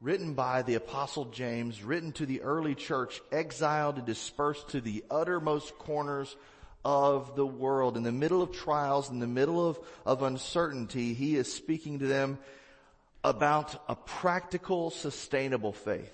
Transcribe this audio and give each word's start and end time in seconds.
written 0.00 0.34
by 0.34 0.62
the 0.62 0.74
apostle 0.74 1.26
James, 1.26 1.82
written 1.82 2.12
to 2.12 2.26
the 2.26 2.42
early 2.42 2.74
church, 2.74 3.20
exiled 3.30 3.96
and 3.98 4.06
dispersed 4.06 4.68
to 4.70 4.80
the 4.80 5.04
uttermost 5.10 5.76
corners 5.78 6.36
of 6.84 7.36
the 7.36 7.46
world. 7.46 7.96
In 7.96 8.02
the 8.02 8.12
middle 8.12 8.42
of 8.42 8.52
trials, 8.52 9.10
in 9.10 9.18
the 9.18 9.26
middle 9.26 9.68
of, 9.68 9.78
of 10.06 10.22
uncertainty, 10.22 11.12
he 11.12 11.36
is 11.36 11.52
speaking 11.52 11.98
to 11.98 12.06
them 12.06 12.38
about 13.22 13.82
a 13.88 13.94
practical, 13.94 14.90
sustainable 14.90 15.72
faith. 15.72 16.12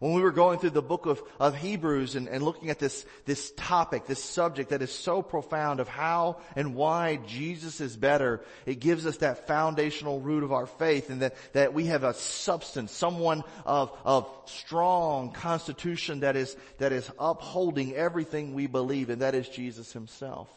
When 0.00 0.12
we 0.12 0.22
were 0.22 0.30
going 0.30 0.60
through 0.60 0.70
the 0.70 0.82
book 0.82 1.06
of, 1.06 1.20
of 1.40 1.56
Hebrews 1.56 2.14
and, 2.14 2.28
and 2.28 2.44
looking 2.44 2.70
at 2.70 2.78
this, 2.78 3.04
this 3.24 3.50
topic, 3.56 4.06
this 4.06 4.22
subject 4.22 4.70
that 4.70 4.80
is 4.80 4.92
so 4.92 5.22
profound 5.22 5.80
of 5.80 5.88
how 5.88 6.36
and 6.54 6.76
why 6.76 7.16
Jesus 7.26 7.80
is 7.80 7.96
better, 7.96 8.40
it 8.64 8.78
gives 8.78 9.06
us 9.06 9.16
that 9.18 9.48
foundational 9.48 10.20
root 10.20 10.44
of 10.44 10.52
our 10.52 10.66
faith 10.66 11.10
and 11.10 11.22
that, 11.22 11.34
that 11.52 11.74
we 11.74 11.86
have 11.86 12.04
a 12.04 12.14
substance, 12.14 12.92
someone 12.92 13.42
of, 13.66 13.90
of 14.04 14.30
strong 14.44 15.32
constitution 15.32 16.20
that 16.20 16.36
is, 16.36 16.56
that 16.78 16.92
is 16.92 17.10
upholding 17.18 17.96
everything 17.96 18.54
we 18.54 18.68
believe 18.68 19.10
and 19.10 19.22
that 19.22 19.34
is 19.34 19.48
Jesus 19.48 19.92
himself. 19.92 20.48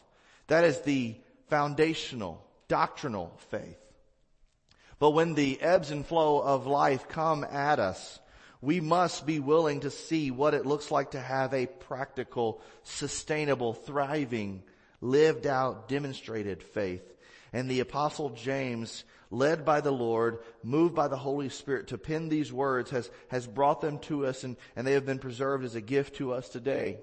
That 0.46 0.62
is 0.62 0.80
the 0.82 1.16
foundational, 1.48 2.46
doctrinal 2.68 3.32
faith. 3.50 3.78
But 5.00 5.10
when 5.10 5.34
the 5.34 5.60
ebbs 5.60 5.90
and 5.90 6.06
flow 6.06 6.38
of 6.40 6.68
life 6.68 7.08
come 7.08 7.42
at 7.42 7.80
us, 7.80 8.20
we 8.62 8.80
must 8.80 9.26
be 9.26 9.40
willing 9.40 9.80
to 9.80 9.90
see 9.90 10.30
what 10.30 10.54
it 10.54 10.64
looks 10.64 10.90
like 10.90 11.10
to 11.10 11.20
have 11.20 11.52
a 11.52 11.66
practical, 11.66 12.62
sustainable, 12.84 13.74
thriving, 13.74 14.62
lived 15.00 15.48
out, 15.48 15.88
demonstrated 15.88 16.62
faith. 16.62 17.02
And 17.52 17.68
the 17.68 17.80
apostle 17.80 18.30
James, 18.30 19.02
led 19.32 19.64
by 19.64 19.80
the 19.80 19.90
Lord, 19.90 20.38
moved 20.62 20.94
by 20.94 21.08
the 21.08 21.16
Holy 21.16 21.48
Spirit 21.48 21.88
to 21.88 21.98
pen 21.98 22.28
these 22.28 22.52
words 22.52 22.90
has, 22.90 23.10
has 23.28 23.48
brought 23.48 23.80
them 23.80 23.98
to 24.00 24.26
us 24.26 24.44
and, 24.44 24.56
and 24.76 24.86
they 24.86 24.92
have 24.92 25.04
been 25.04 25.18
preserved 25.18 25.64
as 25.64 25.74
a 25.74 25.80
gift 25.80 26.16
to 26.16 26.32
us 26.32 26.48
today. 26.48 26.98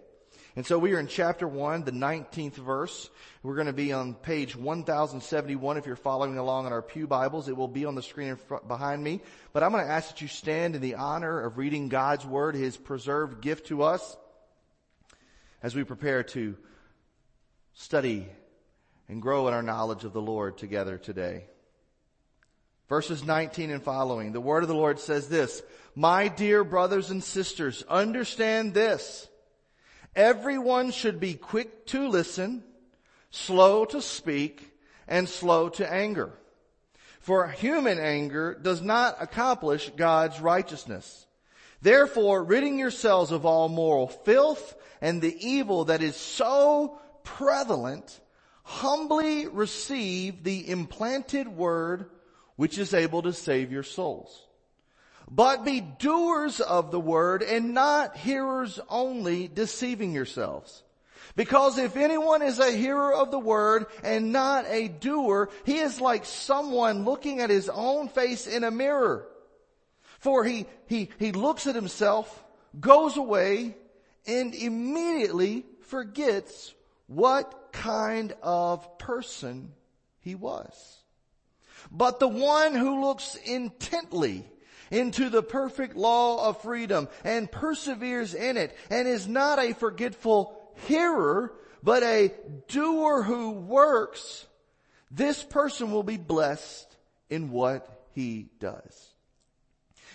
And 0.60 0.66
so 0.66 0.78
we 0.78 0.94
are 0.94 1.00
in 1.00 1.08
chapter 1.08 1.48
1, 1.48 1.86
the 1.86 1.94
19th 1.94 2.56
verse. 2.56 3.10
We're 3.44 3.56
going 3.56 3.68
to 3.68 3.72
be 3.72 3.94
on 3.94 4.14
page 4.14 4.58
1071 4.58 5.78
if 5.78 5.86
you're 5.86 5.96
following 5.96 6.38
along 6.38 6.68
in 6.68 6.74
our 6.74 6.82
Pew 6.82 7.08
Bibles. 7.08 7.48
It 7.48 7.56
will 7.56 7.70
be 7.70 7.86
on 7.86 7.96
the 7.96 8.02
screen 8.04 8.36
front, 8.36 8.68
behind 8.68 9.02
me. 9.02 9.22
But 9.54 9.64
I'm 9.64 9.72
going 9.72 9.86
to 9.86 9.90
ask 9.90 10.10
that 10.10 10.22
you 10.22 10.28
stand 10.28 10.76
in 10.76 10.82
the 10.82 10.96
honor 10.96 11.40
of 11.40 11.58
reading 11.58 11.88
God's 11.88 12.26
Word, 12.26 12.56
His 12.56 12.76
preserved 12.76 13.40
gift 13.40 13.68
to 13.68 13.84
us, 13.84 14.18
as 15.64 15.78
we 15.78 15.86
prepare 15.86 16.24
to 16.24 16.58
study 17.76 18.28
and 19.08 19.22
grow 19.22 19.48
in 19.48 19.54
our 19.54 19.64
knowledge 19.64 20.04
of 20.04 20.12
the 20.12 20.22
Lord 20.22 20.58
together 20.58 20.98
today. 20.98 21.46
Verses 22.90 23.24
19 23.24 23.72
and 23.72 23.82
following, 23.82 24.34
the 24.34 24.42
Word 24.42 24.64
of 24.64 24.68
the 24.68 24.76
Lord 24.76 25.00
says 25.00 25.30
this, 25.30 25.64
My 25.96 26.28
dear 26.28 26.66
brothers 26.66 27.12
and 27.12 27.24
sisters, 27.24 27.82
understand 27.88 28.74
this. 28.74 29.30
Everyone 30.16 30.92
should 30.92 31.20
be 31.20 31.36
quick 31.36 31.86
to 31.88 32.08
listen, 32.08 32.64
slow 33.32 33.86
to 33.86 34.02
speak, 34.02 34.74
and 35.08 35.30
slow 35.30 35.70
to 35.70 35.92
anger. 35.92 36.34
For 37.20 37.48
human 37.48 38.00
anger 38.00 38.58
does 38.60 38.82
not 38.82 39.18
accomplish 39.20 39.92
God's 39.96 40.40
righteousness. 40.40 41.28
Therefore, 41.82 42.44
ridding 42.44 42.78
yourselves 42.78 43.32
of 43.32 43.46
all 43.46 43.70
moral 43.70 44.08
filth 44.08 44.76
and 45.02 45.22
the 45.22 45.36
evil 45.48 45.86
that 45.86 46.02
is 46.02 46.16
so 46.16 47.00
prevalent, 47.24 48.20
humbly 48.64 49.48
receive 49.48 50.44
the 50.44 50.70
implanted 50.70 51.48
word 51.48 52.10
which 52.56 52.78
is 52.78 52.94
able 52.94 53.22
to 53.22 53.32
save 53.32 53.72
your 53.72 53.84
souls 53.84 54.49
but 55.30 55.64
be 55.64 55.82
doers 55.82 56.60
of 56.60 56.92
the 56.92 57.00
word 57.00 57.44
and 57.44 57.74
not 57.74 58.18
hearers 58.18 58.80
only, 58.90 59.48
deceiving 59.48 60.14
yourselves. 60.14 60.84
Because 61.36 61.78
if 61.78 61.96
anyone 61.96 62.42
is 62.42 62.60
a 62.60 62.72
hearer 62.72 63.14
of 63.14 63.32
the 63.32 63.40
word 63.40 63.86
and 64.04 64.32
not 64.32 64.66
a 64.68 64.88
doer, 64.88 65.50
he 65.66 65.78
is 65.78 66.02
like 66.02 66.26
someone 66.26 67.06
looking 67.06 67.40
at 67.40 67.50
his 67.50 67.70
own 67.70 68.10
face 68.10 68.48
in 68.48 68.64
a 68.64 68.72
mirror. 68.72 69.28
For 70.20 70.44
he, 70.44 70.66
he, 70.88 71.10
he 71.20 71.32
looks 71.32 71.68
at 71.68 71.76
himself, 71.76 72.44
goes 72.80 73.16
away, 73.16 73.78
and 74.26 74.54
immediately 74.54 75.66
forgets 75.82 76.74
what 77.08 77.70
kind 77.72 78.34
of 78.42 78.98
person 78.98 79.72
he 80.20 80.36
was. 80.36 80.98
But 81.92 82.20
the 82.20 82.28
one 82.28 82.76
who 82.76 83.02
looks 83.02 83.36
intently 83.36 84.46
into 84.92 85.30
the 85.30 85.44
perfect 85.44 85.96
law 85.96 86.50
of 86.50 86.62
freedom 86.62 87.08
and 87.24 87.52
perseveres 87.52 88.34
in 88.34 88.58
it 88.58 88.76
and 88.90 89.08
is 89.08 89.28
not 89.28 89.60
a 89.60 89.74
forgetful 89.74 90.56
hearer, 90.88 91.54
but 91.84 92.04
a 92.04 92.32
doer 92.68 93.24
who 93.24 93.52
works, 93.52 94.46
this 95.12 95.44
person 95.44 95.92
will 95.92 96.04
be 96.04 96.18
blessed 96.18 96.96
in 97.30 97.52
what 97.52 98.06
he 98.14 98.50
does. 98.60 99.10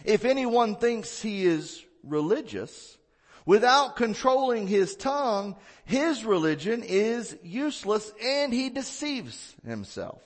If 0.04 0.24
anyone 0.24 0.76
thinks 0.76 1.22
he 1.22 1.46
is 1.46 1.82
religious, 2.02 2.98
without 3.46 3.96
controlling 3.96 4.66
his 4.66 4.96
tongue, 4.96 5.56
his 5.84 6.24
religion 6.24 6.82
is 6.82 7.36
useless 7.42 8.10
and 8.22 8.52
he 8.52 8.70
deceives 8.70 9.54
himself. 9.64 10.22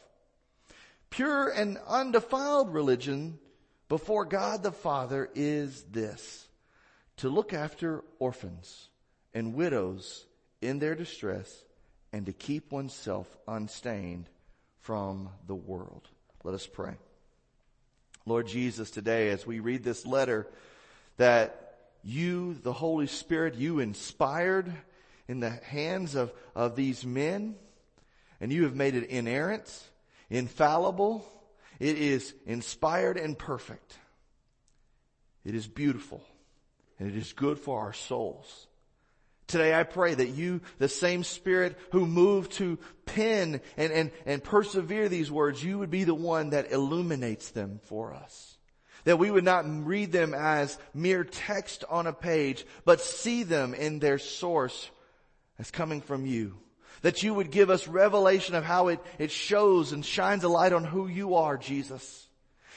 Pure 1.11 1.51
and 1.51 1.79
undefiled 1.87 2.73
religion 2.73 3.39
before 3.89 4.25
God 4.25 4.63
the 4.63 4.73
Father 4.73 5.31
is 5.35 5.83
this, 5.91 6.47
to 7.19 7.29
look 7.29 7.53
after 7.53 8.05
orphans 8.19 8.89
and 9.35 9.55
widows 9.55 10.27
in 10.61 10.79
their 10.79 10.95
distress 10.95 11.65
and 12.13 12.27
to 12.27 12.33
keep 12.33 12.71
oneself 12.71 13.27
unstained 13.47 14.29
from 14.81 15.31
the 15.47 15.55
world. 15.55 16.09
Let 16.45 16.55
us 16.55 16.67
pray. 16.67 16.95
Lord 18.25 18.47
Jesus, 18.47 18.91
today 18.91 19.31
as 19.31 19.47
we 19.47 19.61
read 19.61 19.83
this 19.83 20.07
letter 20.07 20.47
that 21.17 21.77
you, 22.05 22.55
the 22.63 22.73
Holy 22.73 23.07
Spirit, 23.07 23.55
you 23.57 23.81
inspired 23.81 24.73
in 25.27 25.41
the 25.41 25.51
hands 25.51 26.15
of, 26.15 26.33
of 26.55 26.77
these 26.77 27.05
men 27.05 27.57
and 28.41 28.53
you 28.53 28.65
have 28.65 28.77
made 28.77 28.95
it 28.95 29.11
inerrant, 29.11 29.69
infallible, 30.31 31.27
it 31.79 31.99
is 31.99 32.35
inspired 32.47 33.17
and 33.17 33.39
perfect. 33.39 33.97
It 35.45 35.55
is 35.55 35.67
beautiful 35.67 36.23
and 36.99 37.09
it 37.09 37.17
is 37.17 37.33
good 37.33 37.59
for 37.59 37.81
our 37.81 37.93
souls. 37.93 38.67
Today 39.47 39.75
I 39.75 39.85
pray 39.85 40.15
that 40.15 40.29
you, 40.29 40.61
the 40.79 40.91
same 40.91 41.25
spirit 41.25 41.79
who 41.93 42.07
moved 42.07 42.53
to 42.53 42.79
pen 43.07 43.63
and, 43.79 43.93
and, 43.93 44.11
and 44.27 44.45
persevere 44.45 45.09
these 45.09 45.31
words, 45.31 45.65
you 45.65 45.79
would 45.79 45.91
be 45.91 46.05
the 46.05 46.15
one 46.15 46.51
that 46.51 46.71
illuminates 46.71 47.51
them 47.51 47.81
for 47.85 48.13
us. 48.13 48.59
That 49.05 49.19
we 49.19 49.31
would 49.31 49.45
not 49.45 49.65
read 49.87 50.13
them 50.13 50.35
as 50.35 50.77
mere 50.93 51.25
text 51.25 51.85
on 51.89 52.07
a 52.07 52.13
page, 52.13 52.67
but 52.85 53.01
see 53.01 53.43
them 53.43 53.73
in 53.73 54.01
their 54.01 54.19
source 54.19 54.91
as 55.59 55.71
coming 55.71 56.03
from 56.03 56.27
you. 56.27 56.59
That 57.03 57.23
you 57.23 57.35
would 57.35 57.51
give 57.51 57.71
us 57.71 57.87
revelation 57.87 58.55
of 58.55 58.65
how 58.65 58.89
it, 58.89 59.01
it 59.19 59.31
shows 59.31 59.93
and 59.93 60.05
shines 60.05 60.45
a 60.45 60.49
light 60.49 60.73
on 60.73 60.85
who 60.85 61.07
you 61.07 61.37
are, 61.37 61.57
Jesus. 61.57 62.27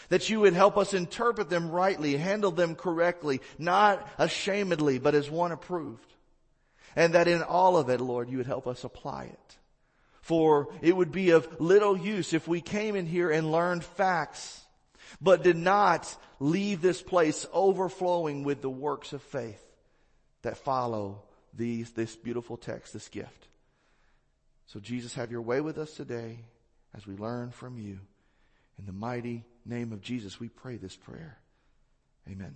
That 0.09 0.29
you 0.29 0.41
would 0.41 0.53
help 0.53 0.77
us 0.77 0.93
interpret 0.93 1.49
them 1.49 1.71
rightly, 1.71 2.17
handle 2.17 2.51
them 2.51 2.75
correctly, 2.75 3.41
not 3.57 4.07
ashamedly, 4.19 5.01
but 5.01 5.15
as 5.15 5.29
one 5.29 5.51
approved. 5.51 6.13
And 6.95 7.13
that 7.13 7.27
in 7.27 7.41
all 7.41 7.77
of 7.77 7.89
it, 7.89 8.01
Lord, 8.01 8.29
you 8.29 8.37
would 8.37 8.47
help 8.47 8.67
us 8.67 8.83
apply 8.83 9.25
it. 9.25 9.57
For 10.21 10.69
it 10.81 10.95
would 10.95 11.11
be 11.11 11.31
of 11.31 11.59
little 11.59 11.97
use 11.97 12.33
if 12.33 12.47
we 12.47 12.61
came 12.61 12.95
in 12.95 13.05
here 13.05 13.31
and 13.31 13.51
learned 13.51 13.83
facts, 13.83 14.61
but 15.19 15.43
did 15.43 15.57
not 15.57 16.15
leave 16.39 16.81
this 16.81 17.01
place 17.01 17.45
overflowing 17.51 18.43
with 18.43 18.61
the 18.61 18.69
works 18.69 19.13
of 19.13 19.21
faith 19.21 19.63
that 20.41 20.57
follow 20.57 21.21
these, 21.53 21.91
this 21.91 22.15
beautiful 22.15 22.57
text, 22.57 22.93
this 22.93 23.09
gift. 23.09 23.47
So 24.71 24.79
Jesus, 24.79 25.13
have 25.15 25.31
your 25.31 25.41
way 25.41 25.59
with 25.59 25.77
us 25.77 25.93
today 25.95 26.39
as 26.95 27.05
we 27.05 27.17
learn 27.17 27.51
from 27.51 27.77
you. 27.77 27.99
In 28.79 28.85
the 28.85 28.93
mighty 28.93 29.43
name 29.65 29.91
of 29.91 29.99
Jesus, 29.99 30.39
we 30.39 30.47
pray 30.47 30.77
this 30.77 30.95
prayer. 30.95 31.37
Amen. 32.29 32.55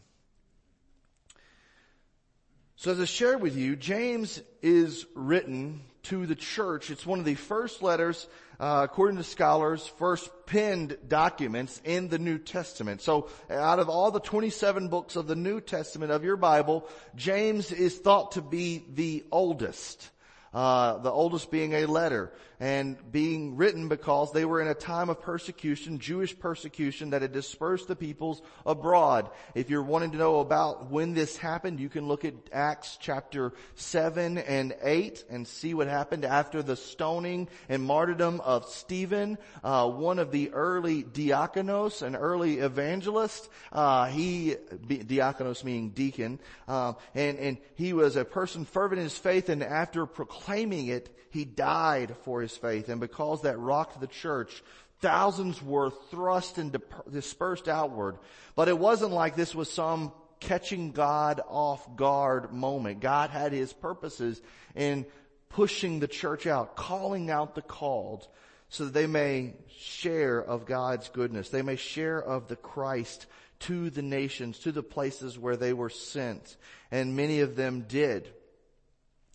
So 2.77 2.91
as 2.91 3.01
I 3.01 3.05
shared 3.05 3.41
with 3.41 3.57
you, 3.57 3.75
James 3.75 4.41
is 4.61 5.05
written 5.13 5.81
to 6.03 6.25
the 6.25 6.35
church. 6.35 6.89
It's 6.89 7.05
one 7.05 7.19
of 7.19 7.25
the 7.25 7.35
first 7.35 7.81
letters, 7.81 8.25
uh, 8.61 8.87
according 8.89 9.17
to 9.17 9.23
scholars, 9.25 9.85
first 9.85 10.29
penned 10.45 10.97
documents 11.09 11.81
in 11.83 12.07
the 12.07 12.19
New 12.19 12.37
Testament. 12.37 13.01
So 13.01 13.27
out 13.49 13.79
of 13.79 13.89
all 13.89 14.11
the 14.11 14.21
27 14.21 14.87
books 14.87 15.17
of 15.17 15.27
the 15.27 15.35
New 15.35 15.59
Testament 15.59 16.13
of 16.13 16.23
your 16.23 16.37
Bible, 16.37 16.87
James 17.17 17.73
is 17.73 17.97
thought 17.97 18.33
to 18.33 18.41
be 18.41 18.85
the 18.93 19.25
oldest 19.33 20.11
Uh, 20.55 20.99
the 20.99 21.11
oldest 21.11 21.51
being 21.51 21.73
a 21.73 21.85
letter 21.85 22.31
and 22.59 22.97
being 23.11 23.55
written 23.55 23.87
because 23.87 24.31
they 24.31 24.45
were 24.45 24.61
in 24.61 24.67
a 24.67 24.73
time 24.73 25.09
of 25.09 25.21
persecution, 25.21 25.99
Jewish 25.99 26.37
persecution 26.37 27.11
that 27.11 27.21
had 27.21 27.31
dispersed 27.31 27.87
the 27.87 27.95
peoples 27.95 28.41
abroad. 28.65 29.29
If 29.53 29.69
you're 29.69 29.83
wanting 29.83 30.11
to 30.11 30.17
know 30.17 30.39
about 30.39 30.91
when 30.91 31.13
this 31.13 31.37
happened, 31.37 31.79
you 31.79 31.89
can 31.89 32.07
look 32.07 32.25
at 32.25 32.33
Acts 32.51 32.97
chapter 32.99 33.53
7 33.75 34.37
and 34.37 34.75
8 34.81 35.25
and 35.29 35.47
see 35.47 35.73
what 35.73 35.87
happened 35.87 36.25
after 36.25 36.61
the 36.61 36.75
stoning 36.75 37.47
and 37.69 37.83
martyrdom 37.83 38.41
of 38.41 38.65
Stephen, 38.65 39.37
uh, 39.63 39.89
one 39.89 40.19
of 40.19 40.31
the 40.31 40.51
early 40.51 41.03
diakonos, 41.03 42.01
an 42.01 42.15
early 42.15 42.59
evangelist. 42.59 43.49
Uh, 43.71 44.05
he, 44.05 44.55
diakonos 44.87 45.63
meaning 45.63 45.89
deacon, 45.89 46.39
uh, 46.67 46.93
and, 47.13 47.37
and 47.39 47.57
he 47.75 47.93
was 47.93 48.15
a 48.15 48.25
person 48.25 48.65
fervent 48.65 48.99
in 48.99 49.03
his 49.05 49.17
faith 49.17 49.49
and 49.49 49.63
after 49.63 50.05
proclaiming 50.05 50.55
proclaiming 50.55 50.87
it, 50.87 51.09
he 51.29 51.43
died 51.43 52.15
for 52.23 52.41
his 52.49 52.57
faith. 52.57 52.89
And 52.89 52.99
because 53.01 53.41
that 53.41 53.57
rocked 53.57 53.99
the 53.99 54.07
church, 54.07 54.63
thousands 55.01 55.61
were 55.61 55.91
thrust 56.11 56.57
and 56.57 56.75
dispersed 57.11 57.67
outward. 57.67 58.17
But 58.55 58.67
it 58.67 58.77
wasn't 58.77 59.11
like 59.11 59.35
this 59.35 59.55
was 59.55 59.71
some 59.71 60.11
catching 60.39 60.91
God 60.91 61.41
off 61.47 61.95
guard 61.95 62.53
moment. 62.53 62.99
God 62.99 63.29
had 63.29 63.51
his 63.51 63.73
purposes 63.73 64.41
in 64.75 65.05
pushing 65.49 65.99
the 65.99 66.07
church 66.07 66.47
out, 66.47 66.75
calling 66.75 67.29
out 67.29 67.55
the 67.55 67.61
called 67.61 68.27
so 68.69 68.85
that 68.85 68.93
they 68.93 69.07
may 69.07 69.53
share 69.79 70.43
of 70.43 70.65
God's 70.65 71.09
goodness. 71.09 71.49
They 71.49 71.61
may 71.61 71.77
share 71.77 72.21
of 72.21 72.47
the 72.47 72.55
Christ 72.55 73.25
to 73.61 73.89
the 73.89 74.01
nations, 74.01 74.59
to 74.59 74.71
the 74.71 74.83
places 74.83 75.39
where 75.39 75.55
they 75.55 75.73
were 75.73 75.89
sent. 75.89 76.57
And 76.91 77.15
many 77.15 77.39
of 77.39 77.55
them 77.55 77.85
did. 77.87 78.29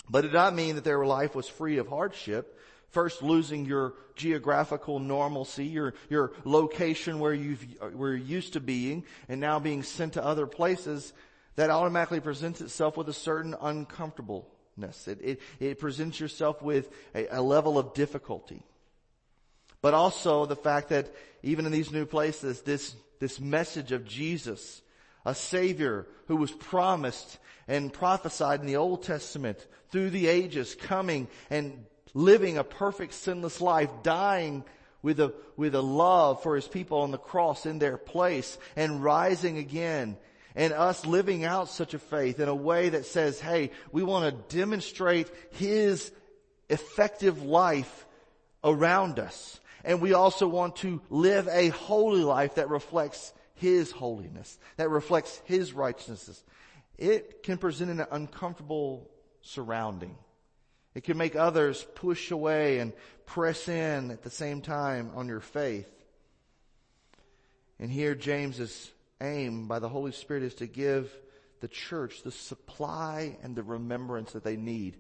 But 0.08 0.24
it 0.24 0.28
did 0.28 0.34
not 0.34 0.54
mean 0.54 0.74
that 0.74 0.84
their 0.84 1.06
life 1.06 1.34
was 1.34 1.48
free 1.48 1.78
of 1.78 1.88
hardship. 1.88 2.58
First 2.90 3.22
losing 3.22 3.66
your 3.66 3.94
geographical 4.16 4.98
normalcy, 4.98 5.66
your, 5.66 5.94
your 6.08 6.32
location 6.44 7.20
where 7.20 7.32
you're 7.32 8.16
used 8.16 8.54
to 8.54 8.60
being, 8.60 9.04
and 9.28 9.40
now 9.40 9.60
being 9.60 9.82
sent 9.84 10.14
to 10.14 10.25
other 10.25 10.46
places, 10.46 11.12
that 11.54 11.70
automatically 11.70 12.20
presents 12.20 12.60
itself 12.60 12.96
with 12.96 13.08
a 13.08 13.12
certain 13.12 13.54
uncomfortableness. 13.60 15.06
It, 15.06 15.19
it, 15.22 15.40
it 15.60 15.78
presents 15.78 16.19
yourself 16.19 16.62
with 16.62 16.90
a, 17.14 17.28
a 17.38 17.42
level 17.42 17.78
of 17.78 17.94
difficulty. 17.94 18.64
But 19.82 19.94
also 19.94 20.46
the 20.46 20.56
fact 20.56 20.88
that 20.88 21.14
even 21.42 21.66
in 21.66 21.72
these 21.72 21.92
new 21.92 22.06
places, 22.06 22.62
this, 22.62 22.94
this 23.20 23.38
message 23.38 23.92
of 23.92 24.04
Jesus, 24.04 24.82
a 25.25 25.34
Savior 25.34 26.06
who 26.26 26.37
was 26.37 26.50
promised 26.50 27.38
and 27.69 27.92
prophesied 27.92 28.60
in 28.60 28.66
the 28.66 28.76
Old 28.76 29.04
Testament 29.04 29.64
through 29.90 30.10
the 30.10 30.26
ages, 30.26 30.75
coming 30.75 31.28
and 31.50 31.84
living 32.14 32.58
a 32.58 32.64
perfect 32.64 33.14
sinless 33.14 33.60
life, 33.60 33.90
dying 34.02 34.64
with 35.02 35.20
a, 35.20 35.32
with 35.56 35.74
a 35.74 35.80
love 35.80 36.42
for 36.42 36.56
his 36.56 36.68
people 36.68 37.00
on 37.00 37.10
the 37.10 37.18
cross 37.18 37.66
in 37.66 37.78
their 37.78 37.96
place 37.96 38.58
and 38.76 39.02
rising 39.02 39.58
again 39.58 40.16
and 40.54 40.72
us 40.72 41.06
living 41.06 41.44
out 41.44 41.68
such 41.68 41.94
a 41.94 41.98
faith 41.98 42.40
in 42.40 42.48
a 42.48 42.54
way 42.54 42.88
that 42.88 43.06
says, 43.06 43.40
hey, 43.40 43.70
we 43.92 44.02
want 44.02 44.24
to 44.26 44.56
demonstrate 44.56 45.30
his 45.52 46.12
effective 46.68 47.42
life 47.42 48.06
around 48.64 49.18
us. 49.18 49.60
And 49.84 50.02
we 50.02 50.12
also 50.12 50.46
want 50.46 50.76
to 50.76 51.00
live 51.08 51.48
a 51.48 51.68
holy 51.68 52.22
life 52.22 52.56
that 52.56 52.68
reflects 52.68 53.32
his 53.60 53.90
holiness, 53.90 54.58
that 54.78 54.88
reflects 54.88 55.40
His 55.44 55.74
righteousness. 55.74 56.42
It 56.96 57.42
can 57.42 57.58
present 57.58 57.90
an 57.90 58.06
uncomfortable 58.10 59.10
surrounding. 59.42 60.16
It 60.94 61.04
can 61.04 61.16
make 61.16 61.37
others 61.37 61.87
push 61.94 62.31
away 62.31 62.78
and 62.78 62.92
press 63.26 63.69
in 63.69 64.10
at 64.10 64.22
the 64.22 64.31
same 64.31 64.60
time 64.60 65.12
on 65.14 65.28
your 65.28 65.40
faith. 65.40 65.88
And 67.78 67.90
here 67.90 68.14
James's 68.14 68.90
aim 69.20 69.69
by 69.69 69.78
the 69.78 69.88
Holy 69.88 70.12
Spirit 70.12 70.42
is 70.42 70.54
to 70.56 70.66
give 70.66 71.14
the 71.60 71.69
church 71.69 72.22
the 72.22 72.32
supply 72.32 73.37
and 73.42 73.54
the 73.54 73.62
remembrance 73.62 74.32
that 74.32 74.44
they 74.44 74.56
need 74.56 74.96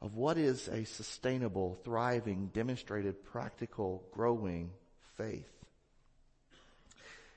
of 0.00 0.16
what 0.16 0.36
is 0.36 0.68
a 0.68 0.84
sustainable, 0.84 1.78
thriving, 1.84 2.50
demonstrated, 2.52 3.24
practical, 3.24 4.04
growing 4.12 4.70
faith. 5.16 5.50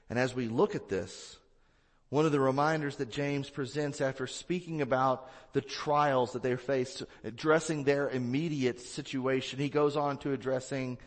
And 0.10 0.20
as 0.20 0.36
we 0.36 0.48
look 0.48 0.76
at 0.76 0.90
this, 0.90 1.38
one 2.10 2.26
of 2.26 2.32
the 2.32 2.40
reminders 2.40 2.98
that 2.98 3.12
James 3.12 3.50
presents 3.50 4.00
after 4.00 4.28
speaking 4.28 4.82
about 4.82 5.30
the 5.54 5.62
trials 5.62 6.34
that 6.34 6.42
they 6.42 6.56
faced, 6.56 7.04
addressing 7.24 7.84
their 7.84 8.10
immediate 8.10 8.80
situation, 8.80 9.60
he 9.60 9.70
goes 9.70 9.98
on 9.98 10.18
to 10.20 10.32
addressing 10.32 10.98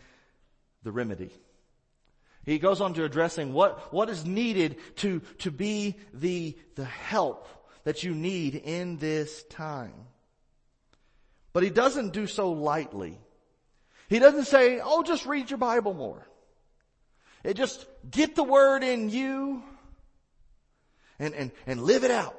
the 0.83 0.93
remedy. 0.93 1.31
He 2.45 2.59
goes 2.59 2.81
on 2.81 2.95
to 2.95 3.05
addressing 3.05 3.53
what, 3.53 3.93
what 3.93 4.11
is 4.11 4.25
needed 4.25 4.77
to, 4.97 5.21
to 5.39 5.51
be 5.51 5.97
the, 6.13 6.57
the 6.75 6.85
help 6.85 7.49
that 7.85 8.03
you 8.03 8.15
need 8.15 8.55
in 8.55 8.99
this 8.99 9.43
time. 9.45 9.95
But 11.53 11.63
he 11.63 11.71
doesn't 11.71 12.13
do 12.13 12.27
so 12.27 12.53
lightly. 12.53 13.19
He 14.09 14.19
doesn't 14.19 14.47
say, 14.47 14.81
oh, 14.83 15.03
just 15.03 15.27
read 15.27 15.51
your 15.51 15.59
Bible 15.59 15.95
more. 15.95 16.27
It 17.43 17.55
just 17.55 17.87
get 18.11 18.37
the 18.37 18.45
word 18.45 18.83
in 18.83 19.09
you 19.09 19.63
and, 21.21 21.35
and, 21.35 21.53
and 21.67 21.83
live 21.83 22.03
it 22.03 22.11
out. 22.11 22.37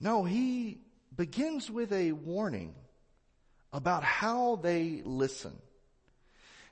No, 0.00 0.24
he 0.24 0.78
begins 1.14 1.70
with 1.70 1.92
a 1.92 2.12
warning 2.12 2.74
about 3.72 4.02
how 4.04 4.56
they 4.56 5.02
listen. 5.04 5.52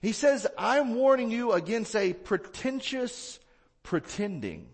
He 0.01 0.13
says, 0.13 0.47
I'm 0.57 0.95
warning 0.95 1.31
you 1.31 1.53
against 1.53 1.95
a 1.95 2.15
pretentious 2.15 3.39
pretending. 3.83 4.69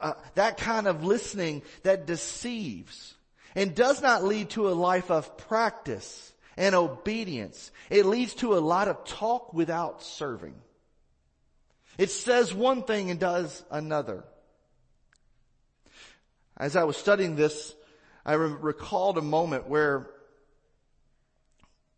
Uh, 0.00 0.12
that 0.34 0.58
kind 0.58 0.86
of 0.86 1.04
listening 1.04 1.62
that 1.82 2.06
deceives 2.06 3.14
and 3.54 3.74
does 3.74 4.00
not 4.00 4.22
lead 4.22 4.50
to 4.50 4.68
a 4.68 4.70
life 4.70 5.10
of 5.10 5.36
practice 5.36 6.32
and 6.56 6.74
obedience. 6.74 7.72
It 7.90 8.06
leads 8.06 8.34
to 8.34 8.56
a 8.56 8.60
lot 8.60 8.88
of 8.88 9.04
talk 9.04 9.52
without 9.54 10.02
serving. 10.02 10.54
It 11.98 12.10
says 12.10 12.54
one 12.54 12.84
thing 12.84 13.10
and 13.10 13.18
does 13.18 13.64
another. 13.70 14.24
As 16.62 16.76
I 16.76 16.84
was 16.84 16.96
studying 16.96 17.34
this, 17.34 17.74
I 18.24 18.34
re- 18.34 18.54
recalled 18.60 19.18
a 19.18 19.20
moment 19.20 19.68
where 19.68 20.08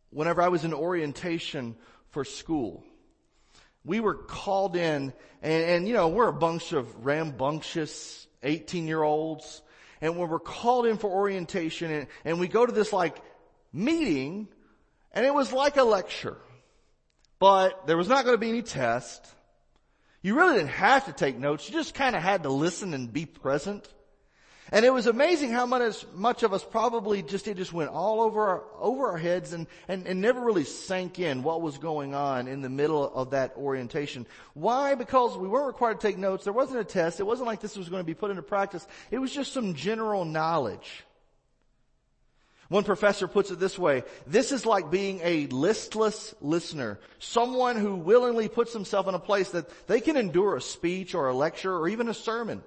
whenever 0.08 0.40
I 0.40 0.48
was 0.48 0.64
in 0.64 0.72
orientation 0.72 1.76
for 2.12 2.24
school, 2.24 2.82
we 3.84 4.00
were 4.00 4.14
called 4.14 4.74
in 4.74 5.12
and, 5.42 5.64
and, 5.64 5.86
you 5.86 5.92
know, 5.92 6.08
we're 6.08 6.28
a 6.28 6.32
bunch 6.32 6.72
of 6.72 7.04
rambunctious 7.04 8.26
18 8.42 8.88
year 8.88 9.02
olds 9.02 9.60
and 10.00 10.16
when 10.16 10.30
we're 10.30 10.38
called 10.38 10.86
in 10.86 10.96
for 10.96 11.10
orientation 11.10 11.90
and, 11.90 12.06
and 12.24 12.40
we 12.40 12.48
go 12.48 12.64
to 12.64 12.72
this 12.72 12.90
like 12.90 13.18
meeting 13.70 14.48
and 15.12 15.26
it 15.26 15.34
was 15.34 15.52
like 15.52 15.76
a 15.76 15.84
lecture, 15.84 16.38
but 17.38 17.86
there 17.86 17.98
was 17.98 18.08
not 18.08 18.24
going 18.24 18.34
to 18.34 18.40
be 18.40 18.48
any 18.48 18.62
test. 18.62 19.26
You 20.22 20.34
really 20.36 20.54
didn't 20.54 20.70
have 20.70 21.04
to 21.04 21.12
take 21.12 21.36
notes. 21.36 21.68
You 21.68 21.74
just 21.74 21.92
kind 21.92 22.16
of 22.16 22.22
had 22.22 22.44
to 22.44 22.48
listen 22.48 22.94
and 22.94 23.12
be 23.12 23.26
present. 23.26 23.86
And 24.72 24.84
it 24.84 24.92
was 24.92 25.06
amazing 25.06 25.52
how 25.52 25.66
much, 25.66 26.06
much 26.14 26.42
of 26.42 26.54
us 26.54 26.64
probably 26.64 27.22
just, 27.22 27.46
it 27.48 27.56
just 27.58 27.72
went 27.72 27.90
all 27.90 28.22
over 28.22 28.40
our, 28.40 28.64
over 28.80 29.08
our 29.08 29.18
heads 29.18 29.52
and, 29.52 29.66
and, 29.88 30.06
and 30.06 30.20
never 30.20 30.40
really 30.40 30.64
sank 30.64 31.18
in 31.18 31.42
what 31.42 31.60
was 31.60 31.76
going 31.76 32.14
on 32.14 32.48
in 32.48 32.62
the 32.62 32.70
middle 32.70 33.12
of 33.14 33.30
that 33.30 33.54
orientation. 33.56 34.26
Why? 34.54 34.94
Because 34.94 35.36
we 35.36 35.48
weren't 35.48 35.66
required 35.66 36.00
to 36.00 36.06
take 36.06 36.16
notes. 36.16 36.44
There 36.44 36.52
wasn't 36.52 36.80
a 36.80 36.84
test. 36.84 37.20
It 37.20 37.26
wasn't 37.26 37.46
like 37.46 37.60
this 37.60 37.76
was 37.76 37.90
going 37.90 38.00
to 38.00 38.06
be 38.06 38.14
put 38.14 38.30
into 38.30 38.42
practice. 38.42 38.86
It 39.10 39.18
was 39.18 39.32
just 39.32 39.52
some 39.52 39.74
general 39.74 40.24
knowledge. 40.24 41.04
One 42.68 42.84
professor 42.84 43.28
puts 43.28 43.50
it 43.50 43.60
this 43.60 43.78
way, 43.78 44.04
this 44.26 44.50
is 44.50 44.64
like 44.64 44.90
being 44.90 45.20
a 45.22 45.46
listless 45.48 46.34
listener, 46.40 46.98
someone 47.18 47.76
who 47.76 47.94
willingly 47.94 48.48
puts 48.48 48.72
himself 48.72 49.06
in 49.06 49.14
a 49.14 49.18
place 49.18 49.50
that 49.50 49.68
they 49.86 50.00
can 50.00 50.16
endure 50.16 50.56
a 50.56 50.62
speech 50.62 51.14
or 51.14 51.28
a 51.28 51.34
lecture 51.34 51.76
or 51.76 51.88
even 51.88 52.08
a 52.08 52.14
sermon. 52.14 52.62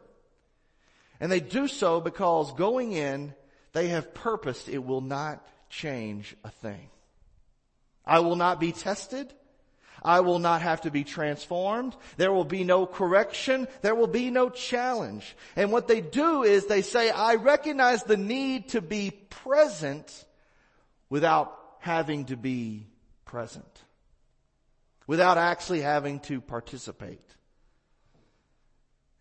And 1.20 1.32
they 1.32 1.40
do 1.40 1.68
so 1.68 2.00
because 2.00 2.54
going 2.54 2.92
in, 2.92 3.34
they 3.74 3.90
have 3.90 4.14
purposed 4.14 4.70
it 4.70 4.84
will 4.84 5.02
not 5.02 5.46
change 5.70 6.36
a 6.44 6.50
thing. 6.50 6.90
I 8.06 8.20
will 8.20 8.36
not 8.36 8.60
be 8.60 8.72
tested. 8.72 9.34
I 10.04 10.22
will 10.22 10.40
not 10.40 10.62
have 10.62 10.82
to 10.82 10.92
be 10.92 11.04
transformed. 11.04 11.96
There 12.18 12.32
will 12.32 12.46
be 12.46 12.64
no 12.64 12.86
correction. 12.86 13.68
There 13.82 13.96
will 13.96 14.08
be 14.08 14.30
no 14.30 14.50
challenge. 14.50 15.36
And 15.56 15.72
what 15.72 15.88
they 15.88 16.02
do 16.02 16.44
is 16.44 16.66
they 16.66 16.84
say, 16.84 17.10
I 17.10 17.36
recognize 17.36 18.04
the 18.04 18.18
need 18.18 18.70
to 18.70 18.82
be 18.82 19.12
present 19.12 20.26
without 21.10 21.58
having 21.80 22.26
to 22.26 22.38
be 22.38 22.88
present. 23.26 23.66
Without 25.08 25.38
actually 25.38 25.82
having 25.82 26.20
to 26.22 26.42
participate. 26.42 27.22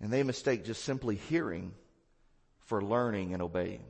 And 0.00 0.12
they 0.12 0.23
mistake 0.23 0.65
just 0.65 0.85
simply 0.85 1.17
hearing 1.17 1.73
for 2.66 2.82
learning 2.82 3.32
and 3.32 3.42
obeying. 3.42 3.85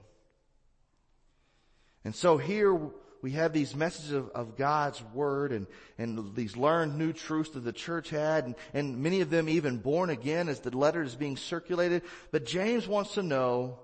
And 2.04 2.14
so 2.14 2.38
here 2.38 2.78
we 3.22 3.32
have 3.32 3.52
these 3.52 3.74
messages 3.74 4.12
of, 4.12 4.28
of, 4.30 4.56
God's 4.56 5.02
word 5.12 5.50
and, 5.50 5.66
and 5.98 6.36
these 6.36 6.56
learned 6.56 6.96
new 6.96 7.12
truths 7.12 7.50
that 7.50 7.60
the 7.60 7.72
church 7.72 8.10
had 8.10 8.44
and, 8.44 8.54
and 8.72 9.02
many 9.02 9.20
of 9.22 9.30
them 9.30 9.48
even 9.48 9.78
born 9.78 10.10
again 10.10 10.48
as 10.48 10.60
the 10.60 10.76
letter 10.76 11.02
is 11.02 11.16
being 11.16 11.36
circulated. 11.36 12.02
But 12.30 12.46
James 12.46 12.86
wants 12.86 13.14
to 13.14 13.22
know, 13.22 13.80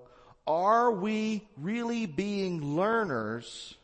are 0.47 0.91
we 0.91 1.45
really 1.57 2.05
being 2.05 2.75
learners 2.75 3.75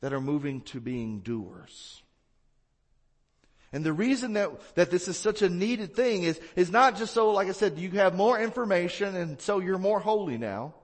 that 0.00 0.12
are 0.12 0.20
moving 0.20 0.62
to 0.62 0.80
being 0.80 1.20
doers? 1.20 2.02
And 3.72 3.84
the 3.84 3.92
reason 3.92 4.32
that, 4.34 4.50
that 4.76 4.90
this 4.90 5.08
is 5.08 5.16
such 5.16 5.42
a 5.42 5.48
needed 5.48 5.94
thing 5.94 6.22
is, 6.22 6.40
is 6.56 6.70
not 6.70 6.96
just 6.96 7.12
so, 7.12 7.30
like 7.32 7.48
I 7.48 7.52
said, 7.52 7.78
you 7.78 7.90
have 7.92 8.14
more 8.14 8.40
information 8.40 9.14
and 9.14 9.40
so 9.40 9.58
you're 9.58 9.78
more 9.78 10.00
holy 10.00 10.38
now 10.38 10.74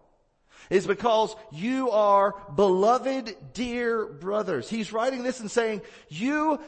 is 0.70 0.86
because 0.86 1.34
you 1.52 1.90
are 1.90 2.34
beloved 2.54 3.36
dear 3.52 4.06
brothers. 4.06 4.68
He's 4.68 4.92
writing 4.92 5.22
this 5.22 5.40
and 5.40 5.50
saying, 5.50 5.82
you, 6.08 6.60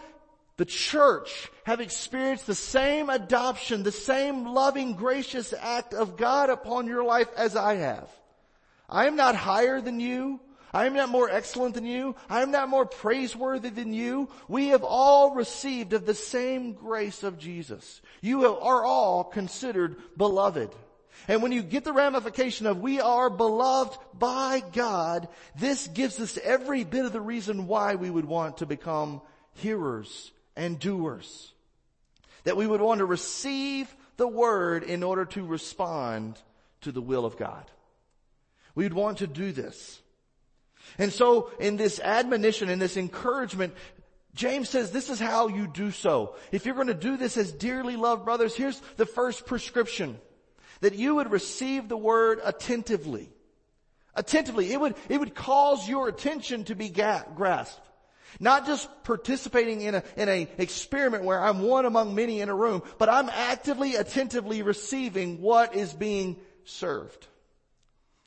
the 0.56 0.64
church, 0.64 1.50
have 1.64 1.80
experienced 1.80 2.46
the 2.46 2.54
same 2.54 3.10
adoption, 3.10 3.82
the 3.82 3.92
same 3.92 4.46
loving, 4.48 4.94
gracious 4.94 5.52
act 5.58 5.94
of 5.94 6.16
God 6.16 6.50
upon 6.50 6.86
your 6.86 7.04
life 7.04 7.28
as 7.36 7.56
I 7.56 7.76
have. 7.76 8.08
I 8.88 9.06
am 9.06 9.16
not 9.16 9.34
higher 9.34 9.80
than 9.80 10.00
you. 10.00 10.40
I 10.76 10.84
am 10.84 10.92
not 10.92 11.08
more 11.08 11.30
excellent 11.30 11.74
than 11.74 11.86
you. 11.86 12.16
I 12.28 12.42
am 12.42 12.50
not 12.50 12.68
more 12.68 12.84
praiseworthy 12.84 13.70
than 13.70 13.94
you. 13.94 14.28
We 14.46 14.68
have 14.68 14.84
all 14.84 15.34
received 15.34 15.94
of 15.94 16.04
the 16.04 16.14
same 16.14 16.74
grace 16.74 17.22
of 17.22 17.38
Jesus. 17.38 18.02
You 18.20 18.44
are 18.44 18.84
all 18.84 19.24
considered 19.24 19.96
beloved. 20.18 20.68
And 21.28 21.42
when 21.42 21.52
you 21.52 21.62
get 21.62 21.84
the 21.84 21.94
ramification 21.94 22.66
of 22.66 22.82
we 22.82 23.00
are 23.00 23.30
beloved 23.30 23.96
by 24.18 24.62
God, 24.74 25.28
this 25.58 25.86
gives 25.86 26.20
us 26.20 26.38
every 26.44 26.84
bit 26.84 27.06
of 27.06 27.14
the 27.14 27.22
reason 27.22 27.66
why 27.66 27.94
we 27.94 28.10
would 28.10 28.26
want 28.26 28.58
to 28.58 28.66
become 28.66 29.22
hearers 29.54 30.30
and 30.56 30.78
doers. 30.78 31.54
That 32.44 32.58
we 32.58 32.66
would 32.66 32.82
want 32.82 32.98
to 32.98 33.06
receive 33.06 33.88
the 34.18 34.28
word 34.28 34.82
in 34.82 35.02
order 35.02 35.24
to 35.24 35.42
respond 35.42 36.38
to 36.82 36.92
the 36.92 37.00
will 37.00 37.24
of 37.24 37.38
God. 37.38 37.64
We'd 38.74 38.92
want 38.92 39.18
to 39.18 39.26
do 39.26 39.52
this. 39.52 40.02
And 40.98 41.12
so 41.12 41.50
in 41.60 41.76
this 41.76 42.00
admonition, 42.00 42.68
in 42.68 42.78
this 42.78 42.96
encouragement, 42.96 43.74
James 44.34 44.68
says 44.68 44.90
this 44.90 45.10
is 45.10 45.18
how 45.18 45.48
you 45.48 45.66
do 45.66 45.90
so. 45.90 46.36
If 46.52 46.66
you're 46.66 46.74
going 46.74 46.86
to 46.88 46.94
do 46.94 47.16
this 47.16 47.36
as 47.36 47.52
dearly 47.52 47.96
loved 47.96 48.24
brothers, 48.24 48.54
here's 48.54 48.80
the 48.96 49.06
first 49.06 49.46
prescription 49.46 50.18
that 50.80 50.94
you 50.94 51.16
would 51.16 51.30
receive 51.30 51.88
the 51.88 51.96
word 51.96 52.40
attentively. 52.44 53.30
Attentively. 54.14 54.72
It 54.72 54.80
would, 54.80 54.94
it 55.08 55.18
would 55.18 55.34
cause 55.34 55.88
your 55.88 56.08
attention 56.08 56.64
to 56.64 56.74
be 56.74 56.88
ga- 56.88 57.24
grasped. 57.34 57.80
Not 58.38 58.66
just 58.66 58.88
participating 59.04 59.80
in 59.80 59.94
a, 59.94 60.02
in 60.16 60.28
a 60.28 60.48
experiment 60.58 61.24
where 61.24 61.42
I'm 61.42 61.62
one 61.62 61.86
among 61.86 62.14
many 62.14 62.40
in 62.40 62.48
a 62.48 62.54
room, 62.54 62.82
but 62.98 63.08
I'm 63.08 63.30
actively, 63.30 63.94
attentively 63.96 64.62
receiving 64.62 65.40
what 65.40 65.74
is 65.74 65.94
being 65.94 66.36
served. 66.64 67.26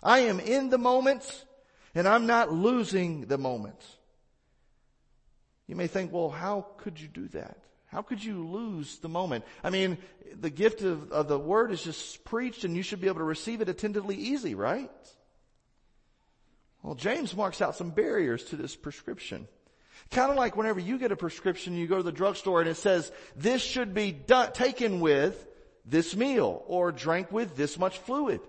I 0.01 0.19
am 0.19 0.39
in 0.39 0.69
the 0.69 0.77
moment 0.77 1.45
and 1.99 2.07
I'm 2.07 2.27
not 2.27 2.49
losing 2.49 3.25
the 3.25 3.37
moment. 3.37 3.75
You 5.67 5.75
may 5.75 5.87
think, 5.87 6.13
well, 6.13 6.29
how 6.29 6.65
could 6.77 6.97
you 6.97 7.09
do 7.09 7.27
that? 7.29 7.57
How 7.87 8.01
could 8.01 8.23
you 8.23 8.47
lose 8.47 8.99
the 8.99 9.09
moment? 9.09 9.43
I 9.65 9.69
mean, 9.69 9.97
the 10.39 10.49
gift 10.49 10.81
of, 10.81 11.11
of, 11.11 11.27
the 11.27 11.37
word 11.37 11.73
is 11.73 11.83
just 11.83 12.23
preached 12.23 12.63
and 12.63 12.73
you 12.73 12.83
should 12.83 13.01
be 13.01 13.07
able 13.07 13.17
to 13.17 13.25
receive 13.25 13.59
it 13.59 13.67
attentively 13.67 14.15
easy, 14.15 14.55
right? 14.55 14.89
Well, 16.83 16.95
James 16.95 17.35
marks 17.35 17.61
out 17.61 17.75
some 17.75 17.89
barriers 17.89 18.45
to 18.45 18.55
this 18.55 18.77
prescription. 18.77 19.49
Kind 20.09 20.31
of 20.31 20.37
like 20.37 20.55
whenever 20.55 20.79
you 20.79 20.99
get 20.99 21.11
a 21.11 21.17
prescription, 21.17 21.75
you 21.75 21.85
go 21.85 21.97
to 21.97 22.03
the 22.03 22.13
drugstore 22.13 22.61
and 22.61 22.69
it 22.69 22.77
says, 22.77 23.11
this 23.35 23.61
should 23.61 23.93
be 23.93 24.13
done, 24.13 24.53
taken 24.53 25.01
with 25.01 25.49
this 25.83 26.15
meal 26.15 26.63
or 26.65 26.93
drank 26.93 27.29
with 27.29 27.57
this 27.57 27.77
much 27.77 27.97
fluid. 27.97 28.39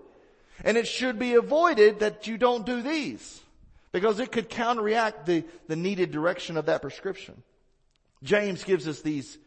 And 0.63 0.77
it 0.77 0.87
should 0.87 1.17
be 1.17 1.33
avoided 1.33 1.99
that 1.99 2.27
you 2.27 2.37
don't 2.37 2.65
do 2.65 2.81
these 2.81 3.41
because 3.91 4.19
it 4.19 4.31
could 4.31 4.49
counteract 4.49 5.25
the, 5.25 5.43
the 5.67 5.75
needed 5.75 6.11
direction 6.11 6.57
of 6.57 6.67
that 6.67 6.81
prescription. 6.81 7.41
James 8.23 8.63
gives 8.63 8.87
us 8.87 9.01
these, 9.01 9.37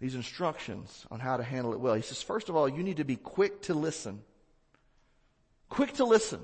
these 0.00 0.14
instructions 0.14 1.06
on 1.10 1.20
how 1.20 1.36
to 1.36 1.42
handle 1.42 1.72
it 1.72 1.80
well. 1.80 1.94
He 1.94 2.02
says, 2.02 2.22
first 2.22 2.48
of 2.48 2.56
all, 2.56 2.68
you 2.68 2.82
need 2.82 2.96
to 2.96 3.04
be 3.04 3.16
quick 3.16 3.62
to 3.62 3.74
listen. 3.74 4.22
Quick 5.68 5.94
to 5.94 6.04
listen. 6.04 6.40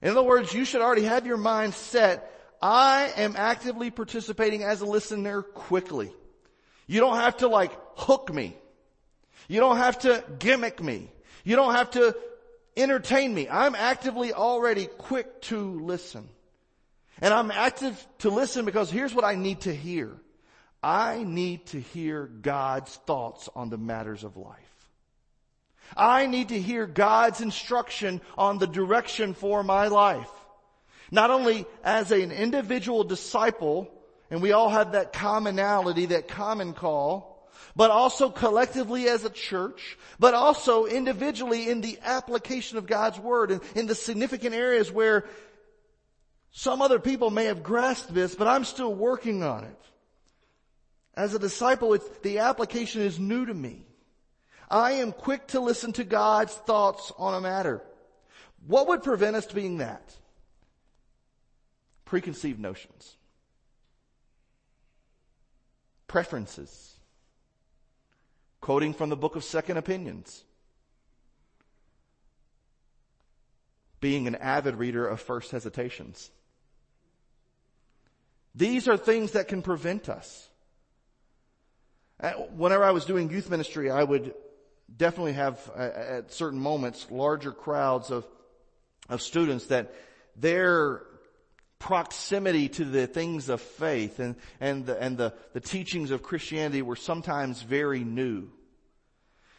In 0.00 0.10
other 0.10 0.22
words, 0.22 0.54
you 0.54 0.64
should 0.64 0.80
already 0.80 1.02
have 1.02 1.26
your 1.26 1.36
mind 1.36 1.74
set. 1.74 2.32
I 2.62 3.12
am 3.16 3.34
actively 3.36 3.90
participating 3.90 4.62
as 4.62 4.80
a 4.80 4.86
listener 4.86 5.42
quickly. 5.42 6.12
You 6.86 7.00
don't 7.00 7.16
have 7.16 7.38
to 7.38 7.48
like 7.48 7.72
hook 7.96 8.32
me. 8.32 8.56
You 9.48 9.60
don't 9.60 9.76
have 9.78 10.00
to 10.00 10.24
gimmick 10.38 10.82
me. 10.82 11.10
You 11.44 11.56
don't 11.56 11.74
have 11.74 11.90
to 11.92 12.16
entertain 12.78 13.34
me. 13.34 13.48
I'm 13.48 13.74
actively 13.74 14.32
already 14.32 14.86
quick 14.86 15.42
to 15.42 15.80
listen. 15.80 16.28
And 17.20 17.34
I'm 17.34 17.50
active 17.50 18.06
to 18.18 18.30
listen 18.30 18.64
because 18.64 18.90
here's 18.90 19.14
what 19.14 19.24
I 19.24 19.34
need 19.34 19.62
to 19.62 19.74
hear. 19.74 20.12
I 20.82 21.24
need 21.24 21.66
to 21.66 21.80
hear 21.80 22.26
God's 22.26 22.94
thoughts 22.94 23.48
on 23.54 23.68
the 23.70 23.78
matters 23.78 24.22
of 24.22 24.36
life. 24.36 24.56
I 25.96 26.26
need 26.26 26.50
to 26.50 26.60
hear 26.60 26.86
God's 26.86 27.40
instruction 27.40 28.20
on 28.36 28.58
the 28.58 28.66
direction 28.66 29.34
for 29.34 29.62
my 29.64 29.88
life. 29.88 30.30
Not 31.10 31.30
only 31.30 31.66
as 31.82 32.12
an 32.12 32.30
individual 32.30 33.02
disciple, 33.02 33.90
and 34.30 34.42
we 34.42 34.52
all 34.52 34.68
have 34.68 34.92
that 34.92 35.12
commonality, 35.12 36.06
that 36.06 36.28
common 36.28 36.74
call, 36.74 37.27
but 37.78 37.92
also 37.92 38.28
collectively 38.28 39.08
as 39.08 39.24
a 39.24 39.30
church, 39.30 39.96
but 40.18 40.34
also 40.34 40.86
individually 40.86 41.70
in 41.70 41.80
the 41.80 41.96
application 42.02 42.76
of 42.76 42.88
God's 42.88 43.20
Word 43.20 43.52
and 43.52 43.60
in 43.76 43.86
the 43.86 43.94
significant 43.94 44.52
areas 44.52 44.90
where 44.90 45.26
some 46.50 46.82
other 46.82 46.98
people 46.98 47.30
may 47.30 47.44
have 47.44 47.62
grasped 47.62 48.12
this, 48.12 48.34
but 48.34 48.48
I'm 48.48 48.64
still 48.64 48.92
working 48.92 49.44
on 49.44 49.62
it. 49.62 49.80
As 51.14 51.34
a 51.34 51.38
disciple, 51.38 51.96
the 52.24 52.40
application 52.40 53.02
is 53.02 53.20
new 53.20 53.46
to 53.46 53.54
me. 53.54 53.86
I 54.68 54.94
am 54.94 55.12
quick 55.12 55.46
to 55.48 55.60
listen 55.60 55.92
to 55.92 56.04
God's 56.04 56.54
thoughts 56.54 57.12
on 57.16 57.34
a 57.34 57.40
matter. 57.40 57.80
What 58.66 58.88
would 58.88 59.04
prevent 59.04 59.36
us 59.36 59.46
being 59.46 59.78
that? 59.78 60.16
Preconceived 62.06 62.58
notions. 62.58 63.16
Preferences. 66.08 66.97
Quoting 68.60 68.94
from 68.94 69.08
the 69.08 69.16
book 69.16 69.36
of 69.36 69.44
Second 69.44 69.76
Opinions. 69.76 70.44
Being 74.00 74.26
an 74.26 74.34
avid 74.36 74.76
reader 74.76 75.06
of 75.06 75.20
First 75.20 75.50
Hesitations. 75.50 76.30
These 78.54 78.88
are 78.88 78.96
things 78.96 79.32
that 79.32 79.48
can 79.48 79.62
prevent 79.62 80.08
us. 80.08 80.48
Whenever 82.56 82.84
I 82.84 82.90
was 82.90 83.04
doing 83.04 83.30
youth 83.30 83.48
ministry, 83.48 83.90
I 83.90 84.02
would 84.02 84.34
definitely 84.94 85.34
have 85.34 85.70
at 85.76 86.32
certain 86.32 86.58
moments 86.58 87.06
larger 87.10 87.52
crowds 87.52 88.10
of 88.10 88.26
of 89.08 89.22
students 89.22 89.66
that 89.66 89.94
their 90.36 91.02
proximity 91.78 92.68
to 92.68 92.84
the 92.84 93.06
things 93.06 93.48
of 93.48 93.60
faith 93.60 94.18
and 94.18 94.34
and 94.60 94.86
the 94.86 95.00
and 95.00 95.16
the, 95.16 95.32
the 95.52 95.60
teachings 95.60 96.10
of 96.10 96.22
Christianity 96.22 96.82
were 96.82 96.96
sometimes 96.96 97.62
very 97.62 98.04
new. 98.04 98.50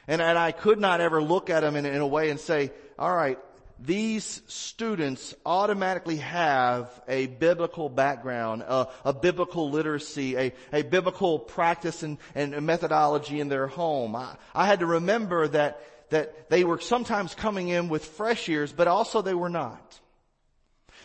And, 0.08 0.22
and 0.22 0.38
I 0.38 0.52
could 0.52 0.80
not 0.80 1.02
ever 1.02 1.22
look 1.22 1.50
at 1.52 1.60
them 1.60 1.76
in, 1.76 1.86
in 1.86 2.02
a 2.02 2.08
way 2.08 2.32
and 2.32 2.40
say, 2.40 2.72
all 2.98 3.16
right, 3.16 3.38
these 3.80 4.42
students 4.48 5.36
automatically 5.46 6.18
have 6.18 6.90
a 7.08 7.28
biblical 7.28 7.90
background, 7.90 8.64
a, 8.64 8.88
a 9.06 9.14
biblical 9.14 9.70
literacy, 9.70 10.36
a, 10.36 10.54
a 10.74 10.82
biblical 10.82 11.40
practice 11.40 12.04
and, 12.04 12.18
and 12.36 12.60
methodology 12.66 13.40
in 13.40 13.50
their 13.50 13.68
home. 13.68 14.16
I, 14.16 14.36
I 14.54 14.66
had 14.66 14.80
to 14.80 14.86
remember 14.86 15.48
that, 15.50 15.82
that 16.10 16.50
they 16.50 16.64
were 16.64 16.80
sometimes 16.80 17.36
coming 17.36 17.70
in 17.70 17.88
with 17.88 18.04
fresh 18.04 18.50
ears, 18.50 18.74
but 18.74 18.88
also 18.88 19.22
they 19.22 19.36
were 19.36 19.50
not. 19.50 20.00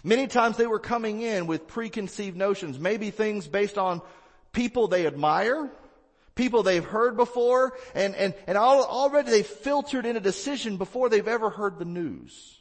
Many 0.05 0.29
times 0.29 0.57
they 0.57 0.67
were 0.69 0.79
coming 0.79 1.23
in 1.23 1.47
with 1.47 1.67
preconceived 1.67 2.37
notions, 2.37 2.79
maybe 2.79 3.11
things 3.11 3.49
based 3.49 3.79
on 3.79 4.03
people 4.53 4.87
they 4.87 5.07
admire, 5.07 5.71
people 6.37 6.63
they've 6.63 6.85
heard 6.85 7.17
before, 7.17 7.73
and, 7.95 8.15
and, 8.15 8.35
and 8.47 8.57
already 8.57 9.31
they've 9.31 9.47
filtered 9.47 10.07
in 10.07 10.17
a 10.17 10.21
decision 10.21 10.77
before 10.77 11.09
they've 11.09 11.27
ever 11.27 11.51
heard 11.51 11.79
the 11.81 11.85
news 11.85 12.61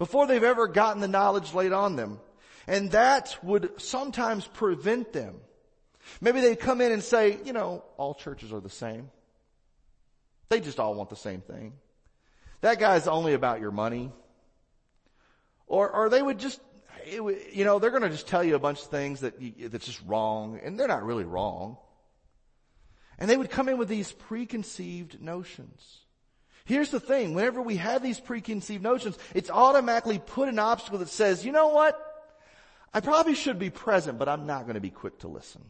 before 0.00 0.26
they've 0.26 0.42
ever 0.42 0.66
gotten 0.66 1.02
the 1.02 1.08
knowledge 1.08 1.52
laid 1.52 1.72
on 1.72 1.94
them. 1.94 2.18
And 2.66 2.90
that 2.92 3.36
would 3.42 3.78
sometimes 3.78 4.46
prevent 4.46 5.12
them. 5.12 5.36
Maybe 6.22 6.40
they 6.40 6.56
come 6.56 6.80
in 6.80 6.90
and 6.90 7.02
say, 7.02 7.38
you 7.44 7.52
know, 7.52 7.84
all 7.98 8.14
churches 8.14 8.50
are 8.50 8.62
the 8.62 8.70
same. 8.70 9.10
They 10.48 10.60
just 10.60 10.80
all 10.80 10.94
want 10.94 11.10
the 11.10 11.16
same 11.16 11.42
thing. 11.42 11.74
That 12.62 12.78
guy's 12.78 13.06
only 13.06 13.34
about 13.34 13.60
your 13.60 13.72
money. 13.72 14.10
Or, 15.66 15.90
or 15.90 16.08
they 16.08 16.22
would 16.22 16.38
just, 16.38 16.60
you 17.06 17.64
know, 17.64 17.78
they're 17.78 17.90
going 17.90 18.02
to 18.02 18.10
just 18.10 18.28
tell 18.28 18.42
you 18.42 18.54
a 18.54 18.60
bunch 18.60 18.80
of 18.80 18.86
things 18.86 19.20
that 19.20 19.40
you, 19.40 19.68
that's 19.68 19.86
just 19.86 20.02
wrong, 20.06 20.60
and 20.62 20.78
they're 20.78 20.88
not 20.88 21.04
really 21.04 21.24
wrong. 21.24 21.76
And 23.18 23.28
they 23.28 23.36
would 23.36 23.50
come 23.50 23.68
in 23.68 23.78
with 23.78 23.88
these 23.88 24.12
preconceived 24.12 25.20
notions. 25.20 25.98
Here's 26.64 26.90
the 26.90 27.00
thing, 27.00 27.34
whenever 27.34 27.60
we 27.60 27.76
have 27.76 28.02
these 28.02 28.20
preconceived 28.20 28.82
notions, 28.82 29.18
it's 29.34 29.50
automatically 29.50 30.18
put 30.18 30.48
an 30.48 30.58
obstacle 30.58 30.98
that 30.98 31.08
says, 31.08 31.44
you 31.44 31.52
know 31.52 31.68
what? 31.68 32.00
I 32.94 33.00
probably 33.00 33.34
should 33.34 33.58
be 33.58 33.70
present, 33.70 34.18
but 34.18 34.28
I'm 34.28 34.46
not 34.46 34.62
going 34.62 34.74
to 34.74 34.80
be 34.80 34.90
quick 34.90 35.18
to 35.20 35.28
listen. 35.28 35.62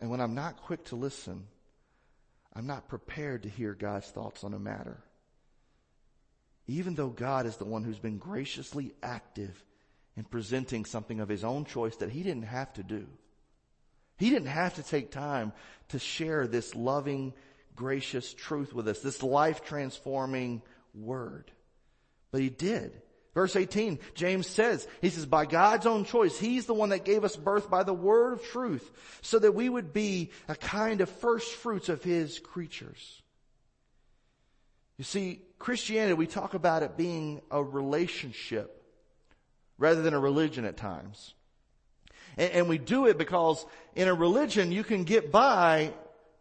And 0.00 0.10
when 0.10 0.20
I'm 0.20 0.34
not 0.34 0.56
quick 0.56 0.84
to 0.86 0.96
listen, 0.96 1.46
I'm 2.54 2.66
not 2.66 2.88
prepared 2.88 3.44
to 3.44 3.48
hear 3.48 3.74
God's 3.74 4.08
thoughts 4.08 4.44
on 4.44 4.52
a 4.52 4.58
matter. 4.58 5.02
Even 6.66 6.94
though 6.94 7.08
God 7.08 7.46
is 7.46 7.56
the 7.56 7.64
one 7.64 7.84
who's 7.84 7.98
been 7.98 8.18
graciously 8.18 8.94
active 9.02 9.64
in 10.16 10.24
presenting 10.24 10.84
something 10.84 11.20
of 11.20 11.28
his 11.28 11.44
own 11.44 11.64
choice 11.64 11.96
that 11.96 12.10
he 12.10 12.22
didn't 12.22 12.44
have 12.44 12.72
to 12.74 12.82
do. 12.82 13.06
He 14.18 14.30
didn't 14.30 14.48
have 14.48 14.74
to 14.74 14.82
take 14.82 15.10
time 15.10 15.52
to 15.88 15.98
share 15.98 16.46
this 16.46 16.74
loving, 16.74 17.32
gracious 17.74 18.32
truth 18.32 18.72
with 18.72 18.86
us, 18.88 19.00
this 19.00 19.22
life 19.22 19.64
transforming 19.64 20.62
word. 20.94 21.50
But 22.30 22.42
he 22.42 22.50
did. 22.50 23.00
Verse 23.34 23.56
18, 23.56 23.98
James 24.14 24.46
says, 24.46 24.86
he 25.00 25.08
says, 25.08 25.24
by 25.24 25.46
God's 25.46 25.86
own 25.86 26.04
choice, 26.04 26.38
he's 26.38 26.66
the 26.66 26.74
one 26.74 26.90
that 26.90 27.06
gave 27.06 27.24
us 27.24 27.34
birth 27.34 27.70
by 27.70 27.82
the 27.82 27.94
word 27.94 28.34
of 28.34 28.44
truth 28.44 28.90
so 29.22 29.38
that 29.38 29.54
we 29.54 29.70
would 29.70 29.94
be 29.94 30.30
a 30.48 30.54
kind 30.54 31.00
of 31.00 31.08
first 31.08 31.54
fruits 31.54 31.88
of 31.88 32.02
his 32.02 32.38
creatures. 32.38 33.21
You 35.02 35.04
see, 35.04 35.40
Christianity, 35.58 36.14
we 36.14 36.28
talk 36.28 36.54
about 36.54 36.84
it 36.84 36.96
being 36.96 37.40
a 37.50 37.60
relationship 37.60 38.84
rather 39.76 40.00
than 40.00 40.14
a 40.14 40.18
religion 40.20 40.64
at 40.64 40.76
times. 40.76 41.34
And, 42.36 42.52
and 42.52 42.68
we 42.68 42.78
do 42.78 43.06
it 43.06 43.18
because 43.18 43.66
in 43.96 44.06
a 44.06 44.14
religion 44.14 44.70
you 44.70 44.84
can 44.84 45.02
get 45.02 45.32
by 45.32 45.92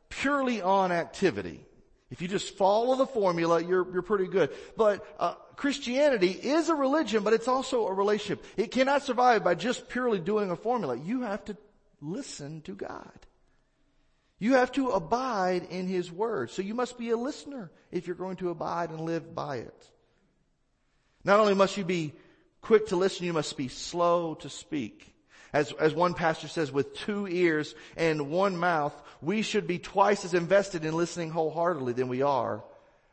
purely 0.10 0.62
on 0.62 0.91
activity. 0.91 1.65
If 2.12 2.22
you 2.22 2.27
just 2.27 2.56
follow 2.56 2.96
the 2.98 3.08
formula, 3.08 3.63
you're, 3.63 3.91
you're 3.91 4.03
pretty 4.03 4.27
good. 4.27 4.51
But 4.77 5.08
uh, 5.18 5.34
Christianity 5.56 6.30
is 6.30 6.70
a 6.70 6.75
religion, 6.75 7.24
but 7.24 7.34
it's 7.34 7.48
also 7.48 7.88
a 7.88 7.94
relationship. 7.96 8.46
It 8.58 8.70
cannot 8.70 9.01
survive 9.01 9.44
by 9.44 9.56
just 9.56 9.89
purely 9.89 10.20
doing 10.20 10.51
a 10.51 10.56
formula. 10.56 10.96
You 10.96 11.22
have 11.22 11.44
to 11.46 11.58
listen 12.00 12.62
to 12.65 12.75
God. 12.75 13.10
You 14.42 14.54
have 14.54 14.72
to 14.72 14.90
abide 14.90 15.68
in 15.70 15.86
His 15.86 16.12
Word. 16.12 16.50
So 16.50 16.64
you 16.64 16.74
must 16.74 16.98
be 16.98 17.12
a 17.12 17.16
listener 17.16 17.70
if 17.92 18.08
you're 18.08 18.16
going 18.16 18.38
to 18.38 18.50
abide 18.50 18.90
and 18.90 19.02
live 19.02 19.36
by 19.36 19.58
it. 19.58 19.90
Not 21.24 21.40
only 21.40 21.54
must 21.54 21.78
you 21.78 21.86
be 21.86 22.14
quick 22.60 22.88
to 22.88 22.96
listen, 22.96 23.28
you 23.28 23.34
must 23.34 23.56
be 23.56 23.68
slow 23.68 24.34
to 24.34 24.50
speak. 24.50 25.14
As, 25.54 25.72
as 25.74 25.94
one 25.94 26.16
pastor 26.16 26.48
says, 26.48 26.72
with 26.72 26.96
two 26.96 27.28
ears 27.28 27.76
and 27.96 28.32
one 28.32 28.58
mouth, 28.58 29.00
we 29.22 29.44
should 29.44 29.68
be 29.68 29.78
twice 29.78 30.26
as 30.26 30.34
invested 30.34 30.86
in 30.86 30.98
listening 30.98 31.30
wholeheartedly 31.30 31.94
than 31.94 32.08
we 32.08 32.24
are 32.24 32.64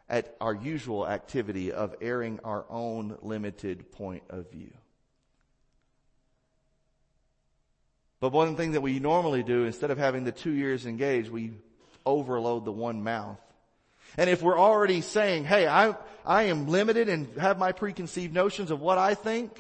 at 0.09 0.35
our 0.41 0.55
usual 0.55 1.07
activity 1.07 1.73
of 1.73 1.95
airing 2.01 2.41
our 2.43 2.65
own 2.71 3.19
limited 3.21 3.93
point 3.93 4.23
of 4.31 4.51
view. 4.51 4.73
But 8.21 8.33
one 8.33 8.57
thing 8.57 8.73
that 8.73 8.81
we 8.81 8.99
normally 8.99 9.43
do, 9.43 9.65
instead 9.65 9.91
of 9.91 9.99
having 9.99 10.25
the 10.25 10.33
two 10.33 10.53
ears 10.53 10.87
engaged, 10.87 11.31
we 11.31 11.53
overload 12.05 12.65
the 12.65 12.73
one 12.73 13.03
mouth. 13.03 13.39
And 14.17 14.29
if 14.29 14.43
we're 14.43 14.59
already 14.59 15.03
saying, 15.03 15.45
hey, 15.45 15.69
I, 15.69 15.95
I 16.25 16.45
am 16.45 16.67
limited 16.67 17.09
and 17.09 17.29
have 17.39 17.59
my 17.59 17.73
preconceived 17.73 18.35
notions 18.35 18.71
of 18.71 18.81
what 18.81 18.99
I 18.99 19.15
think, 19.15 19.53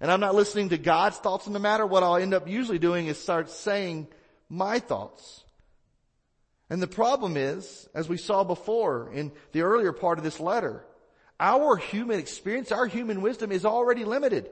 and 0.00 0.10
I'm 0.12 0.20
not 0.20 0.34
listening 0.34 0.68
to 0.68 0.78
God's 0.78 1.16
thoughts 1.16 1.46
on 1.46 1.52
the 1.52 1.58
matter, 1.58 1.86
what 1.86 2.02
I'll 2.02 2.16
end 2.16 2.34
up 2.34 2.48
usually 2.48 2.78
doing 2.78 3.06
is 3.06 3.18
start 3.18 3.50
saying 3.50 4.08
my 4.48 4.78
thoughts. 4.78 5.42
And 6.70 6.82
the 6.82 6.86
problem 6.86 7.36
is, 7.36 7.88
as 7.94 8.08
we 8.08 8.16
saw 8.16 8.44
before 8.44 9.10
in 9.12 9.32
the 9.52 9.62
earlier 9.62 9.92
part 9.92 10.18
of 10.18 10.24
this 10.24 10.40
letter, 10.40 10.84
our 11.40 11.76
human 11.76 12.18
experience, 12.18 12.70
our 12.70 12.86
human 12.86 13.22
wisdom 13.22 13.50
is 13.50 13.64
already 13.64 14.04
limited. 14.04 14.50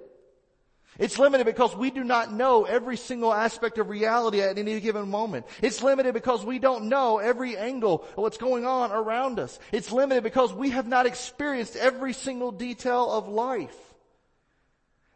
It's 1.03 1.19
limited 1.19 1.47
because 1.47 1.75
we 1.75 1.91
do 1.91 2.05
not 2.05 2.33
know 2.33 2.63
every 2.63 2.97
single 2.97 3.35
aspect 3.35 3.77
of 3.79 3.89
reality 3.89 4.41
at 4.41 4.57
any 4.57 4.79
given 4.79 5.09
moment. 5.09 5.47
It's 5.61 5.83
limited 5.83 6.15
because 6.15 6.45
we 6.45 6.61
don't 6.61 6.85
know 6.85 7.19
every 7.19 7.57
angle 7.57 8.05
of 8.13 8.19
what's 8.19 8.37
going 8.37 8.67
on 8.67 8.93
around 8.93 9.41
us. 9.41 9.59
It's 9.73 9.91
limited 9.91 10.23
because 10.23 10.53
we 10.53 10.71
have 10.71 10.87
not 10.87 11.07
experienced 11.07 11.75
every 11.75 12.13
single 12.13 12.53
detail 12.53 13.11
of 13.11 13.27
life. 13.27 13.75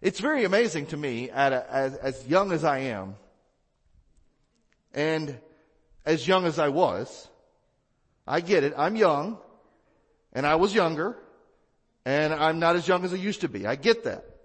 It's 0.03 0.19
very 0.19 0.43
amazing 0.43 0.87
to 0.87 0.97
me 0.97 1.31
at 1.31 1.53
a, 1.53 1.73
as, 1.73 1.95
as 1.95 2.27
young 2.27 2.51
as 2.51 2.65
I 2.65 2.79
am 2.79 3.15
and 4.93 5.39
as 6.05 6.27
young 6.27 6.47
as 6.47 6.59
I 6.59 6.71
was. 6.71 7.29
I 8.27 8.41
get 8.41 8.65
it. 8.65 8.75
I'm 8.77 8.97
young 8.97 9.39
and 10.33 10.49
I 10.49 10.57
was 10.57 10.75
younger 10.75 11.17
and 12.05 12.35
I'm 12.35 12.59
not 12.59 12.75
as 12.75 12.89
young 12.89 13.05
as 13.05 13.13
I 13.13 13.19
used 13.19 13.43
to 13.43 13.49
be. 13.49 13.69
I 13.69 13.77
get 13.77 14.03
that. 14.03 14.36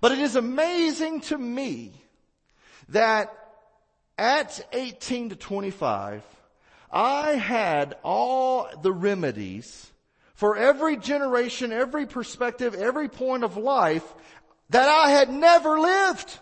But 0.00 0.12
it 0.12 0.18
is 0.20 0.36
amazing 0.36 1.22
to 1.22 1.38
me 1.38 1.92
that 2.90 3.34
at 4.16 4.66
18 4.72 5.30
to 5.30 5.36
25, 5.36 6.22
I 6.90 7.32
had 7.32 7.96
all 8.02 8.68
the 8.82 8.92
remedies 8.92 9.90
for 10.34 10.56
every 10.56 10.96
generation, 10.96 11.72
every 11.72 12.06
perspective, 12.06 12.74
every 12.74 13.08
point 13.08 13.44
of 13.44 13.56
life 13.56 14.04
that 14.70 14.88
I 14.88 15.10
had 15.10 15.30
never 15.30 15.80
lived. 15.80 16.38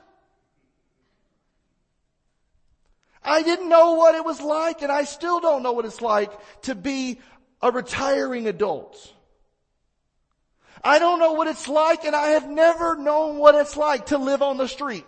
I 3.23 3.43
didn't 3.43 3.69
know 3.69 3.95
what 3.95 4.15
it 4.15 4.25
was 4.25 4.41
like 4.41 4.83
and 4.83 4.93
I 4.93 5.05
still 5.05 5.41
don't 5.41 5.63
know 5.63 5.73
what 5.73 5.85
it's 5.85 6.01
like 6.01 6.31
to 6.63 6.75
be 6.75 7.21
a 7.61 7.73
retiring 7.73 8.47
adult. 8.47 9.13
I 10.87 11.01
don't 11.01 11.19
know 11.19 11.33
what 11.33 11.49
it's 11.49 11.67
like 11.67 12.05
and 12.05 12.15
I 12.15 12.29
have 12.29 12.49
never 12.49 12.95
known 12.95 13.39
what 13.39 13.57
it's 13.57 13.77
like 13.77 14.07
to 14.07 14.19
live 14.19 14.41
on 14.41 14.57
the 14.57 14.69
street. 14.69 15.05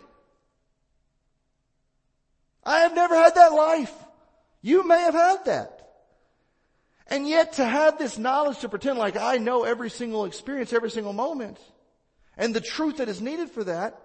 I 2.64 2.80
have 2.80 2.96
never 2.96 3.14
had 3.14 3.36
that 3.36 3.52
life. 3.52 3.94
You 4.60 4.86
may 4.86 4.98
have 4.98 5.14
had 5.14 5.44
that. 5.44 5.88
And 7.06 7.28
yet 7.28 7.54
to 7.54 7.64
have 7.64 7.96
this 7.96 8.18
knowledge 8.18 8.58
to 8.58 8.68
pretend 8.68 8.98
like 8.98 9.16
I 9.16 9.38
know 9.38 9.62
every 9.62 9.88
single 9.88 10.24
experience, 10.24 10.72
every 10.72 10.90
single 10.90 11.12
moment, 11.12 11.58
and 12.36 12.52
the 12.52 12.60
truth 12.60 12.96
that 12.96 13.08
is 13.08 13.20
needed 13.20 13.48
for 13.48 13.62
that 13.62 14.02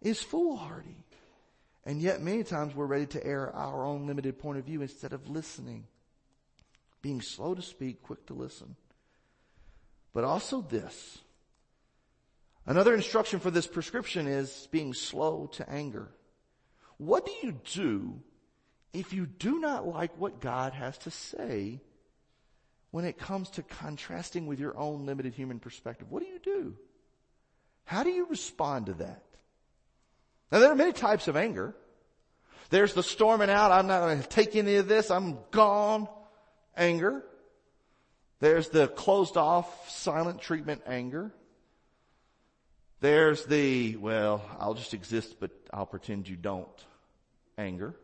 is 0.00 0.22
foolhardy. 0.22 1.04
And 1.84 2.00
yet 2.00 2.22
many 2.22 2.44
times 2.44 2.72
we're 2.72 2.86
ready 2.86 3.06
to 3.06 3.26
air 3.26 3.52
our 3.52 3.84
own 3.84 4.06
limited 4.06 4.38
point 4.38 4.58
of 4.58 4.64
view 4.64 4.80
instead 4.80 5.12
of 5.12 5.28
listening. 5.28 5.88
Being 7.02 7.20
slow 7.20 7.56
to 7.56 7.62
speak, 7.62 8.02
quick 8.04 8.26
to 8.26 8.34
listen. 8.34 8.76
But 10.16 10.24
also 10.24 10.62
this. 10.62 11.18
Another 12.64 12.94
instruction 12.94 13.38
for 13.38 13.50
this 13.50 13.66
prescription 13.66 14.26
is 14.26 14.66
being 14.70 14.94
slow 14.94 15.50
to 15.56 15.70
anger. 15.70 16.08
What 16.96 17.26
do 17.26 17.32
you 17.42 17.60
do 17.74 18.22
if 18.94 19.12
you 19.12 19.26
do 19.26 19.60
not 19.60 19.86
like 19.86 20.18
what 20.18 20.40
God 20.40 20.72
has 20.72 20.96
to 21.00 21.10
say 21.10 21.82
when 22.92 23.04
it 23.04 23.18
comes 23.18 23.50
to 23.50 23.62
contrasting 23.62 24.46
with 24.46 24.58
your 24.58 24.74
own 24.78 25.04
limited 25.04 25.34
human 25.34 25.58
perspective? 25.58 26.10
What 26.10 26.22
do 26.22 26.30
you 26.30 26.38
do? 26.38 26.78
How 27.84 28.02
do 28.02 28.08
you 28.08 28.24
respond 28.24 28.86
to 28.86 28.94
that? 28.94 29.22
Now 30.50 30.60
there 30.60 30.72
are 30.72 30.76
many 30.76 30.94
types 30.94 31.28
of 31.28 31.36
anger. 31.36 31.76
There's 32.70 32.94
the 32.94 33.02
storming 33.02 33.50
out, 33.50 33.70
I'm 33.70 33.86
not 33.86 34.00
going 34.00 34.22
to 34.22 34.26
take 34.26 34.56
any 34.56 34.76
of 34.76 34.88
this, 34.88 35.10
I'm 35.10 35.36
gone 35.50 36.08
anger. 36.74 37.22
There's 38.40 38.68
the 38.68 38.88
closed 38.88 39.36
off, 39.36 39.90
silent 39.90 40.40
treatment 40.40 40.82
anger. 40.86 41.32
There's 43.00 43.44
the, 43.46 43.96
well, 43.96 44.42
I'll 44.58 44.74
just 44.74 44.94
exist, 44.94 45.36
but 45.40 45.50
I'll 45.72 45.86
pretend 45.86 46.28
you 46.28 46.36
don't 46.36 46.68
anger. 47.56 47.94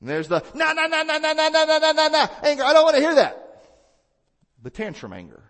And 0.00 0.08
there's 0.08 0.28
the, 0.28 0.42
no, 0.54 0.72
no, 0.72 0.86
no, 0.86 1.02
no, 1.02 1.18
no, 1.18 1.32
no, 1.32 1.48
no, 1.48 1.64
no, 1.64 1.92
no, 1.92 2.08
no, 2.08 2.28
anger. 2.42 2.64
I 2.64 2.72
don't 2.72 2.84
want 2.84 2.96
to 2.96 3.02
hear 3.02 3.14
that. 3.16 3.62
The 4.62 4.70
tantrum 4.70 5.12
anger. 5.12 5.42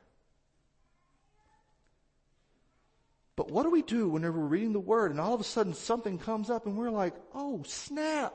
But 3.37 3.51
what 3.51 3.62
do 3.62 3.70
we 3.70 3.83
do 3.83 4.09
whenever 4.09 4.38
we're 4.38 4.46
reading 4.46 4.73
the 4.73 4.81
word 4.81 5.12
and 5.12 5.20
all 5.20 5.33
of 5.33 5.40
a 5.40 5.44
sudden 5.44 5.73
something 5.73 6.18
comes 6.18 6.51
up 6.51 6.66
and 6.66 6.77
we're 6.77 6.90
like, 6.90 7.14
oh 7.35 7.62
snap. 7.66 8.35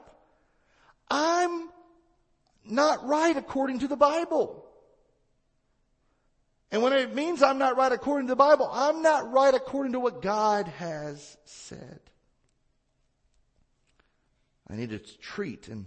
I'm 1.09 1.69
not 2.69 3.05
right 3.05 3.35
according 3.35 3.79
to 3.79 3.87
the 3.87 3.95
Bible. 3.95 4.65
And 6.71 6.81
when 6.81 6.93
it 6.93 7.13
means 7.13 7.41
I'm 7.41 7.57
not 7.57 7.77
right 7.77 7.91
according 7.91 8.27
to 8.27 8.31
the 8.31 8.35
Bible, 8.35 8.69
I'm 8.71 9.01
not 9.01 9.31
right 9.31 9.53
according 9.53 9.93
to 9.93 9.99
what 9.99 10.21
God 10.21 10.67
has 10.67 11.37
said. 11.45 11.99
I 14.69 14.75
need 14.75 14.89
to 14.89 14.99
treat 14.99 15.67
and 15.67 15.85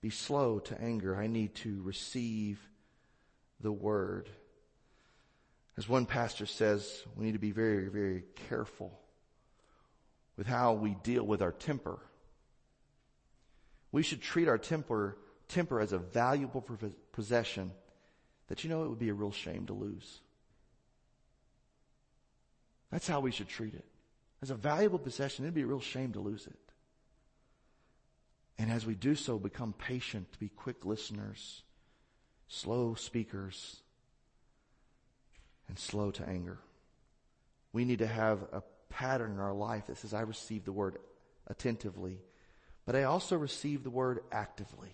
be 0.00 0.10
slow 0.10 0.58
to 0.60 0.80
anger. 0.80 1.16
I 1.16 1.26
need 1.26 1.54
to 1.56 1.82
receive 1.82 2.60
the 3.60 3.72
word. 3.72 4.28
As 5.76 5.88
one 5.88 6.06
pastor 6.06 6.46
says, 6.46 7.02
we 7.16 7.26
need 7.26 7.32
to 7.32 7.38
be 7.38 7.50
very, 7.50 7.88
very 7.88 8.24
careful 8.48 8.98
with 10.36 10.46
how 10.46 10.74
we 10.74 10.96
deal 11.02 11.24
with 11.24 11.42
our 11.42 11.52
temper. 11.52 11.98
We 13.90 14.02
should 14.02 14.22
treat 14.22 14.48
our 14.48 14.58
temper, 14.58 15.16
temper 15.52 15.80
as 15.80 15.92
a 15.92 15.98
valuable 15.98 16.64
possession 17.12 17.72
that 18.48 18.64
you 18.64 18.70
know 18.70 18.84
it 18.84 18.88
would 18.88 18.98
be 18.98 19.10
a 19.10 19.14
real 19.14 19.32
shame 19.32 19.66
to 19.66 19.72
lose. 19.72 20.20
That's 22.90 23.08
how 23.08 23.20
we 23.20 23.30
should 23.30 23.48
treat 23.48 23.74
it. 23.74 23.84
As 24.42 24.50
a 24.50 24.54
valuable 24.54 24.98
possession, 24.98 25.44
it'd 25.44 25.54
be 25.54 25.62
a 25.62 25.66
real 25.66 25.80
shame 25.80 26.12
to 26.12 26.20
lose 26.20 26.46
it. 26.46 26.58
And 28.58 28.70
as 28.70 28.84
we 28.84 28.94
do 28.94 29.14
so, 29.14 29.38
become 29.38 29.72
patient, 29.72 30.32
to 30.32 30.38
be 30.38 30.48
quick 30.48 30.84
listeners, 30.84 31.62
slow 32.48 32.94
speakers, 32.94 33.76
and 35.68 35.78
slow 35.78 36.10
to 36.10 36.28
anger. 36.28 36.58
We 37.72 37.84
need 37.84 38.00
to 38.00 38.06
have 38.06 38.42
a 38.52 38.62
pattern 38.90 39.32
in 39.32 39.38
our 39.38 39.54
life 39.54 39.86
that 39.86 39.96
says, 39.96 40.12
I 40.12 40.20
receive 40.22 40.64
the 40.64 40.72
word 40.72 40.98
attentively, 41.46 42.18
but 42.84 42.94
I 42.94 43.04
also 43.04 43.36
receive 43.36 43.82
the 43.82 43.90
word 43.90 44.20
actively. 44.30 44.90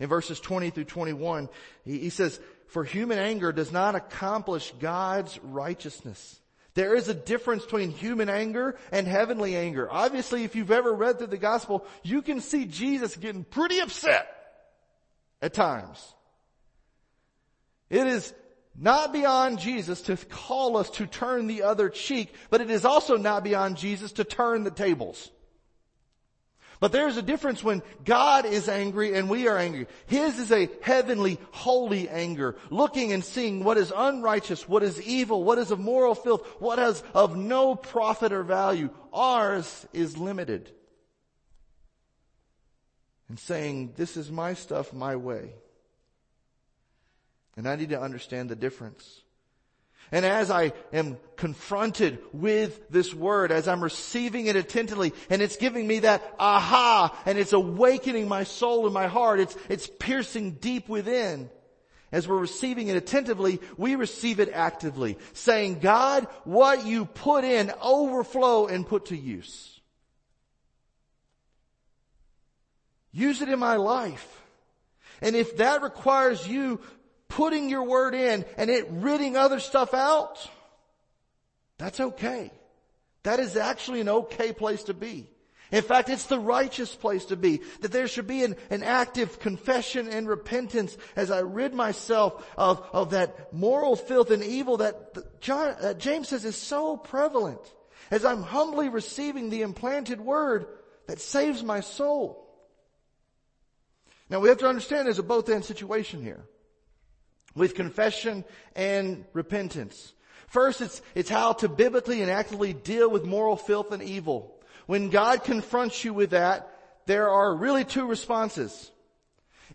In 0.00 0.08
verses 0.08 0.40
20 0.40 0.70
through 0.70 0.84
21, 0.84 1.48
he, 1.84 1.98
he 1.98 2.10
says, 2.10 2.40
for 2.66 2.84
human 2.84 3.18
anger 3.18 3.52
does 3.52 3.70
not 3.70 3.94
accomplish 3.94 4.72
God's 4.80 5.38
righteousness. 5.42 6.40
There 6.74 6.96
is 6.96 7.08
a 7.08 7.14
difference 7.14 7.64
between 7.64 7.90
human 7.90 8.28
anger 8.28 8.76
and 8.90 9.06
heavenly 9.06 9.56
anger. 9.56 9.88
Obviously, 9.90 10.42
if 10.42 10.56
you've 10.56 10.72
ever 10.72 10.92
read 10.92 11.18
through 11.18 11.28
the 11.28 11.36
gospel, 11.36 11.86
you 12.02 12.20
can 12.20 12.40
see 12.40 12.64
Jesus 12.64 13.16
getting 13.16 13.44
pretty 13.44 13.78
upset 13.78 14.26
at 15.40 15.54
times. 15.54 16.14
It 17.90 18.08
is 18.08 18.34
not 18.76 19.12
beyond 19.12 19.60
Jesus 19.60 20.02
to 20.02 20.16
call 20.16 20.76
us 20.76 20.90
to 20.90 21.06
turn 21.06 21.46
the 21.46 21.62
other 21.62 21.88
cheek, 21.88 22.34
but 22.50 22.60
it 22.60 22.70
is 22.70 22.84
also 22.84 23.16
not 23.16 23.44
beyond 23.44 23.76
Jesus 23.76 24.10
to 24.12 24.24
turn 24.24 24.64
the 24.64 24.72
tables. 24.72 25.30
But 26.84 26.92
there's 26.92 27.16
a 27.16 27.22
difference 27.22 27.64
when 27.64 27.82
God 28.04 28.44
is 28.44 28.68
angry 28.68 29.14
and 29.14 29.30
we 29.30 29.48
are 29.48 29.56
angry. 29.56 29.86
His 30.04 30.38
is 30.38 30.52
a 30.52 30.68
heavenly, 30.82 31.38
holy 31.50 32.10
anger, 32.10 32.56
looking 32.68 33.14
and 33.14 33.24
seeing 33.24 33.64
what 33.64 33.78
is 33.78 33.90
unrighteous, 33.96 34.68
what 34.68 34.82
is 34.82 35.00
evil, 35.00 35.44
what 35.44 35.56
is 35.56 35.70
of 35.70 35.80
moral 35.80 36.14
filth, 36.14 36.46
what 36.58 36.78
is 36.78 37.02
of 37.14 37.38
no 37.38 37.74
profit 37.74 38.34
or 38.34 38.42
value. 38.42 38.90
Ours 39.14 39.86
is 39.94 40.18
limited. 40.18 40.70
And 43.30 43.38
saying, 43.38 43.94
this 43.96 44.18
is 44.18 44.30
my 44.30 44.52
stuff 44.52 44.92
my 44.92 45.16
way. 45.16 45.54
And 47.56 47.66
I 47.66 47.76
need 47.76 47.88
to 47.88 47.98
understand 47.98 48.50
the 48.50 48.56
difference. 48.56 49.22
And 50.14 50.24
as 50.24 50.48
I 50.48 50.72
am 50.92 51.18
confronted 51.34 52.20
with 52.32 52.88
this 52.88 53.12
word, 53.12 53.50
as 53.50 53.66
I'm 53.66 53.82
receiving 53.82 54.46
it 54.46 54.54
attentively, 54.54 55.12
and 55.28 55.42
it's 55.42 55.56
giving 55.56 55.88
me 55.88 55.98
that 55.98 56.22
aha, 56.38 57.20
and 57.26 57.36
it's 57.36 57.52
awakening 57.52 58.28
my 58.28 58.44
soul 58.44 58.84
and 58.84 58.94
my 58.94 59.08
heart, 59.08 59.40
it's, 59.40 59.56
it's 59.68 59.88
piercing 59.88 60.52
deep 60.52 60.88
within. 60.88 61.50
As 62.12 62.28
we're 62.28 62.38
receiving 62.38 62.86
it 62.86 62.96
attentively, 62.96 63.60
we 63.76 63.96
receive 63.96 64.38
it 64.38 64.50
actively, 64.52 65.18
saying, 65.32 65.80
God, 65.80 66.28
what 66.44 66.86
you 66.86 67.06
put 67.06 67.42
in, 67.42 67.72
overflow 67.82 68.68
and 68.68 68.86
put 68.86 69.06
to 69.06 69.16
use. 69.16 69.80
Use 73.10 73.42
it 73.42 73.48
in 73.48 73.58
my 73.58 73.74
life. 73.74 74.42
And 75.20 75.34
if 75.34 75.56
that 75.56 75.82
requires 75.82 76.46
you 76.46 76.80
putting 77.28 77.68
your 77.68 77.84
word 77.84 78.14
in 78.14 78.44
and 78.56 78.70
it 78.70 78.86
ridding 78.90 79.36
other 79.36 79.60
stuff 79.60 79.94
out, 79.94 80.38
that's 81.78 82.00
okay. 82.00 82.50
That 83.24 83.40
is 83.40 83.56
actually 83.56 84.00
an 84.00 84.08
okay 84.08 84.52
place 84.52 84.84
to 84.84 84.94
be. 84.94 85.28
In 85.72 85.82
fact, 85.82 86.08
it's 86.08 86.26
the 86.26 86.38
righteous 86.38 86.94
place 86.94 87.24
to 87.26 87.36
be. 87.36 87.60
That 87.80 87.90
there 87.90 88.06
should 88.06 88.26
be 88.26 88.44
an, 88.44 88.54
an 88.70 88.82
active 88.82 89.40
confession 89.40 90.08
and 90.08 90.28
repentance 90.28 90.96
as 91.16 91.30
I 91.30 91.40
rid 91.40 91.74
myself 91.74 92.46
of, 92.56 92.86
of 92.92 93.10
that 93.10 93.52
moral 93.52 93.96
filth 93.96 94.30
and 94.30 94.44
evil 94.44 94.76
that 94.76 95.40
John, 95.40 95.74
uh, 95.80 95.94
James 95.94 96.28
says 96.28 96.44
is 96.44 96.56
so 96.56 96.96
prevalent. 96.96 97.60
As 98.10 98.24
I'm 98.24 98.42
humbly 98.42 98.88
receiving 98.88 99.48
the 99.48 99.62
implanted 99.62 100.20
word 100.20 100.66
that 101.06 101.20
saves 101.20 101.62
my 101.62 101.80
soul. 101.80 102.40
Now 104.28 104.40
we 104.40 104.50
have 104.50 104.58
to 104.58 104.68
understand 104.68 105.06
there's 105.06 105.18
a 105.18 105.22
both 105.22 105.48
end 105.48 105.64
situation 105.64 106.22
here 106.22 106.44
with 107.54 107.74
confession 107.74 108.44
and 108.74 109.24
repentance. 109.32 110.12
First, 110.48 110.80
it's, 110.80 111.02
it's 111.14 111.30
how 111.30 111.54
to 111.54 111.68
biblically 111.68 112.22
and 112.22 112.30
actively 112.30 112.72
deal 112.72 113.10
with 113.10 113.24
moral 113.24 113.56
filth 113.56 113.92
and 113.92 114.02
evil. 114.02 114.54
When 114.86 115.10
God 115.10 115.44
confronts 115.44 116.04
you 116.04 116.14
with 116.14 116.30
that, 116.30 116.70
there 117.06 117.28
are 117.28 117.54
really 117.54 117.84
two 117.84 118.06
responses. 118.06 118.90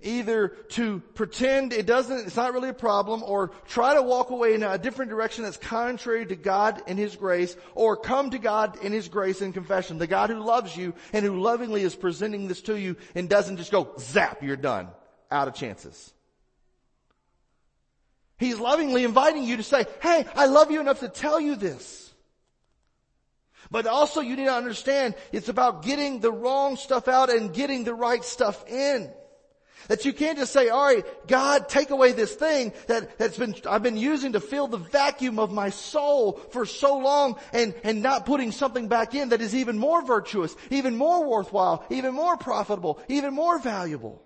Either 0.02 0.48
to 0.70 1.02
pretend 1.16 1.74
it 1.74 1.86
doesn't, 1.86 2.28
it's 2.28 2.36
not 2.38 2.54
really 2.54 2.70
a 2.70 2.74
problem, 2.74 3.22
or 3.24 3.52
try 3.68 3.96
to 3.96 4.02
walk 4.02 4.30
away 4.30 4.54
in 4.54 4.64
a 4.64 4.78
different 4.78 5.12
direction 5.12 5.44
that's 5.44 5.58
contrary 5.58 6.26
to 6.26 6.36
God 6.38 6.82
and 6.88 6.98
His 6.98 7.18
grace, 7.18 7.58
or 7.76 7.98
come 7.98 8.30
to 8.30 8.40
God 8.40 8.82
in 8.82 8.94
His 8.94 9.10
grace 9.10 9.42
in 9.42 9.52
confession. 9.52 9.98
The 9.98 10.08
God 10.08 10.30
who 10.30 10.40
loves 10.40 10.78
you 10.78 10.94
and 11.12 11.26
who 11.26 11.42
lovingly 11.42 11.82
is 11.82 11.96
presenting 11.96 12.48
this 12.48 12.62
to 12.64 12.80
you 12.80 12.96
and 13.16 13.28
doesn't 13.28 13.58
just 13.58 13.72
go, 13.72 13.92
zap, 14.00 14.42
you're 14.42 14.56
done. 14.56 14.88
Out 15.32 15.48
of 15.48 15.54
chances. 15.54 16.14
He's 18.40 18.58
lovingly 18.58 19.04
inviting 19.04 19.44
you 19.44 19.58
to 19.58 19.64
say, 19.64 19.86
hey, 20.02 20.26
I 20.34 20.46
love 20.46 20.72
you 20.72 20.80
enough 20.80 21.02
to 21.02 21.10
tell 21.10 21.40
you 21.40 21.56
this. 21.56 22.14
But 23.70 23.86
also 23.86 24.22
you 24.22 24.36
need 24.36 24.46
to 24.46 24.54
understand 24.54 25.16
it's 25.32 25.50
about 25.50 25.84
getting 25.84 26.22
the 26.22 26.32
wrong 26.32 26.78
stuff 26.78 27.08
out 27.08 27.30
and 27.30 27.54
getting 27.54 27.84
the 27.84 27.94
right 27.94 28.24
stuff 28.24 28.66
in. 28.68 29.12
That 29.90 30.06
you 30.06 30.14
can't 30.14 30.38
just 30.38 30.54
say, 30.54 30.70
all 30.70 30.84
right, 30.84 31.06
God, 31.28 31.68
take 31.68 31.90
away 31.90 32.12
this 32.12 32.34
thing 32.34 32.74
that, 32.88 33.18
that's 33.18 33.38
been, 33.38 33.56
I've 33.68 33.84
been 33.84 33.98
using 33.98 34.34
to 34.34 34.40
fill 34.40 34.68
the 34.68 34.78
vacuum 34.78 35.40
of 35.40 35.52
my 35.52 35.70
soul 35.70 36.34
for 36.52 36.66
so 36.66 36.98
long 36.98 37.40
and, 37.54 37.74
and 37.84 38.02
not 38.02 38.26
putting 38.26 38.52
something 38.52 38.88
back 38.88 39.16
in 39.16 39.30
that 39.30 39.42
is 39.42 39.56
even 39.56 39.78
more 39.78 40.06
virtuous, 40.06 40.56
even 40.70 40.96
more 40.96 41.28
worthwhile, 41.28 41.86
even 41.90 42.14
more 42.14 42.38
profitable, 42.38 43.00
even 43.08 43.34
more 43.34 43.60
valuable. 43.60 44.22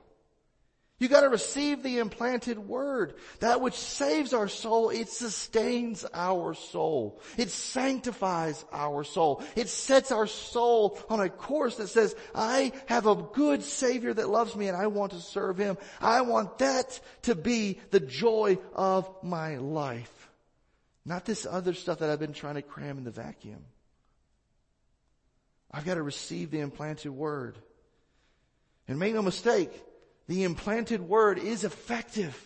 You 1.04 1.10
gotta 1.10 1.28
receive 1.28 1.84
the 1.84 1.98
implanted 1.98 2.58
word. 2.58 3.16
That 3.42 3.60
which 3.60 3.74
saves 3.74 4.34
our 4.34 4.48
soul, 4.48 4.90
it 4.90 5.10
sustains 5.10 6.06
our 6.14 6.54
soul. 6.54 7.20
It 7.36 7.50
sanctifies 7.50 8.64
our 8.72 9.04
soul. 9.04 9.44
It 9.58 9.68
sets 9.68 10.14
our 10.14 10.28
soul 10.28 10.98
on 11.10 11.20
a 11.20 11.28
course 11.28 11.76
that 11.76 11.90
says, 11.90 12.16
I 12.34 12.72
have 12.86 13.06
a 13.06 13.16
good 13.16 13.64
savior 13.64 14.14
that 14.14 14.30
loves 14.30 14.56
me 14.56 14.70
and 14.70 14.78
I 14.78 14.88
want 14.88 15.12
to 15.12 15.20
serve 15.20 15.58
him. 15.58 15.78
I 16.00 16.22
want 16.22 16.60
that 16.60 17.02
to 17.24 17.36
be 17.36 17.82
the 17.92 18.00
joy 18.00 18.58
of 18.74 19.14
my 19.22 19.58
life. 19.58 20.30
Not 21.04 21.26
this 21.26 21.46
other 21.46 21.74
stuff 21.74 22.00
that 22.00 22.12
I've 22.12 22.20
been 22.20 22.32
trying 22.32 22.56
to 22.56 22.62
cram 22.62 22.98
in 22.98 23.04
the 23.04 23.12
vacuum. 23.12 23.66
I've 25.70 25.84
got 25.84 25.96
to 25.96 26.02
receive 26.02 26.50
the 26.50 26.62
implanted 26.62 27.12
word. 27.12 27.58
And 28.88 29.00
make 29.00 29.14
no 29.14 29.22
mistake, 29.22 29.70
the 30.28 30.44
implanted 30.44 31.02
word 31.02 31.38
is 31.38 31.64
effective. 31.64 32.38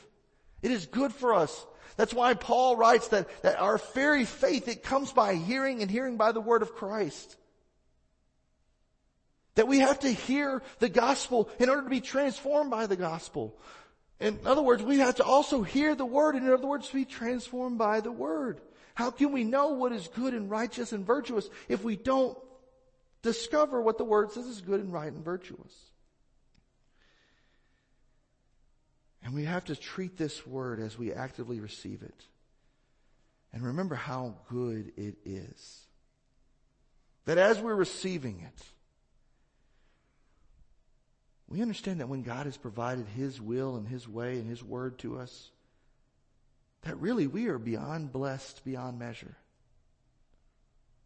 It 0.61 0.71
is 0.71 0.85
good 0.85 1.13
for 1.13 1.33
us. 1.33 1.65
That's 1.95 2.13
why 2.13 2.35
Paul 2.35 2.75
writes 2.75 3.09
that, 3.09 3.27
that 3.41 3.59
our 3.59 3.79
very 3.93 4.25
faith, 4.25 4.67
it 4.67 4.83
comes 4.83 5.11
by 5.11 5.35
hearing 5.35 5.81
and 5.81 5.89
hearing 5.89 6.17
by 6.17 6.31
the 6.31 6.41
word 6.41 6.61
of 6.61 6.75
Christ. 6.75 7.35
That 9.55 9.67
we 9.67 9.79
have 9.79 9.99
to 10.01 10.09
hear 10.09 10.61
the 10.77 10.89
gospel 10.89 11.49
in 11.59 11.69
order 11.69 11.83
to 11.83 11.89
be 11.89 12.01
transformed 12.01 12.69
by 12.69 12.85
the 12.85 12.95
gospel. 12.95 13.57
In 14.19 14.39
other 14.45 14.61
words, 14.61 14.83
we 14.83 14.99
have 14.99 15.15
to 15.15 15.23
also 15.23 15.63
hear 15.63 15.95
the 15.95 16.05
word 16.05 16.35
and 16.35 16.45
in 16.45 16.53
other 16.53 16.67
words, 16.67 16.89
be 16.89 17.05
transformed 17.05 17.79
by 17.79 18.01
the 18.01 18.11
word. 18.11 18.61
How 18.93 19.11
can 19.11 19.31
we 19.31 19.43
know 19.43 19.69
what 19.69 19.91
is 19.91 20.07
good 20.07 20.33
and 20.33 20.49
righteous 20.49 20.91
and 20.91 21.05
virtuous 21.05 21.49
if 21.67 21.83
we 21.83 21.95
don't 21.95 22.37
discover 23.21 23.81
what 23.81 23.97
the 23.97 24.03
word 24.03 24.31
says 24.31 24.45
is 24.45 24.61
good 24.61 24.79
and 24.79 24.93
right 24.93 25.11
and 25.11 25.23
virtuous? 25.23 25.73
And 29.27 29.35
we 29.35 29.43
have 29.43 29.65
to 29.65 29.75
treat 29.75 30.15
this 30.15 30.47
word 30.47 30.79
as 30.79 30.97
we 30.97 31.11
actively 31.11 31.59
receive 31.59 32.01
it. 32.01 32.23
And 33.51 33.61
remember 33.61 33.95
how 33.95 34.35
good 34.49 34.93
it 34.95 35.17
is. 35.25 35.81
That 37.25 37.37
as 37.37 37.59
we're 37.59 37.75
receiving 37.75 38.39
it, 38.39 38.63
we 41.49 41.61
understand 41.61 41.99
that 41.99 42.07
when 42.07 42.23
God 42.23 42.45
has 42.45 42.55
provided 42.55 43.05
His 43.17 43.41
will 43.41 43.75
and 43.75 43.85
His 43.85 44.07
way 44.07 44.35
and 44.35 44.49
His 44.49 44.63
word 44.63 44.97
to 44.99 45.19
us, 45.19 45.49
that 46.83 46.97
really 47.01 47.27
we 47.27 47.47
are 47.47 47.59
beyond 47.59 48.13
blessed, 48.13 48.63
beyond 48.63 48.97
measure. 48.97 49.35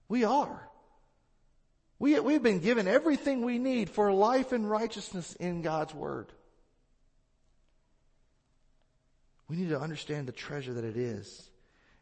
We 0.07 0.25
are. 0.25 0.69
We, 1.97 2.19
we've 2.19 2.43
been 2.43 2.59
given 2.59 2.87
everything 2.87 3.43
we 3.43 3.57
need 3.57 3.89
for 3.89 4.13
life 4.13 4.51
and 4.51 4.69
righteousness 4.69 5.33
in 5.33 5.63
God's 5.63 5.95
Word. 5.95 6.31
We 9.51 9.57
need 9.57 9.69
to 9.69 9.81
understand 9.81 10.29
the 10.29 10.31
treasure 10.31 10.73
that 10.75 10.85
it 10.85 10.95
is 10.95 11.49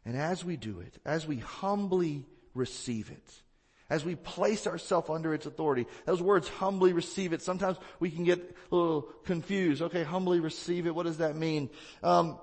And 0.04 0.16
as 0.16 0.44
we 0.44 0.56
do 0.56 0.78
it, 0.78 0.94
as 1.04 1.26
we 1.26 1.38
humbly 1.38 2.24
receive 2.54 3.10
it, 3.10 3.42
as 3.90 4.04
we 4.04 4.14
place 4.14 4.68
ourselves 4.68 5.10
under 5.10 5.34
its 5.34 5.46
authority, 5.46 5.86
those 6.06 6.22
words 6.22 6.48
humbly 6.48 6.92
receive 6.92 7.32
it, 7.32 7.42
sometimes 7.42 7.76
we 7.98 8.08
can 8.08 8.22
get 8.22 8.38
a 8.70 8.74
little 8.74 9.02
confused. 9.24 9.82
Okay, 9.82 10.04
humbly 10.04 10.38
receive 10.38 10.86
it, 10.86 10.94
what 10.94 11.06
does 11.06 11.18
that 11.18 11.34
mean? 11.34 11.70
Um, 12.04 12.38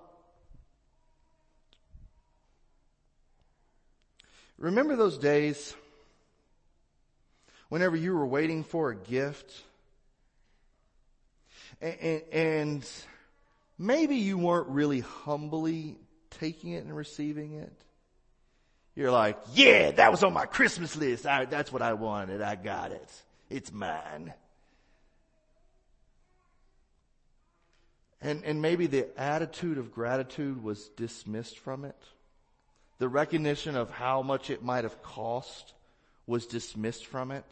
remember 4.57 4.97
those 4.97 5.17
days 5.17 5.73
whenever 7.69 7.95
you 7.95 8.13
were 8.13 8.27
waiting 8.27 8.65
for 8.65 8.91
a 8.91 8.95
gift 8.95 9.53
and, 11.79 11.97
and, 12.01 12.21
and 12.33 12.89
maybe 13.77 14.17
you 14.17 14.37
weren't 14.37 14.69
really 14.69 15.01
humbly 15.01 15.97
taking 16.31 16.71
it 16.71 16.83
and 16.83 16.95
receiving 16.95 17.53
it. 17.53 17.73
You're 18.95 19.11
like, 19.11 19.37
yeah, 19.53 19.91
that 19.91 20.11
was 20.11 20.23
on 20.23 20.33
my 20.33 20.45
Christmas 20.45 20.95
list. 20.95 21.25
I, 21.27 21.45
that's 21.45 21.71
what 21.71 21.81
I 21.81 21.93
wanted. 21.93 22.41
I 22.41 22.55
got 22.55 22.91
it. 22.91 23.11
It's 23.49 23.71
mine. 23.71 24.33
And, 28.21 28.43
and 28.43 28.61
maybe 28.61 28.87
the 28.87 29.07
attitude 29.19 29.77
of 29.77 29.91
gratitude 29.91 30.63
was 30.63 30.89
dismissed 30.89 31.59
from 31.59 31.85
it. 31.85 31.95
The 32.97 33.07
recognition 33.07 33.75
of 33.75 33.91
how 33.91 34.23
much 34.23 34.49
it 34.49 34.63
might 34.63 34.83
have 34.83 35.03
cost 35.03 35.73
was 36.25 36.47
dismissed 36.47 37.05
from 37.05 37.31
it. 37.31 37.45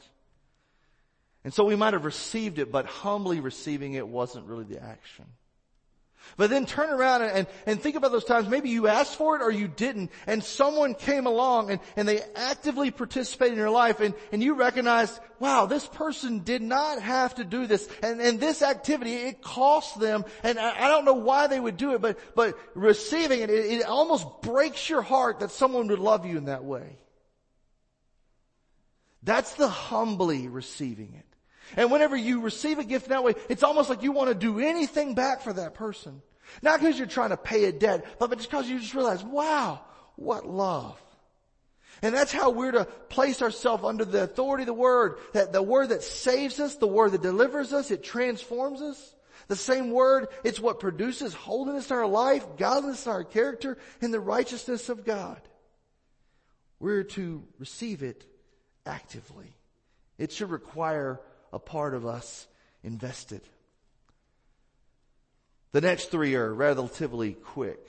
And 1.44 1.54
so 1.54 1.64
we 1.64 1.76
might 1.76 1.94
have 1.94 2.06
received 2.06 2.58
it, 2.58 2.72
but 2.72 2.88
humbly 2.88 3.40
receiving 3.40 3.94
it 3.94 4.08
wasn't 4.08 4.48
really 4.48 4.64
the 4.64 4.82
action. 4.82 5.26
But 6.38 6.50
then 6.50 6.66
turn 6.66 6.90
around 6.90 7.22
and, 7.22 7.32
and, 7.32 7.48
and, 7.66 7.82
think 7.82 7.96
about 7.96 8.12
those 8.12 8.26
times. 8.26 8.48
Maybe 8.48 8.70
you 8.70 8.88
asked 8.88 9.16
for 9.16 9.36
it 9.36 9.42
or 9.42 9.52
you 9.52 9.68
didn't. 9.68 10.12
And 10.28 10.44
someone 10.44 10.94
came 10.94 11.28
along 11.28 11.72
and, 11.72 11.80
and 11.96 12.08
they 12.08 12.22
actively 12.36 12.92
participated 12.92 13.54
in 13.54 13.60
your 13.60 13.70
life 13.70 14.02
and, 14.02 14.14
and 14.32 14.44
you 14.44 14.56
recognized, 14.56 15.20
wow, 15.40 15.66
this 15.66 15.88
person 15.88 16.40
did 16.40 16.62
not 16.62 17.02
have 17.02 17.36
to 17.36 17.44
do 17.44 17.68
this. 17.68 17.88
And, 18.04 18.20
and 18.20 18.40
this 18.40 18.62
activity, 18.62 19.14
it 19.14 19.42
cost 19.42 20.00
them. 20.00 20.26
And 20.44 20.60
I, 20.60 20.86
I 20.86 20.88
don't 20.90 21.06
know 21.06 21.14
why 21.14 21.48
they 21.48 21.60
would 21.60 21.78
do 21.78 21.94
it, 21.94 22.02
but, 22.02 22.20
but 22.36 22.58
receiving 22.74 23.42
it, 23.42 23.50
it, 23.50 23.80
it 23.80 23.86
almost 23.86 24.28
breaks 24.42 24.90
your 24.90 25.02
heart 25.02 25.40
that 25.40 25.52
someone 25.52 25.88
would 25.88 26.00
love 26.00 26.26
you 26.26 26.38
in 26.38 26.46
that 26.46 26.66
way. 26.66 26.98
That's 29.24 29.56
the 29.56 29.68
humbly 29.68 30.48
receiving 30.48 31.16
it. 31.16 31.25
And 31.76 31.92
whenever 31.92 32.16
you 32.16 32.42
receive 32.42 32.80
a 32.80 32.84
gift 32.84 33.10
that 33.10 33.24
way, 33.24 33.36
it's 33.50 33.64
almost 33.64 33.90
like 33.90 34.04
you 34.04 34.12
want 34.12 34.30
to 34.30 34.36
do 34.36 34.60
anything 34.60 35.16
back 35.16 35.42
for 35.42 35.54
that 35.54 35.74
person. 35.74 36.22
Not 36.62 36.80
because 36.80 36.98
you're 36.98 37.08
trying 37.08 37.32
to 37.32 37.38
pay 37.38 37.66
a 37.66 37.72
debt, 37.72 38.06
but 38.20 38.36
just 38.38 38.50
because 38.50 38.70
you 38.70 38.80
just 38.80 38.94
realize, 38.94 39.24
wow, 39.24 39.82
what 40.16 40.48
love. 40.48 41.02
And 42.02 42.14
that's 42.14 42.32
how 42.32 42.50
we're 42.50 42.72
to 42.72 42.86
place 42.86 43.42
ourselves 43.42 43.84
under 43.84 44.06
the 44.06 44.24
authority 44.24 44.64
of 44.64 44.68
the 44.68 44.74
Word. 44.74 45.18
That 45.34 45.54
the 45.54 45.64
Word 45.64 45.90
that 45.90 46.04
saves 46.04 46.60
us, 46.60 46.76
the 46.76 46.88
Word 46.88 47.14
that 47.14 47.22
delivers 47.22 47.74
us, 47.74 47.90
it 47.90 48.04
transforms 48.04 48.82
us. 48.82 49.16
The 49.48 49.56
same 49.56 49.92
Word, 49.92 50.28
it's 50.44 50.60
what 50.60 50.80
produces 50.80 51.34
holiness 51.34 51.90
in 51.90 51.98
our 51.98 52.08
life, 52.08 52.46
godliness 52.58 53.06
in 53.06 53.12
our 53.12 53.24
character, 53.24 53.78
and 54.02 54.14
the 54.14 54.20
righteousness 54.20 54.90
of 54.90 55.06
God. 55.06 55.42
We're 56.80 57.04
to 57.04 57.44
receive 57.58 58.04
it 58.04 58.26
actively. 58.86 59.56
It 60.18 60.32
should 60.32 60.50
require 60.50 61.20
a 61.52 61.60
part 61.60 61.94
of 61.94 62.06
us 62.06 62.48
invested. 62.84 63.42
The 65.72 65.82
next 65.82 66.12
three 66.12 66.36
are 66.36 66.54
relatively 66.54 67.34
quick. 67.34 67.86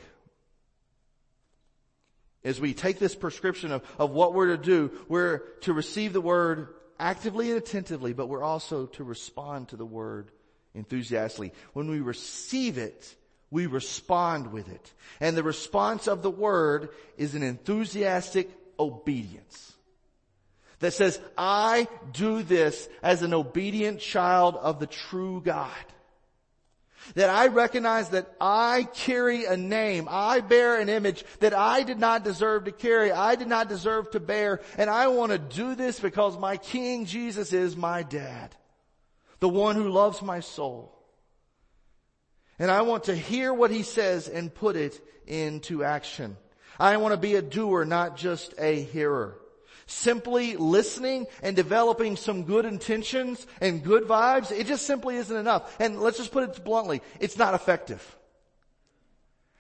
As 2.42 2.60
we 2.60 2.74
take 2.74 2.98
this 2.98 3.14
prescription 3.14 3.72
of, 3.72 3.84
of 3.98 4.10
what 4.10 4.34
we're 4.34 4.56
to 4.56 4.62
do, 4.62 4.90
we're 5.08 5.38
to 5.62 5.72
receive 5.72 6.12
the 6.12 6.20
word 6.20 6.68
actively 6.98 7.50
and 7.50 7.58
attentively, 7.58 8.12
but 8.12 8.28
we're 8.28 8.42
also 8.42 8.86
to 8.86 9.04
respond 9.04 9.68
to 9.68 9.76
the 9.76 9.86
word 9.86 10.30
enthusiastically. 10.74 11.52
When 11.74 11.88
we 11.88 12.00
receive 12.00 12.78
it, 12.78 13.14
we 13.50 13.66
respond 13.66 14.52
with 14.52 14.68
it. 14.68 14.92
And 15.20 15.36
the 15.36 15.42
response 15.42 16.08
of 16.08 16.22
the 16.22 16.30
word 16.30 16.88
is 17.16 17.34
an 17.34 17.42
enthusiastic 17.42 18.50
obedience 18.78 19.75
that 20.80 20.92
says, 20.92 21.20
I 21.36 21.88
do 22.12 22.42
this 22.42 22.88
as 23.02 23.22
an 23.22 23.32
obedient 23.32 24.00
child 24.00 24.56
of 24.56 24.78
the 24.78 24.86
true 24.86 25.40
God. 25.44 25.70
That 27.14 27.30
I 27.30 27.46
recognize 27.46 28.08
that 28.10 28.26
I 28.40 28.88
carry 28.92 29.44
a 29.44 29.56
name, 29.56 30.08
I 30.10 30.40
bear 30.40 30.80
an 30.80 30.88
image 30.88 31.24
that 31.38 31.54
I 31.54 31.84
did 31.84 31.98
not 31.98 32.24
deserve 32.24 32.64
to 32.64 32.72
carry, 32.72 33.12
I 33.12 33.36
did 33.36 33.46
not 33.46 33.68
deserve 33.68 34.10
to 34.10 34.20
bear, 34.20 34.60
and 34.76 34.90
I 34.90 35.06
want 35.06 35.30
to 35.30 35.38
do 35.38 35.76
this 35.76 36.00
because 36.00 36.36
my 36.36 36.56
King 36.56 37.06
Jesus 37.06 37.52
is 37.52 37.76
my 37.76 38.02
dad. 38.02 38.56
The 39.38 39.48
one 39.48 39.76
who 39.76 39.88
loves 39.88 40.20
my 40.20 40.40
soul. 40.40 40.92
And 42.58 42.70
I 42.70 42.82
want 42.82 43.04
to 43.04 43.14
hear 43.14 43.52
what 43.52 43.70
he 43.70 43.82
says 43.82 44.28
and 44.28 44.52
put 44.52 44.76
it 44.76 45.00
into 45.26 45.84
action. 45.84 46.36
I 46.78 46.96
want 46.96 47.12
to 47.12 47.20
be 47.20 47.36
a 47.36 47.42
doer, 47.42 47.84
not 47.84 48.16
just 48.16 48.54
a 48.58 48.82
hearer. 48.82 49.38
Simply 49.86 50.56
listening 50.56 51.26
and 51.42 51.54
developing 51.54 52.16
some 52.16 52.42
good 52.42 52.64
intentions 52.64 53.46
and 53.60 53.84
good 53.84 54.04
vibes, 54.04 54.50
it 54.50 54.66
just 54.66 54.86
simply 54.86 55.16
isn't 55.16 55.36
enough. 55.36 55.76
And 55.80 56.00
let's 56.00 56.18
just 56.18 56.32
put 56.32 56.44
it 56.44 56.64
bluntly, 56.64 57.02
it's 57.20 57.38
not 57.38 57.54
effective. 57.54 58.16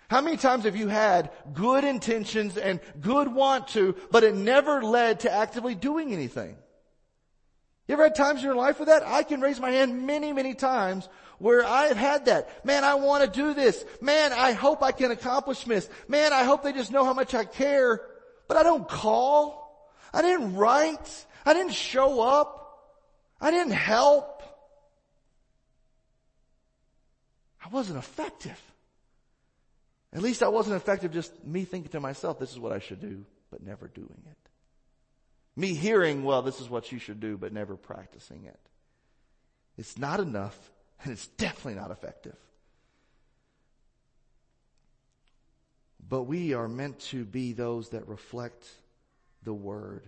How 0.08 0.20
many 0.20 0.36
times 0.36 0.64
have 0.64 0.76
you 0.76 0.88
had 0.88 1.30
good 1.52 1.82
intentions 1.84 2.56
and 2.56 2.80
good 3.00 3.32
want 3.32 3.68
to, 3.68 3.96
but 4.10 4.22
it 4.22 4.36
never 4.36 4.82
led 4.82 5.20
to 5.20 5.32
actively 5.32 5.74
doing 5.74 6.12
anything? 6.12 6.56
You 7.88 7.94
ever 7.94 8.04
had 8.04 8.14
times 8.14 8.40
in 8.40 8.46
your 8.46 8.54
life 8.56 8.78
with 8.78 8.88
that? 8.88 9.06
I 9.06 9.22
can 9.22 9.40
raise 9.40 9.60
my 9.60 9.70
hand 9.70 10.06
many, 10.06 10.32
many 10.32 10.54
times 10.54 11.08
where 11.38 11.64
I 11.64 11.86
have 11.86 11.96
had 11.96 12.26
that. 12.26 12.64
Man, 12.64 12.82
I 12.82 12.94
want 12.94 13.24
to 13.24 13.30
do 13.30 13.54
this. 13.54 13.84
Man, 14.00 14.32
I 14.32 14.52
hope 14.52 14.82
I 14.82 14.92
can 14.92 15.10
accomplish 15.10 15.64
this. 15.64 15.88
Man, 16.08 16.32
I 16.32 16.44
hope 16.44 16.62
they 16.62 16.72
just 16.72 16.90
know 16.90 17.04
how 17.04 17.12
much 17.12 17.34
I 17.34 17.44
care, 17.44 18.00
but 18.48 18.56
I 18.56 18.62
don't 18.62 18.88
call. 18.88 19.65
I 20.16 20.22
didn't 20.22 20.56
write. 20.56 21.26
I 21.44 21.52
didn't 21.52 21.74
show 21.74 22.22
up. 22.22 22.88
I 23.38 23.50
didn't 23.50 23.74
help. 23.74 24.42
I 27.62 27.68
wasn't 27.68 27.98
effective. 27.98 28.58
At 30.14 30.22
least 30.22 30.42
I 30.42 30.48
wasn't 30.48 30.76
effective 30.76 31.12
just 31.12 31.44
me 31.44 31.66
thinking 31.66 31.90
to 31.92 32.00
myself, 32.00 32.38
this 32.38 32.50
is 32.50 32.58
what 32.58 32.72
I 32.72 32.78
should 32.78 33.00
do, 33.00 33.26
but 33.50 33.62
never 33.62 33.88
doing 33.88 34.22
it. 34.24 34.48
Me 35.54 35.74
hearing, 35.74 36.24
well, 36.24 36.40
this 36.40 36.62
is 36.62 36.70
what 36.70 36.90
you 36.90 36.98
should 36.98 37.20
do, 37.20 37.36
but 37.36 37.52
never 37.52 37.76
practicing 37.76 38.46
it. 38.46 38.60
It's 39.76 39.98
not 39.98 40.20
enough, 40.20 40.58
and 41.02 41.12
it's 41.12 41.26
definitely 41.26 41.74
not 41.74 41.90
effective. 41.90 42.36
But 46.08 46.22
we 46.22 46.54
are 46.54 46.68
meant 46.68 47.00
to 47.10 47.26
be 47.26 47.52
those 47.52 47.90
that 47.90 48.08
reflect 48.08 48.66
the 49.46 49.54
word. 49.54 50.02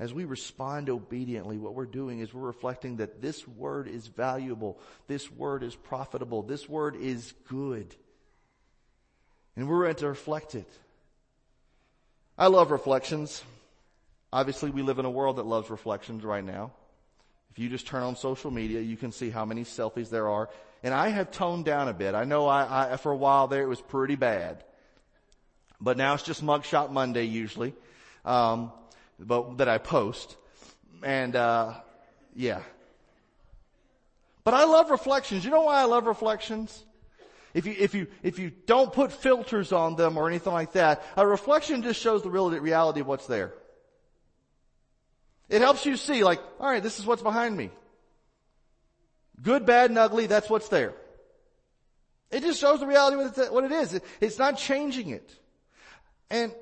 As 0.00 0.12
we 0.12 0.24
respond 0.24 0.90
obediently, 0.90 1.58
what 1.58 1.74
we're 1.74 1.86
doing 1.86 2.18
is 2.18 2.32
we're 2.32 2.46
reflecting 2.46 2.96
that 2.96 3.20
this 3.20 3.46
word 3.46 3.86
is 3.86 4.06
valuable. 4.06 4.80
This 5.06 5.30
word 5.30 5.62
is 5.62 5.74
profitable. 5.76 6.42
This 6.42 6.68
word 6.68 6.96
is 6.96 7.32
good. 7.48 7.94
And 9.56 9.68
we're 9.68 9.92
to 9.92 10.08
reflect 10.08 10.54
it. 10.54 10.68
I 12.36 12.46
love 12.46 12.70
reflections. 12.70 13.42
Obviously, 14.32 14.70
we 14.70 14.82
live 14.82 15.00
in 15.00 15.04
a 15.04 15.10
world 15.10 15.36
that 15.36 15.46
loves 15.46 15.68
reflections 15.68 16.24
right 16.24 16.44
now. 16.44 16.70
If 17.50 17.58
you 17.58 17.68
just 17.68 17.88
turn 17.88 18.04
on 18.04 18.14
social 18.14 18.52
media, 18.52 18.80
you 18.80 18.96
can 18.96 19.10
see 19.10 19.30
how 19.30 19.44
many 19.44 19.64
selfies 19.64 20.10
there 20.10 20.28
are. 20.28 20.48
And 20.84 20.94
I 20.94 21.08
have 21.08 21.32
toned 21.32 21.64
down 21.64 21.88
a 21.88 21.92
bit. 21.92 22.14
I 22.14 22.22
know 22.22 22.46
I, 22.46 22.92
I 22.92 22.96
for 22.98 23.10
a 23.10 23.16
while 23.16 23.48
there 23.48 23.62
it 23.62 23.68
was 23.68 23.80
pretty 23.80 24.14
bad. 24.14 24.62
But 25.80 25.96
now 25.96 26.14
it's 26.14 26.22
just 26.22 26.44
Mugshot 26.44 26.92
Monday 26.92 27.24
usually 27.24 27.74
um, 28.24 28.72
but 29.18 29.58
that 29.58 29.68
I 29.68 29.78
post, 29.78 30.36
and 31.02 31.34
uh, 31.34 31.74
yeah. 32.34 32.62
But 34.44 34.54
I 34.54 34.64
love 34.64 34.90
reflections. 34.90 35.44
You 35.44 35.50
know 35.50 35.62
why 35.62 35.80
I 35.80 35.84
love 35.84 36.06
reflections? 36.06 36.84
If 37.54 37.66
you, 37.66 37.74
if 37.78 37.94
you, 37.94 38.06
if 38.22 38.38
you 38.38 38.50
don't 38.66 38.92
put 38.92 39.12
filters 39.12 39.72
on 39.72 39.96
them 39.96 40.16
or 40.16 40.28
anything 40.28 40.52
like 40.52 40.72
that, 40.72 41.02
a 41.16 41.26
reflection 41.26 41.82
just 41.82 42.00
shows 42.00 42.22
the 42.22 42.30
real 42.30 42.50
reality 42.50 43.00
of 43.00 43.06
what's 43.06 43.26
there. 43.26 43.52
It 45.48 45.60
helps 45.60 45.86
you 45.86 45.96
see 45.96 46.24
like, 46.24 46.40
alright, 46.60 46.82
this 46.82 46.98
is 46.98 47.06
what's 47.06 47.22
behind 47.22 47.56
me. 47.56 47.70
Good, 49.42 49.64
bad, 49.64 49.90
and 49.90 49.98
ugly, 49.98 50.26
that's 50.26 50.50
what's 50.50 50.68
there. 50.68 50.94
It 52.30 52.42
just 52.42 52.60
shows 52.60 52.80
the 52.80 52.86
reality 52.86 53.42
of 53.42 53.52
what 53.52 53.64
it 53.64 53.72
is. 53.72 54.00
It's 54.20 54.38
not 54.38 54.58
changing 54.58 55.10
it. 55.10 55.34
And 56.30 56.54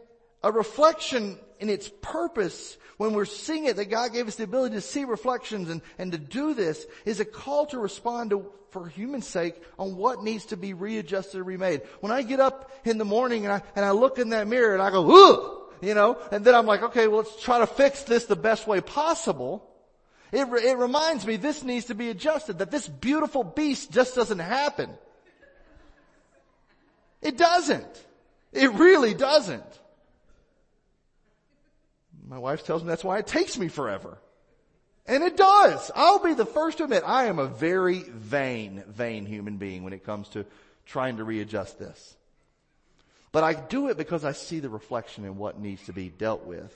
a 0.42 0.52
reflection 0.52 1.38
in 1.58 1.68
its 1.68 1.90
purpose 2.02 2.76
when 2.96 3.12
we're 3.12 3.26
seeing 3.26 3.66
it, 3.66 3.76
that 3.76 3.90
God 3.90 4.12
gave 4.12 4.26
us 4.26 4.36
the 4.36 4.44
ability 4.44 4.74
to 4.76 4.80
see 4.80 5.04
reflections 5.04 5.68
and, 5.68 5.82
and 5.98 6.12
to 6.12 6.18
do 6.18 6.54
this 6.54 6.86
is 7.04 7.20
a 7.20 7.24
call 7.24 7.66
to 7.66 7.78
respond 7.78 8.30
to, 8.30 8.46
for 8.70 8.88
human 8.88 9.22
sake, 9.22 9.54
on 9.78 9.96
what 9.96 10.22
needs 10.22 10.46
to 10.46 10.56
be 10.56 10.72
readjusted 10.72 11.40
or 11.40 11.44
remade. 11.44 11.82
When 12.00 12.10
I 12.10 12.22
get 12.22 12.40
up 12.40 12.70
in 12.84 12.98
the 12.98 13.04
morning 13.04 13.44
and 13.44 13.52
I, 13.52 13.62
and 13.74 13.84
I 13.84 13.90
look 13.90 14.18
in 14.18 14.30
that 14.30 14.48
mirror 14.48 14.72
and 14.72 14.82
I 14.82 14.90
go, 14.90 15.04
ugh, 15.10 15.74
you 15.82 15.94
know, 15.94 16.18
and 16.32 16.44
then 16.44 16.54
I'm 16.54 16.66
like, 16.66 16.82
okay, 16.84 17.06
well, 17.06 17.18
let's 17.18 17.42
try 17.42 17.58
to 17.58 17.66
fix 17.66 18.02
this 18.04 18.24
the 18.24 18.36
best 18.36 18.66
way 18.66 18.80
possible. 18.80 19.68
It, 20.32 20.48
it 20.48 20.76
reminds 20.78 21.26
me 21.26 21.36
this 21.36 21.62
needs 21.62 21.86
to 21.86 21.94
be 21.94 22.08
adjusted, 22.08 22.58
that 22.58 22.70
this 22.70 22.88
beautiful 22.88 23.44
beast 23.44 23.90
just 23.90 24.14
doesn't 24.14 24.38
happen. 24.38 24.90
It 27.20 27.36
doesn't. 27.36 28.04
It 28.52 28.72
really 28.72 29.12
doesn't. 29.12 29.64
My 32.26 32.38
wife 32.38 32.64
tells 32.64 32.82
me 32.82 32.88
that's 32.88 33.04
why 33.04 33.18
it 33.18 33.26
takes 33.26 33.56
me 33.56 33.68
forever. 33.68 34.18
And 35.06 35.22
it 35.22 35.36
does. 35.36 35.90
I'll 35.94 36.18
be 36.18 36.34
the 36.34 36.46
first 36.46 36.78
to 36.78 36.84
admit 36.84 37.04
I 37.06 37.26
am 37.26 37.38
a 37.38 37.46
very 37.46 38.00
vain, 38.00 38.82
vain 38.88 39.24
human 39.24 39.56
being 39.56 39.84
when 39.84 39.92
it 39.92 40.04
comes 40.04 40.28
to 40.30 40.44
trying 40.84 41.18
to 41.18 41.24
readjust 41.24 41.78
this. 41.78 42.16
But 43.30 43.44
I 43.44 43.54
do 43.54 43.88
it 43.88 43.96
because 43.96 44.24
I 44.24 44.32
see 44.32 44.60
the 44.60 44.68
reflection 44.68 45.24
in 45.24 45.36
what 45.36 45.60
needs 45.60 45.84
to 45.86 45.92
be 45.92 46.08
dealt 46.08 46.44
with. 46.44 46.74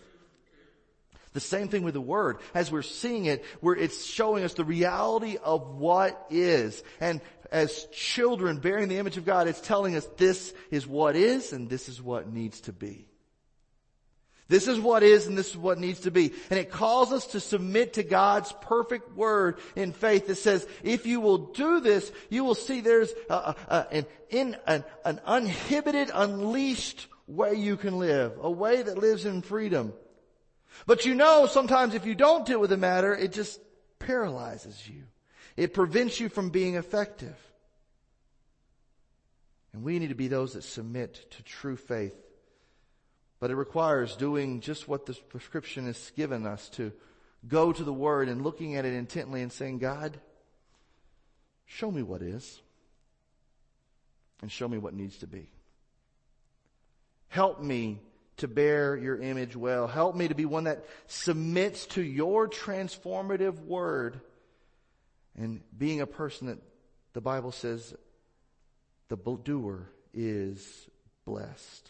The 1.32 1.40
same 1.40 1.68
thing 1.68 1.82
with 1.82 1.94
the 1.94 2.00
word. 2.00 2.38
As 2.54 2.70
we're 2.70 2.82
seeing 2.82 3.24
it, 3.24 3.44
where 3.60 3.74
it's 3.74 4.04
showing 4.04 4.44
us 4.44 4.54
the 4.54 4.64
reality 4.64 5.36
of 5.42 5.76
what 5.76 6.26
is. 6.30 6.82
And 7.00 7.20
as 7.50 7.86
children 7.86 8.58
bearing 8.58 8.88
the 8.88 8.98
image 8.98 9.16
of 9.16 9.24
God, 9.24 9.48
it's 9.48 9.60
telling 9.60 9.96
us 9.96 10.06
this 10.16 10.52
is 10.70 10.86
what 10.86 11.16
is 11.16 11.52
and 11.52 11.68
this 11.68 11.88
is 11.88 12.02
what 12.02 12.32
needs 12.32 12.60
to 12.62 12.72
be. 12.72 13.09
This 14.50 14.66
is 14.66 14.80
what 14.80 15.04
is 15.04 15.28
and 15.28 15.38
this 15.38 15.50
is 15.50 15.56
what 15.56 15.78
needs 15.78 16.00
to 16.00 16.10
be. 16.10 16.32
And 16.50 16.58
it 16.58 16.72
calls 16.72 17.12
us 17.12 17.24
to 17.28 17.40
submit 17.40 17.92
to 17.92 18.02
God's 18.02 18.52
perfect 18.62 19.16
word 19.16 19.60
in 19.76 19.92
faith 19.92 20.26
that 20.26 20.38
says, 20.38 20.66
if 20.82 21.06
you 21.06 21.20
will 21.20 21.38
do 21.38 21.78
this, 21.78 22.10
you 22.30 22.42
will 22.42 22.56
see 22.56 22.80
there's 22.80 23.12
a, 23.30 23.54
a, 23.68 23.86
an, 23.92 24.06
in, 24.28 24.56
an, 24.66 24.84
an 25.04 25.20
uninhibited, 25.24 26.10
unleashed 26.12 27.06
way 27.28 27.54
you 27.54 27.76
can 27.76 28.00
live. 28.00 28.32
A 28.42 28.50
way 28.50 28.82
that 28.82 28.98
lives 28.98 29.24
in 29.24 29.42
freedom. 29.42 29.92
But 30.84 31.06
you 31.06 31.14
know, 31.14 31.46
sometimes 31.46 31.94
if 31.94 32.04
you 32.04 32.16
don't 32.16 32.44
deal 32.44 32.58
with 32.58 32.70
the 32.70 32.76
matter, 32.76 33.14
it 33.14 33.30
just 33.30 33.60
paralyzes 34.00 34.82
you. 34.88 35.04
It 35.56 35.74
prevents 35.74 36.18
you 36.18 36.28
from 36.28 36.50
being 36.50 36.74
effective. 36.74 37.36
And 39.72 39.84
we 39.84 40.00
need 40.00 40.08
to 40.08 40.16
be 40.16 40.26
those 40.26 40.54
that 40.54 40.64
submit 40.64 41.30
to 41.30 41.42
true 41.44 41.76
faith 41.76 42.16
but 43.40 43.50
it 43.50 43.56
requires 43.56 44.14
doing 44.16 44.60
just 44.60 44.86
what 44.86 45.06
the 45.06 45.14
prescription 45.14 45.86
has 45.86 46.12
given 46.14 46.46
us 46.46 46.68
to 46.70 46.92
go 47.48 47.72
to 47.72 47.82
the 47.82 47.92
Word 47.92 48.28
and 48.28 48.42
looking 48.42 48.76
at 48.76 48.84
it 48.84 48.92
intently 48.92 49.40
and 49.40 49.50
saying, 49.50 49.78
God, 49.78 50.20
show 51.64 51.90
me 51.90 52.02
what 52.02 52.20
is 52.20 52.60
and 54.42 54.52
show 54.52 54.68
me 54.68 54.76
what 54.76 54.94
needs 54.94 55.18
to 55.18 55.26
be. 55.26 55.48
Help 57.28 57.62
me 57.62 57.98
to 58.38 58.48
bear 58.48 58.96
your 58.96 59.18
image 59.20 59.56
well. 59.56 59.86
Help 59.86 60.16
me 60.16 60.28
to 60.28 60.34
be 60.34 60.44
one 60.44 60.64
that 60.64 60.84
submits 61.06 61.86
to 61.86 62.02
your 62.02 62.48
transformative 62.48 63.58
word 63.64 64.20
and 65.36 65.60
being 65.76 66.00
a 66.00 66.06
person 66.06 66.48
that 66.48 66.58
the 67.12 67.20
Bible 67.20 67.52
says 67.52 67.94
the 69.08 69.16
doer 69.16 69.88
is 70.12 70.88
blessed. 71.24 71.89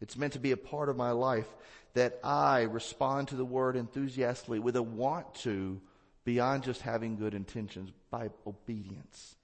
It's 0.00 0.16
meant 0.16 0.34
to 0.34 0.38
be 0.38 0.52
a 0.52 0.56
part 0.56 0.88
of 0.88 0.96
my 0.96 1.10
life 1.10 1.48
that 1.94 2.20
I 2.22 2.62
respond 2.62 3.28
to 3.28 3.36
the 3.36 3.44
word 3.44 3.76
enthusiastically 3.76 4.58
with 4.58 4.76
a 4.76 4.82
want 4.82 5.34
to 5.36 5.80
beyond 6.24 6.62
just 6.62 6.82
having 6.82 7.16
good 7.16 7.34
intentions 7.34 7.90
by 8.10 8.30
obedience. 8.46 9.34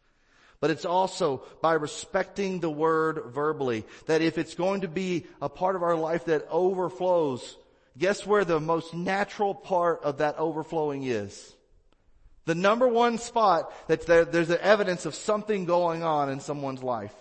But 0.61 0.71
it's 0.71 0.85
also 0.85 1.43
by 1.61 1.75
respecting 1.75 2.61
the 2.61 2.71
word 2.71 3.23
verbally 3.35 3.85
that 4.07 4.23
if 4.23 4.38
it's 4.38 4.55
going 4.55 4.83
to 4.83 4.88
be 4.88 5.27
a 5.43 5.49
part 5.49 5.77
of 5.77 5.83
our 5.83 5.97
life 5.97 6.27
that 6.27 6.47
overflows, 6.49 7.57
guess 7.99 8.25
where 8.27 8.45
the 8.45 8.61
most 8.61 8.95
natural 8.95 9.55
part 9.55 10.03
of 10.05 10.19
that 10.19 10.38
overflowing 10.38 11.03
is? 11.03 11.55
The 12.47 12.55
number 12.55 12.87
one 12.87 13.19
spot 13.19 13.73
that 13.88 14.07
there, 14.07 14.25
there's 14.25 14.49
the 14.49 14.62
evidence 14.62 15.07
of 15.07 15.14
something 15.14 15.64
going 15.64 16.03
on 16.03 16.31
in 16.31 16.40
someone's 16.40 16.83
life. 16.83 17.14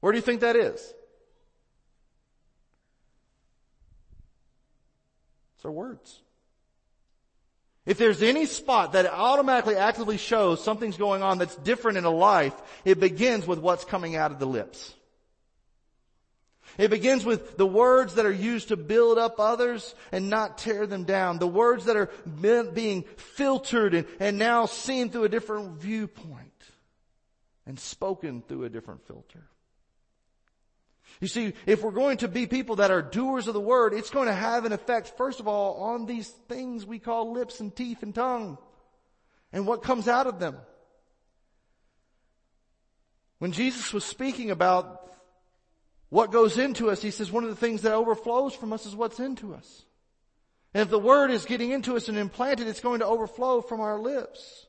Where 0.00 0.12
do 0.12 0.18
you 0.18 0.22
think 0.22 0.42
that 0.42 0.56
is? 0.56 0.94
It's 5.64 5.66
our 5.66 5.72
words. 5.72 6.20
If 7.86 7.96
there's 7.96 8.22
any 8.22 8.44
spot 8.44 8.92
that 8.92 9.06
automatically 9.06 9.76
actively 9.76 10.18
shows 10.18 10.62
something's 10.62 10.98
going 10.98 11.22
on 11.22 11.38
that's 11.38 11.56
different 11.56 11.96
in 11.96 12.04
a 12.04 12.10
life, 12.10 12.52
it 12.84 13.00
begins 13.00 13.46
with 13.46 13.60
what's 13.60 13.86
coming 13.86 14.14
out 14.14 14.30
of 14.30 14.38
the 14.38 14.46
lips. 14.46 14.92
It 16.76 16.90
begins 16.90 17.24
with 17.24 17.56
the 17.56 17.66
words 17.66 18.16
that 18.16 18.26
are 18.26 18.32
used 18.32 18.68
to 18.68 18.76
build 18.76 19.16
up 19.16 19.40
others 19.40 19.94
and 20.12 20.28
not 20.28 20.58
tear 20.58 20.86
them 20.86 21.04
down. 21.04 21.38
The 21.38 21.46
words 21.46 21.86
that 21.86 21.96
are 21.96 22.10
being 22.26 23.04
filtered 23.16 23.94
and, 23.94 24.06
and 24.20 24.38
now 24.38 24.66
seen 24.66 25.08
through 25.08 25.24
a 25.24 25.30
different 25.30 25.78
viewpoint 25.78 26.62
and 27.64 27.80
spoken 27.80 28.42
through 28.46 28.64
a 28.64 28.68
different 28.68 29.06
filter. 29.06 29.48
You 31.20 31.28
see, 31.28 31.54
if 31.66 31.82
we're 31.82 31.92
going 31.92 32.18
to 32.18 32.28
be 32.28 32.46
people 32.46 32.76
that 32.76 32.90
are 32.90 33.02
doers 33.02 33.46
of 33.46 33.54
the 33.54 33.60
word, 33.60 33.94
it's 33.94 34.10
going 34.10 34.26
to 34.26 34.34
have 34.34 34.64
an 34.64 34.72
effect, 34.72 35.16
first 35.16 35.40
of 35.40 35.48
all, 35.48 35.82
on 35.82 36.06
these 36.06 36.28
things 36.48 36.84
we 36.84 36.98
call 36.98 37.32
lips 37.32 37.60
and 37.60 37.74
teeth 37.74 38.02
and 38.02 38.14
tongue 38.14 38.58
and 39.52 39.66
what 39.66 39.82
comes 39.82 40.08
out 40.08 40.26
of 40.26 40.40
them. 40.40 40.56
When 43.38 43.52
Jesus 43.52 43.92
was 43.92 44.04
speaking 44.04 44.50
about 44.50 45.12
what 46.08 46.32
goes 46.32 46.58
into 46.58 46.90
us, 46.90 47.02
he 47.02 47.10
says 47.10 47.30
one 47.30 47.44
of 47.44 47.50
the 47.50 47.56
things 47.56 47.82
that 47.82 47.92
overflows 47.92 48.54
from 48.54 48.72
us 48.72 48.86
is 48.86 48.96
what's 48.96 49.20
into 49.20 49.54
us. 49.54 49.84
And 50.72 50.82
if 50.82 50.90
the 50.90 50.98
word 50.98 51.30
is 51.30 51.44
getting 51.44 51.70
into 51.70 51.96
us 51.96 52.08
and 52.08 52.18
implanted, 52.18 52.66
it's 52.66 52.80
going 52.80 52.98
to 53.00 53.06
overflow 53.06 53.60
from 53.60 53.80
our 53.80 53.98
lips. 53.98 54.66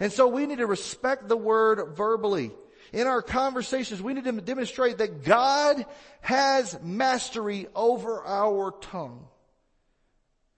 And 0.00 0.10
so 0.10 0.28
we 0.28 0.46
need 0.46 0.58
to 0.58 0.66
respect 0.66 1.28
the 1.28 1.36
word 1.36 1.96
verbally 1.96 2.52
in 2.96 3.06
our 3.06 3.20
conversations, 3.20 4.00
we 4.00 4.14
need 4.14 4.24
to 4.24 4.32
demonstrate 4.32 4.98
that 4.98 5.22
God 5.22 5.84
has 6.22 6.80
mastery 6.82 7.66
over 7.74 8.24
our 8.24 8.70
tongue. 8.80 9.26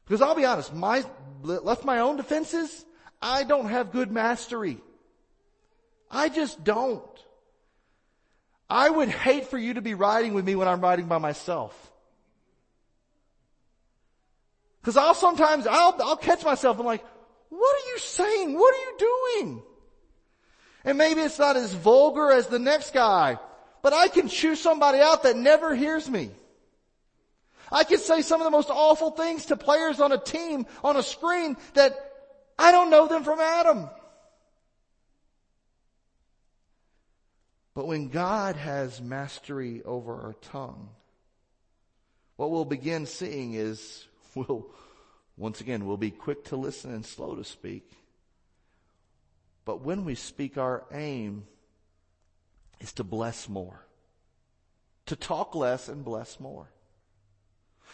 Because 0.04 0.22
I'll 0.22 0.36
be 0.36 0.44
honest, 0.44 0.72
my, 0.72 1.04
left 1.42 1.84
my 1.84 1.98
own 1.98 2.16
defenses, 2.16 2.84
I 3.20 3.42
don't 3.42 3.68
have 3.68 3.90
good 3.90 4.12
mastery. 4.12 4.78
I 6.12 6.28
just 6.28 6.62
don't. 6.62 7.02
I 8.70 8.88
would 8.88 9.08
hate 9.08 9.48
for 9.48 9.58
you 9.58 9.74
to 9.74 9.82
be 9.82 9.94
riding 9.94 10.32
with 10.32 10.44
me 10.44 10.54
when 10.54 10.68
I'm 10.68 10.80
riding 10.80 11.06
by 11.06 11.18
myself. 11.18 11.74
Cause 14.82 14.96
I'll 14.96 15.14
sometimes, 15.14 15.66
I'll, 15.66 15.96
I'll 16.00 16.16
catch 16.16 16.44
myself 16.44 16.76
and 16.76 16.86
like, 16.86 17.04
what 17.48 17.76
are 17.76 17.88
you 17.90 17.98
saying? 17.98 18.54
What 18.54 18.72
are 18.72 18.78
you 18.78 18.96
doing? 19.40 19.62
And 20.88 20.96
maybe 20.96 21.20
it's 21.20 21.38
not 21.38 21.58
as 21.58 21.74
vulgar 21.74 22.32
as 22.32 22.46
the 22.46 22.58
next 22.58 22.94
guy, 22.94 23.38
but 23.82 23.92
I 23.92 24.08
can 24.08 24.26
choose 24.26 24.58
somebody 24.58 25.00
out 25.00 25.24
that 25.24 25.36
never 25.36 25.74
hears 25.74 26.08
me. 26.08 26.30
I 27.70 27.84
can 27.84 27.98
say 27.98 28.22
some 28.22 28.40
of 28.40 28.46
the 28.46 28.50
most 28.50 28.70
awful 28.70 29.10
things 29.10 29.44
to 29.46 29.56
players 29.58 30.00
on 30.00 30.12
a 30.12 30.18
team 30.18 30.64
on 30.82 30.96
a 30.96 31.02
screen 31.02 31.58
that 31.74 31.92
I 32.58 32.72
don't 32.72 32.88
know 32.88 33.06
them 33.06 33.22
from 33.22 33.38
Adam. 33.38 33.90
But 37.74 37.86
when 37.86 38.08
God 38.08 38.56
has 38.56 38.98
mastery 39.02 39.82
over 39.84 40.14
our 40.14 40.36
tongue, 40.40 40.88
what 42.36 42.50
we'll 42.50 42.64
begin 42.64 43.04
seeing 43.04 43.52
is 43.52 44.06
we'll, 44.34 44.70
once 45.36 45.60
again, 45.60 45.84
we'll 45.84 45.98
be 45.98 46.10
quick 46.10 46.46
to 46.46 46.56
listen 46.56 46.94
and 46.94 47.04
slow 47.04 47.36
to 47.36 47.44
speak. 47.44 47.92
But 49.68 49.82
when 49.82 50.06
we 50.06 50.14
speak, 50.14 50.56
our 50.56 50.86
aim 50.94 51.44
is 52.80 52.94
to 52.94 53.04
bless 53.04 53.50
more. 53.50 53.84
To 55.08 55.14
talk 55.14 55.54
less 55.54 55.90
and 55.90 56.02
bless 56.02 56.40
more. 56.40 56.70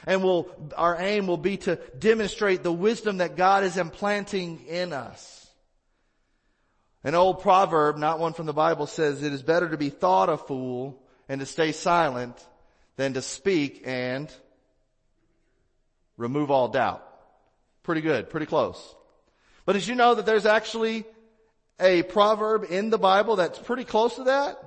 And 0.06 0.22
we'll, 0.22 0.46
our 0.76 0.96
aim 1.00 1.26
will 1.26 1.36
be 1.36 1.56
to 1.56 1.74
demonstrate 1.98 2.62
the 2.62 2.70
wisdom 2.70 3.16
that 3.16 3.34
God 3.34 3.64
is 3.64 3.76
implanting 3.76 4.66
in 4.68 4.92
us. 4.92 5.48
An 7.02 7.16
old 7.16 7.42
proverb, 7.42 7.96
not 7.96 8.20
one 8.20 8.34
from 8.34 8.46
the 8.46 8.52
Bible, 8.52 8.86
says 8.86 9.24
it 9.24 9.32
is 9.32 9.42
better 9.42 9.68
to 9.68 9.76
be 9.76 9.90
thought 9.90 10.28
a 10.28 10.36
fool 10.36 11.02
and 11.28 11.40
to 11.40 11.44
stay 11.44 11.72
silent 11.72 12.36
than 12.94 13.14
to 13.14 13.20
speak 13.20 13.82
and 13.84 14.32
remove 16.16 16.52
all 16.52 16.68
doubt. 16.68 17.04
Pretty 17.82 18.00
good, 18.00 18.30
pretty 18.30 18.46
close. 18.46 18.94
But 19.66 19.72
did 19.72 19.88
you 19.88 19.96
know 19.96 20.14
that 20.14 20.24
there's 20.24 20.46
actually 20.46 21.04
a 21.80 22.02
proverb 22.02 22.66
in 22.70 22.90
the 22.90 22.98
Bible 22.98 23.36
that's 23.36 23.58
pretty 23.58 23.84
close 23.84 24.16
to 24.16 24.24
that? 24.24 24.58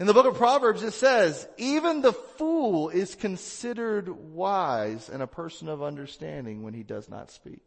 In 0.00 0.06
the 0.06 0.14
book 0.14 0.26
of 0.26 0.36
Proverbs 0.36 0.82
it 0.82 0.92
says, 0.92 1.48
even 1.56 2.02
the 2.02 2.12
fool 2.12 2.88
is 2.88 3.14
considered 3.16 4.08
wise 4.08 5.08
and 5.08 5.22
a 5.22 5.26
person 5.26 5.68
of 5.68 5.82
understanding 5.82 6.62
when 6.62 6.74
he 6.74 6.84
does 6.84 7.08
not 7.08 7.30
speak. 7.30 7.62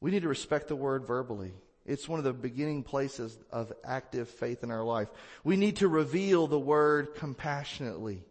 We 0.00 0.10
need 0.10 0.22
to 0.22 0.28
respect 0.28 0.68
the 0.68 0.76
word 0.76 1.06
verbally. 1.06 1.54
It's 1.86 2.08
one 2.08 2.18
of 2.18 2.24
the 2.24 2.32
beginning 2.34 2.82
places 2.82 3.38
of 3.50 3.72
active 3.84 4.28
faith 4.28 4.62
in 4.62 4.70
our 4.70 4.84
life. 4.84 5.08
We 5.44 5.56
need 5.56 5.76
to 5.76 5.88
reveal 5.88 6.46
the 6.46 6.58
word 6.58 7.14
compassionately. 7.14 8.22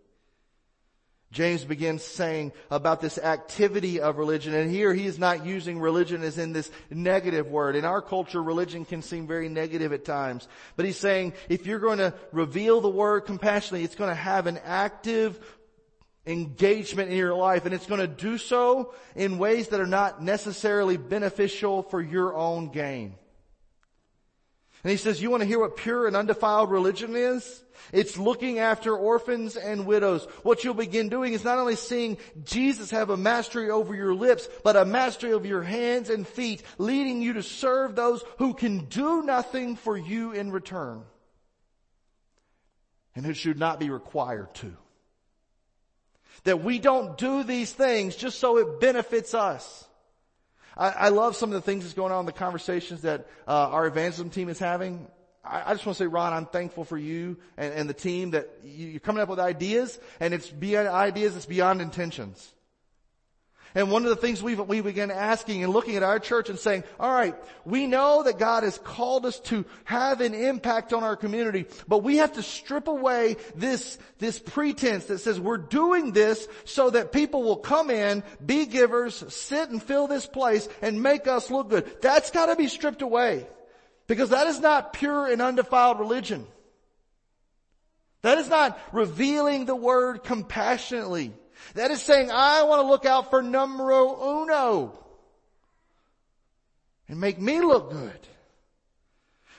James 1.33 1.65
begins 1.65 2.03
saying 2.03 2.51
about 2.69 3.01
this 3.01 3.17
activity 3.17 3.99
of 3.99 4.19
religion, 4.19 4.53
and 4.53 4.69
here 4.69 4.93
he 4.93 5.07
is 5.07 5.17
not 5.17 5.45
using 5.45 5.79
religion 5.79 6.23
as 6.23 6.37
in 6.37 6.53
this 6.53 6.69
negative 6.91 7.47
word. 7.47 7.75
In 7.75 7.85
our 7.85 8.03
culture, 8.03 8.41
religion 8.41 8.85
can 8.85 9.01
seem 9.01 9.25
very 9.25 9.49
negative 9.49 9.91
at 9.91 10.05
times. 10.05 10.47
But 10.75 10.85
he's 10.85 10.97
saying, 10.97 11.33
if 11.49 11.65
you're 11.65 11.79
going 11.79 11.97
to 11.97 12.13
reveal 12.31 12.81
the 12.81 12.89
word 12.89 13.21
compassionately, 13.21 13.83
it's 13.83 13.95
going 13.95 14.11
to 14.11 14.15
have 14.15 14.45
an 14.45 14.59
active 14.63 15.39
engagement 16.27 17.09
in 17.09 17.17
your 17.17 17.35
life, 17.35 17.65
and 17.65 17.73
it's 17.73 17.87
going 17.87 17.99
to 17.99 18.07
do 18.07 18.37
so 18.37 18.93
in 19.15 19.39
ways 19.39 19.69
that 19.69 19.81
are 19.81 19.87
not 19.87 20.21
necessarily 20.21 20.97
beneficial 20.97 21.81
for 21.81 21.99
your 21.99 22.35
own 22.35 22.69
gain. 22.69 23.15
And 24.83 24.91
he 24.91 24.97
says, 24.97 25.21
you 25.21 25.29
want 25.31 25.41
to 25.41 25.47
hear 25.47 25.59
what 25.59 25.77
pure 25.77 26.07
and 26.07 26.15
undefiled 26.15 26.69
religion 26.69 27.15
is? 27.15 27.63
It's 27.93 28.17
looking 28.17 28.59
after 28.59 28.95
orphans 28.95 29.55
and 29.55 29.85
widows. 29.85 30.25
What 30.43 30.63
you'll 30.63 30.73
begin 30.73 31.07
doing 31.07 31.33
is 31.33 31.43
not 31.43 31.57
only 31.57 31.77
seeing 31.77 32.17
Jesus 32.43 32.91
have 32.91 33.09
a 33.09 33.17
mastery 33.17 33.69
over 33.69 33.95
your 33.95 34.13
lips, 34.13 34.47
but 34.63 34.75
a 34.75 34.83
mastery 34.83 35.31
of 35.31 35.45
your 35.45 35.63
hands 35.63 36.09
and 36.09 36.27
feet, 36.27 36.63
leading 36.77 37.21
you 37.21 37.33
to 37.33 37.43
serve 37.43 37.95
those 37.95 38.23
who 38.39 38.53
can 38.53 38.85
do 38.85 39.21
nothing 39.21 39.77
for 39.77 39.97
you 39.97 40.33
in 40.33 40.51
return. 40.51 41.03
And 43.15 43.25
who 43.25 43.33
should 43.33 43.59
not 43.59 43.79
be 43.79 43.89
required 43.89 44.53
to. 44.55 44.75
That 46.43 46.63
we 46.63 46.79
don't 46.79 47.17
do 47.17 47.43
these 47.43 47.71
things 47.71 48.15
just 48.15 48.39
so 48.39 48.57
it 48.57 48.81
benefits 48.81 49.33
us. 49.33 49.87
I, 50.77 50.89
I 50.89 51.09
love 51.09 51.35
some 51.35 51.49
of 51.49 51.55
the 51.55 51.61
things 51.61 51.83
that's 51.83 51.93
going 51.93 52.11
on 52.11 52.21
in 52.21 52.25
the 52.25 52.31
conversations 52.31 53.01
that 53.01 53.27
uh, 53.47 53.51
our 53.51 53.87
evangelism 53.87 54.29
team 54.29 54.49
is 54.49 54.59
having. 54.59 55.07
I, 55.43 55.71
I 55.71 55.73
just 55.73 55.85
want 55.85 55.97
to 55.97 56.03
say, 56.03 56.07
Ron, 56.07 56.33
I'm 56.33 56.45
thankful 56.45 56.85
for 56.85 56.97
you 56.97 57.37
and, 57.57 57.73
and 57.73 57.89
the 57.89 57.93
team 57.93 58.31
that 58.31 58.49
you, 58.63 58.87
you're 58.87 58.99
coming 58.99 59.21
up 59.21 59.29
with 59.29 59.39
ideas, 59.39 59.99
and 60.19 60.33
it's 60.33 60.49
beyond 60.49 60.87
ideas, 60.87 61.35
it's 61.35 61.45
beyond 61.45 61.81
intentions. 61.81 62.52
And 63.75 63.89
one 63.89 64.03
of 64.03 64.09
the 64.09 64.15
things 64.15 64.43
we've, 64.43 64.59
we 64.59 64.81
began 64.81 65.09
asking 65.09 65.63
and 65.63 65.73
looking 65.73 65.95
at 65.95 66.03
our 66.03 66.19
church 66.19 66.49
and 66.49 66.59
saying, 66.59 66.83
all 66.99 67.11
right, 67.11 67.35
we 67.65 67.87
know 67.87 68.23
that 68.23 68.37
God 68.37 68.63
has 68.63 68.77
called 68.77 69.25
us 69.25 69.39
to 69.41 69.65
have 69.85 70.21
an 70.21 70.35
impact 70.35 70.93
on 70.93 71.03
our 71.03 71.15
community, 71.15 71.65
but 71.87 72.03
we 72.03 72.17
have 72.17 72.33
to 72.33 72.43
strip 72.43 72.87
away 72.87 73.37
this, 73.55 73.97
this 74.19 74.37
pretense 74.37 75.05
that 75.05 75.19
says 75.19 75.39
we're 75.39 75.57
doing 75.57 76.11
this 76.11 76.47
so 76.65 76.91
that 76.91 77.11
people 77.11 77.41
will 77.41 77.57
come 77.57 77.89
in, 77.89 78.21
be 78.45 78.67
givers, 78.67 79.23
sit 79.33 79.69
and 79.69 79.81
fill 79.81 80.05
this 80.05 80.27
place 80.27 80.69
and 80.81 81.01
make 81.01 81.27
us 81.27 81.49
look 81.49 81.69
good. 81.69 82.01
That's 82.01 82.29
gotta 82.29 82.55
be 82.55 82.67
stripped 82.67 83.01
away. 83.01 83.47
Because 84.05 84.29
that 84.29 84.47
is 84.47 84.59
not 84.59 84.93
pure 84.93 85.25
and 85.31 85.41
undefiled 85.41 85.99
religion. 85.99 86.45
That 88.21 88.37
is 88.37 88.49
not 88.49 88.79
revealing 88.91 89.65
the 89.65 89.75
word 89.75 90.23
compassionately. 90.23 91.33
That 91.75 91.91
is 91.91 92.01
saying, 92.01 92.29
I 92.31 92.63
want 92.63 92.81
to 92.81 92.87
look 92.87 93.05
out 93.05 93.29
for 93.29 93.41
numero 93.41 94.41
uno 94.41 94.99
and 97.07 97.19
make 97.19 97.39
me 97.39 97.61
look 97.61 97.91
good. 97.91 98.19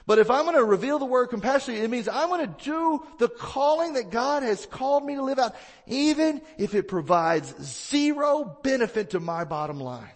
But 0.06 0.18
if 0.18 0.30
I'm 0.30 0.44
going 0.44 0.56
to 0.56 0.64
reveal 0.64 0.98
the 0.98 1.06
word 1.06 1.28
compassion, 1.28 1.74
it 1.74 1.88
means 1.88 2.08
I'm 2.08 2.28
going 2.28 2.46
to 2.46 2.64
do 2.64 3.06
the 3.18 3.28
calling 3.28 3.94
that 3.94 4.10
God 4.10 4.42
has 4.42 4.66
called 4.66 5.04
me 5.04 5.14
to 5.14 5.22
live 5.22 5.38
out, 5.38 5.56
even 5.86 6.42
if 6.58 6.74
it 6.74 6.88
provides 6.88 7.54
zero 7.62 8.58
benefit 8.62 9.10
to 9.10 9.20
my 9.20 9.44
bottom 9.44 9.80
line. 9.80 10.10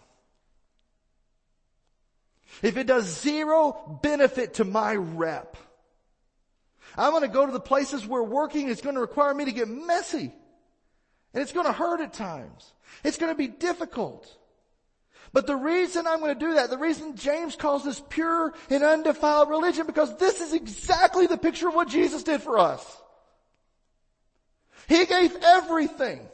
If 2.61 2.76
it 2.76 2.86
does 2.86 3.07
zero 3.07 3.99
benefit 4.03 4.55
to 4.55 4.64
my 4.64 4.95
rep. 4.95 5.57
I'm 6.97 7.12
going 7.12 7.22
to 7.22 7.28
go 7.28 7.47
to 7.47 7.53
the 7.53 7.61
places 7.61 8.07
where 8.07 8.22
working 8.22 8.68
is 8.68 8.80
going 8.80 8.97
to 8.97 9.01
require 9.01 9.32
me 9.32 9.45
to 9.45 9.53
get 9.53 9.68
messy. 9.68 10.32
And 11.35 11.43
it's 11.43 11.53
going 11.53 11.66
to 11.66 11.72
hurt 11.72 12.01
at 12.01 12.12
times. 12.12 12.72
It's 13.05 13.18
going 13.18 13.33
to 13.33 13.39
be 13.39 13.49
difficult. 13.49 14.35
But 15.33 15.47
the 15.47 15.57
reason 15.57 16.07
I'm 16.07 16.20
going 16.20 16.39
to 16.39 16.47
do 16.47 16.55
that, 16.55 16.70
the 16.70 16.79
reason 16.79 17.16
James 17.16 17.55
calls 17.55 17.85
this 17.85 18.03
pure 18.09 18.55
and 18.70 18.83
undefiled 18.83 19.51
religion, 19.51 19.87
because 19.87 20.16
this 20.16 20.41
is 20.41 20.55
exactly 20.55 21.26
the 21.26 21.37
picture 21.37 21.68
of 21.68 21.74
what 21.74 21.89
Jesus 21.89 22.22
did 22.22 22.43
for 22.43 22.59
us. 22.59 23.03
He 24.89 25.05
gave 25.05 25.37
everything. 25.43 26.26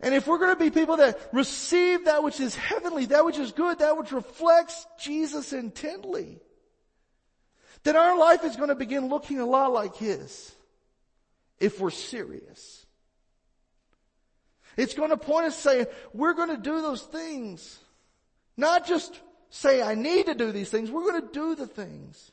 And 0.00 0.14
if 0.14 0.26
we're 0.26 0.38
going 0.38 0.54
to 0.54 0.64
be 0.64 0.70
people 0.70 0.96
that 0.98 1.18
receive 1.32 2.04
that 2.04 2.22
which 2.22 2.40
is 2.40 2.54
heavenly, 2.54 3.06
that 3.06 3.24
which 3.24 3.38
is 3.38 3.52
good, 3.52 3.80
that 3.80 3.96
which 3.96 4.12
reflects 4.12 4.86
Jesus 5.00 5.52
intently, 5.52 6.40
then 7.82 7.96
our 7.96 8.16
life 8.16 8.44
is 8.44 8.56
going 8.56 8.68
to 8.68 8.74
begin 8.76 9.08
looking 9.08 9.40
a 9.40 9.46
lot 9.46 9.72
like 9.72 9.96
His 9.96 10.54
if 11.62 11.80
we're 11.80 11.90
serious. 11.90 12.84
It's 14.76 14.94
going 14.94 15.10
to 15.10 15.16
point 15.16 15.46
us 15.46 15.56
saying, 15.56 15.86
we're 16.12 16.34
going 16.34 16.48
to 16.48 16.60
do 16.60 16.82
those 16.82 17.02
things. 17.02 17.78
Not 18.56 18.86
just 18.86 19.18
say, 19.50 19.80
I 19.80 19.94
need 19.94 20.26
to 20.26 20.34
do 20.34 20.50
these 20.50 20.70
things. 20.70 20.90
We're 20.90 21.08
going 21.08 21.22
to 21.22 21.32
do 21.32 21.54
the 21.54 21.68
things 21.68 22.32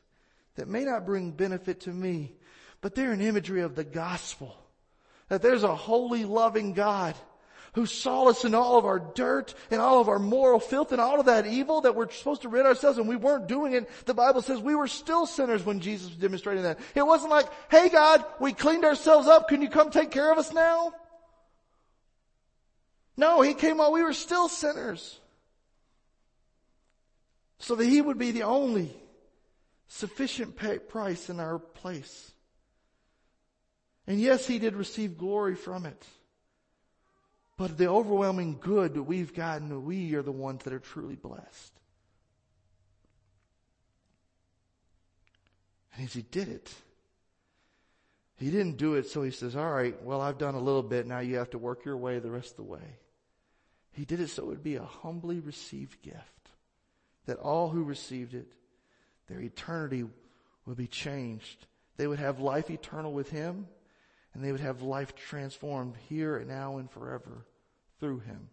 that 0.55 0.67
may 0.67 0.83
not 0.83 1.05
bring 1.05 1.31
benefit 1.31 1.81
to 1.81 1.91
me, 1.91 2.33
but 2.81 2.95
they're 2.95 3.11
an 3.11 3.21
imagery 3.21 3.61
of 3.61 3.75
the 3.75 3.83
gospel. 3.83 4.57
That 5.27 5.43
there's 5.43 5.63
a 5.63 5.75
holy, 5.75 6.25
loving 6.25 6.73
God 6.73 7.13
who 7.73 7.85
saw 7.85 8.29
us 8.29 8.45
in 8.45 8.55
all 8.55 8.77
of 8.77 8.85
our 8.85 8.99
dirt 8.99 9.53
and 9.71 9.79
all 9.79 10.01
of 10.01 10.09
our 10.09 10.19
moral 10.19 10.59
filth 10.59 10.91
and 10.91 10.99
all 10.99 11.19
of 11.19 11.27
that 11.27 11.45
evil 11.45 11.81
that 11.81 11.95
we're 11.95 12.09
supposed 12.09 12.41
to 12.41 12.49
rid 12.49 12.65
ourselves 12.65 12.97
and 12.97 13.07
we 13.07 13.15
weren't 13.15 13.47
doing 13.47 13.73
it. 13.73 13.89
The 14.05 14.13
Bible 14.13 14.41
says 14.41 14.59
we 14.59 14.75
were 14.75 14.87
still 14.87 15.25
sinners 15.25 15.65
when 15.65 15.79
Jesus 15.79 16.09
was 16.09 16.17
demonstrating 16.17 16.63
that. 16.63 16.79
It 16.95 17.05
wasn't 17.05 17.31
like, 17.31 17.47
hey 17.69 17.89
God, 17.89 18.23
we 18.39 18.53
cleaned 18.53 18.85
ourselves 18.85 19.27
up. 19.27 19.47
Can 19.47 19.61
you 19.61 19.69
come 19.69 19.91
take 19.91 20.11
care 20.11 20.31
of 20.31 20.37
us 20.37 20.53
now? 20.53 20.93
No, 23.17 23.41
He 23.41 23.53
came 23.53 23.77
while 23.77 23.91
we 23.91 24.03
were 24.03 24.13
still 24.13 24.47
sinners. 24.47 25.19
So 27.59 27.75
that 27.75 27.85
He 27.85 28.01
would 28.01 28.17
be 28.17 28.31
the 28.31 28.43
only 28.43 28.95
sufficient 29.87 30.55
price 30.55 31.29
in 31.29 31.39
our 31.39 31.59
place. 31.59 32.31
And 34.07 34.19
yes, 34.19 34.47
He 34.47 34.57
did 34.57 34.75
receive 34.75 35.17
glory 35.17 35.55
from 35.55 35.85
it. 35.85 36.05
But 37.59 37.77
the 37.77 37.89
overwhelming 37.89 38.57
good 38.61 38.93
that 38.93 39.03
we've 39.03 39.33
gotten, 39.33 39.83
we 39.83 40.15
are 40.15 40.21
the 40.21 40.31
ones 40.31 40.63
that 40.63 40.71
are 40.71 40.79
truly 40.79 41.17
blessed. 41.17 41.73
And 45.93 46.05
as 46.05 46.13
he 46.13 46.21
did 46.21 46.47
it, 46.47 46.73
he 48.37 48.49
didn't 48.49 48.77
do 48.77 48.93
it 48.93 49.09
so 49.09 49.23
he 49.23 49.31
says, 49.31 49.57
all 49.57 49.69
right, 49.69 50.01
well, 50.03 50.21
I've 50.21 50.37
done 50.37 50.55
a 50.55 50.61
little 50.61 50.81
bit. 50.81 51.05
Now 51.05 51.19
you 51.19 51.35
have 51.35 51.49
to 51.49 51.57
work 51.57 51.83
your 51.83 51.97
way 51.97 52.19
the 52.19 52.31
rest 52.31 52.51
of 52.51 52.55
the 52.55 52.63
way. 52.63 52.97
He 53.91 54.05
did 54.05 54.21
it 54.21 54.29
so 54.29 54.43
it 54.43 54.47
would 54.47 54.63
be 54.63 54.77
a 54.77 54.83
humbly 54.85 55.41
received 55.41 56.01
gift. 56.01 56.17
That 57.25 57.39
all 57.39 57.67
who 57.67 57.83
received 57.83 58.35
it, 58.35 58.53
their 59.27 59.41
eternity 59.41 60.05
would 60.65 60.77
be 60.77 60.87
changed. 60.87 61.67
They 61.97 62.07
would 62.07 62.19
have 62.19 62.39
life 62.39 62.69
eternal 62.69 63.11
with 63.11 63.29
him 63.31 63.67
and 64.33 64.41
they 64.41 64.53
would 64.53 64.61
have 64.61 64.81
life 64.81 65.13
transformed 65.13 65.95
here 66.07 66.37
and 66.37 66.47
now 66.47 66.77
and 66.77 66.89
forever 66.89 67.45
through 67.99 68.19
him. 68.19 68.49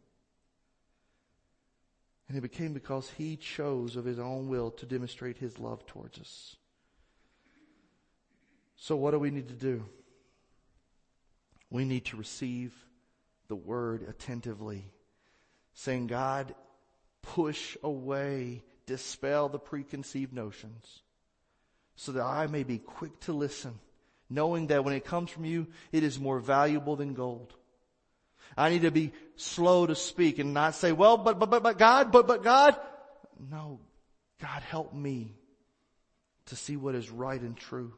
And 2.29 2.37
it 2.37 2.41
became 2.41 2.73
because 2.73 3.11
he 3.11 3.37
chose 3.37 3.95
of 3.95 4.05
his 4.05 4.19
own 4.19 4.49
will 4.49 4.71
to 4.73 4.87
demonstrate 4.87 5.39
his 5.39 5.59
love 5.59 5.87
towards 5.87 6.19
us. 6.19 6.57
So 8.77 8.97
what 8.97 9.13
do 9.13 9.19
we 9.19 9.31
need 9.31 9.49
to 9.49 9.55
do? 9.55 9.85
We 11.71 11.85
need 11.85 12.05
to 12.07 12.17
receive 12.17 12.75
the 13.49 13.57
word 13.57 14.05
attentively, 14.09 14.93
saying, 15.73 16.09
God, 16.09 16.55
push 17.23 17.77
away, 17.83 18.63
dispel 18.87 19.49
the 19.49 19.59
preconceived 19.59 20.33
notions 20.33 21.03
so 21.97 22.13
that 22.13 22.23
I 22.23 22.47
may 22.47 22.63
be 22.63 22.79
quick 22.79 23.19
to 23.21 23.33
listen, 23.33 23.79
knowing 24.29 24.69
that 24.69 24.85
when 24.85 24.95
it 24.95 25.05
comes 25.05 25.31
from 25.31 25.45
you, 25.45 25.67
it 25.93 26.03
is 26.03 26.21
more 26.21 26.39
valuable 26.39 26.95
than 26.95 27.15
gold. 27.15 27.55
I 28.57 28.71
need 28.71 28.83
to 28.83 28.91
be 28.91 29.13
slow 29.37 29.87
to 29.87 29.95
speak 29.95 30.39
and 30.39 30.55
not 30.55 30.75
say, 30.75 30.93
well, 30.93 31.17
but, 31.17 31.39
but, 31.39 31.51
but, 31.51 31.63
but 31.63 31.79
God, 31.79 32.13
but, 32.13 32.27
but 32.27 32.43
God. 32.43 32.77
No, 33.51 33.81
God 34.41 34.63
help 34.63 34.95
me 34.95 35.35
to 36.47 36.57
see 36.57 36.77
what 36.77 36.95
is 36.95 37.11
right 37.11 37.41
and 37.41 37.57
true. 37.57 37.93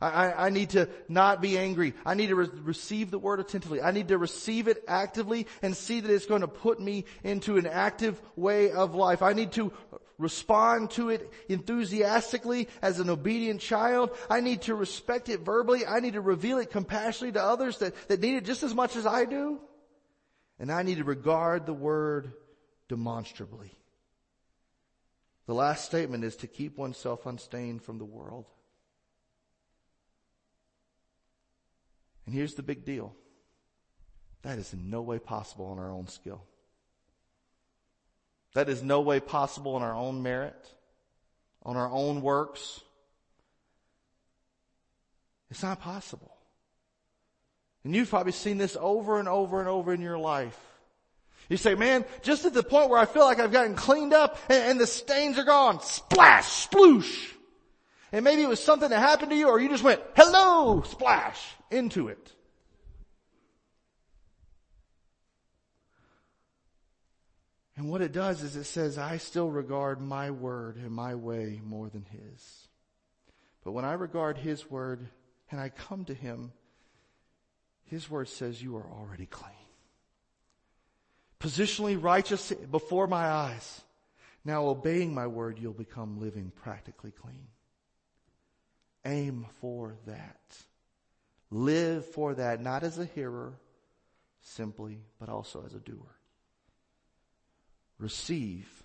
I, 0.00 0.46
I, 0.46 0.50
need 0.50 0.70
to 0.70 0.88
not 1.08 1.40
be 1.40 1.58
angry. 1.58 1.94
I 2.06 2.14
need 2.14 2.28
to 2.28 2.36
re- 2.36 2.48
receive 2.62 3.10
the 3.10 3.18
word 3.18 3.40
attentively. 3.40 3.82
I 3.82 3.90
need 3.90 4.08
to 4.08 4.18
receive 4.18 4.68
it 4.68 4.84
actively 4.86 5.48
and 5.60 5.76
see 5.76 6.00
that 6.00 6.10
it's 6.10 6.26
going 6.26 6.42
to 6.42 6.48
put 6.48 6.78
me 6.78 7.04
into 7.24 7.56
an 7.56 7.66
active 7.66 8.20
way 8.36 8.70
of 8.70 8.94
life. 8.94 9.22
I 9.22 9.32
need 9.32 9.52
to 9.52 9.72
respond 10.18 10.90
to 10.92 11.10
it 11.10 11.32
enthusiastically 11.48 12.68
as 12.80 13.00
an 13.00 13.10
obedient 13.10 13.60
child. 13.60 14.16
I 14.30 14.40
need 14.40 14.62
to 14.62 14.74
respect 14.74 15.28
it 15.28 15.40
verbally. 15.40 15.84
I 15.86 15.98
need 16.00 16.12
to 16.12 16.20
reveal 16.20 16.58
it 16.58 16.70
compassionately 16.70 17.32
to 17.32 17.42
others 17.42 17.78
that, 17.78 17.94
that 18.08 18.20
need 18.20 18.36
it 18.36 18.44
just 18.44 18.62
as 18.62 18.74
much 18.74 18.94
as 18.94 19.06
I 19.06 19.24
do. 19.24 19.60
And 20.58 20.72
I 20.72 20.82
need 20.82 20.98
to 20.98 21.04
regard 21.04 21.66
the 21.66 21.74
word 21.74 22.32
demonstrably. 22.88 23.72
The 25.46 25.54
last 25.54 25.84
statement 25.84 26.24
is 26.24 26.36
to 26.36 26.46
keep 26.46 26.76
oneself 26.76 27.26
unstained 27.26 27.82
from 27.82 27.98
the 27.98 28.04
world. 28.04 28.46
And 32.26 32.34
here's 32.34 32.54
the 32.54 32.62
big 32.62 32.84
deal. 32.84 33.14
That 34.42 34.58
is 34.58 34.72
in 34.72 34.90
no 34.90 35.00
way 35.00 35.18
possible 35.18 35.66
on 35.66 35.78
our 35.78 35.90
own 35.90 36.08
skill. 36.08 36.42
That 38.54 38.68
is 38.68 38.82
no 38.82 39.00
way 39.00 39.20
possible 39.20 39.76
on 39.76 39.82
our 39.82 39.94
own 39.94 40.22
merit, 40.22 40.74
on 41.62 41.76
our 41.76 41.90
own 41.90 42.20
works. 42.22 42.80
It's 45.50 45.62
not 45.62 45.80
possible. 45.80 46.37
And 47.88 47.96
you've 47.96 48.10
probably 48.10 48.32
seen 48.32 48.58
this 48.58 48.76
over 48.78 49.18
and 49.18 49.26
over 49.26 49.60
and 49.60 49.68
over 49.68 49.94
in 49.94 50.02
your 50.02 50.18
life. 50.18 50.60
You 51.48 51.56
say, 51.56 51.74
man, 51.74 52.04
just 52.20 52.44
at 52.44 52.52
the 52.52 52.62
point 52.62 52.90
where 52.90 52.98
I 52.98 53.06
feel 53.06 53.24
like 53.24 53.40
I've 53.40 53.50
gotten 53.50 53.76
cleaned 53.76 54.12
up 54.12 54.38
and, 54.50 54.72
and 54.72 54.78
the 54.78 54.86
stains 54.86 55.38
are 55.38 55.44
gone, 55.44 55.80
splash, 55.80 56.68
sploosh. 56.68 57.32
And 58.12 58.26
maybe 58.26 58.42
it 58.42 58.48
was 58.48 58.62
something 58.62 58.90
that 58.90 58.98
happened 58.98 59.30
to 59.30 59.36
you 59.38 59.48
or 59.48 59.58
you 59.58 59.70
just 59.70 59.82
went, 59.82 60.02
hello, 60.16 60.82
splash, 60.82 61.42
into 61.70 62.08
it. 62.08 62.30
And 67.74 67.88
what 67.88 68.02
it 68.02 68.12
does 68.12 68.42
is 68.42 68.54
it 68.54 68.64
says, 68.64 68.98
I 68.98 69.16
still 69.16 69.48
regard 69.48 69.98
my 69.98 70.30
word 70.30 70.76
and 70.76 70.90
my 70.90 71.14
way 71.14 71.62
more 71.64 71.88
than 71.88 72.04
his. 72.04 72.68
But 73.64 73.72
when 73.72 73.86
I 73.86 73.94
regard 73.94 74.36
his 74.36 74.70
word 74.70 75.08
and 75.50 75.58
I 75.58 75.70
come 75.70 76.04
to 76.04 76.12
him, 76.12 76.52
his 77.90 78.08
word 78.10 78.28
says 78.28 78.62
you 78.62 78.76
are 78.76 78.86
already 78.86 79.26
clean. 79.26 79.52
Positionally 81.40 82.00
righteous 82.00 82.52
before 82.70 83.06
my 83.06 83.26
eyes. 83.26 83.80
Now 84.44 84.66
obeying 84.66 85.14
my 85.14 85.26
word, 85.26 85.58
you'll 85.58 85.72
become 85.72 86.20
living 86.20 86.52
practically 86.62 87.10
clean. 87.10 87.48
Aim 89.04 89.46
for 89.60 89.96
that. 90.06 90.40
Live 91.50 92.06
for 92.06 92.34
that, 92.34 92.60
not 92.60 92.82
as 92.82 92.98
a 92.98 93.04
hearer 93.04 93.54
simply, 94.42 94.98
but 95.18 95.28
also 95.28 95.64
as 95.64 95.74
a 95.74 95.78
doer 95.78 96.18
receive 97.98 98.84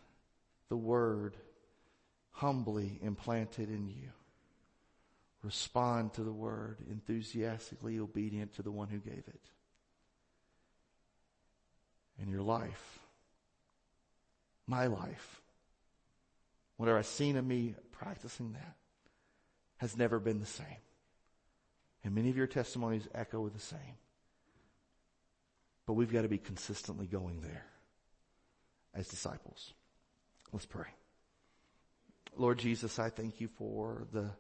the 0.70 0.78
word 0.78 1.38
humbly 2.32 3.00
implanted 3.02 3.70
in 3.70 3.88
you. 3.88 4.10
Respond 5.44 6.14
to 6.14 6.24
the 6.24 6.32
word, 6.32 6.78
enthusiastically 6.90 8.00
obedient 8.00 8.54
to 8.54 8.62
the 8.62 8.72
one 8.72 8.88
who 8.88 8.98
gave 8.98 9.24
it. 9.28 9.42
In 12.18 12.30
your 12.30 12.42
life, 12.42 13.00
my 14.68 14.88
life, 14.88 15.42
whatever 16.78 16.98
I've 16.98 17.06
seen 17.06 17.36
of 17.36 17.46
me 17.46 17.76
practicing 17.92 18.54
that, 18.54 18.76
has 19.78 19.98
never 19.98 20.18
been 20.20 20.40
the 20.40 20.46
same. 20.46 20.66
And 22.06 22.16
many 22.16 22.30
of 22.30 22.38
your 22.38 22.48
testimonies 22.48 23.08
echo 23.14 23.50
the 23.50 23.60
same. 23.60 23.98
But 25.86 25.94
we've 25.94 26.12
got 26.12 26.22
to 26.22 26.30
be 26.30 26.38
consistently 26.38 27.08
going 27.08 27.42
there 27.42 27.66
as 28.94 29.10
disciples. 29.10 29.74
Let's 30.54 30.66
pray. 30.66 30.88
Lord 32.38 32.60
Jesus, 32.60 32.98
I 32.98 33.10
thank 33.10 33.42
you 33.42 33.50
for 33.50 34.08
the 34.14 34.32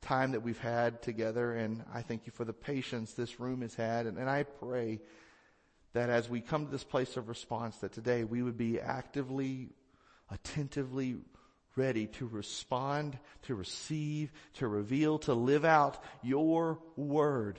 time 0.00 0.32
that 0.32 0.42
we've 0.42 0.60
had 0.60 1.02
together 1.02 1.52
and 1.52 1.84
I 1.92 2.02
thank 2.02 2.26
you 2.26 2.32
for 2.32 2.44
the 2.44 2.52
patience 2.52 3.12
this 3.12 3.40
room 3.40 3.62
has 3.62 3.74
had 3.74 4.06
and, 4.06 4.18
and 4.18 4.30
I 4.30 4.44
pray 4.44 5.00
that 5.94 6.10
as 6.10 6.28
we 6.28 6.40
come 6.40 6.66
to 6.66 6.72
this 6.72 6.84
place 6.84 7.16
of 7.16 7.28
response 7.28 7.76
that 7.78 7.92
today 7.92 8.22
we 8.22 8.42
would 8.42 8.58
be 8.58 8.78
actively, 8.78 9.70
attentively 10.30 11.16
ready 11.74 12.06
to 12.06 12.26
respond, 12.26 13.18
to 13.42 13.54
receive, 13.54 14.32
to 14.54 14.66
reveal, 14.66 15.18
to 15.20 15.34
live 15.34 15.64
out 15.64 16.02
your 16.22 16.78
word. 16.96 17.58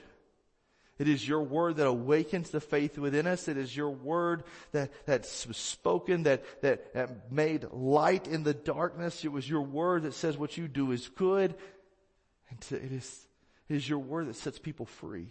It 1.00 1.08
is 1.08 1.28
your 1.28 1.44
word 1.44 1.78
that 1.78 1.88
awakens 1.88 2.50
the 2.50 2.60
faith 2.60 2.98
within 2.98 3.28
us. 3.28 3.48
It 3.48 3.58
is 3.58 3.76
your 3.76 3.92
word 3.92 4.44
that, 4.72 4.92
that's 5.06 5.30
spoken, 5.56 6.24
that, 6.24 6.44
that, 6.62 6.94
that 6.96 7.32
made 7.32 7.66
light 7.72 8.28
in 8.28 8.44
the 8.44 8.56
darkness. 8.56 9.24
It 9.24 9.32
was 9.32 9.48
your 9.48 9.62
word 9.62 10.04
that 10.04 10.16
says 10.16 10.38
what 10.38 10.58
you 10.58 10.68
do 10.68 10.92
is 10.92 11.08
good. 11.10 11.56
And 12.50 12.62
to, 12.62 12.76
it, 12.76 12.92
is, 12.92 13.28
it 13.70 13.76
is 13.76 13.88
your 13.88 14.00
word 14.00 14.28
that 14.28 14.36
sets 14.36 14.60
people 14.60 14.86
free. 14.86 15.28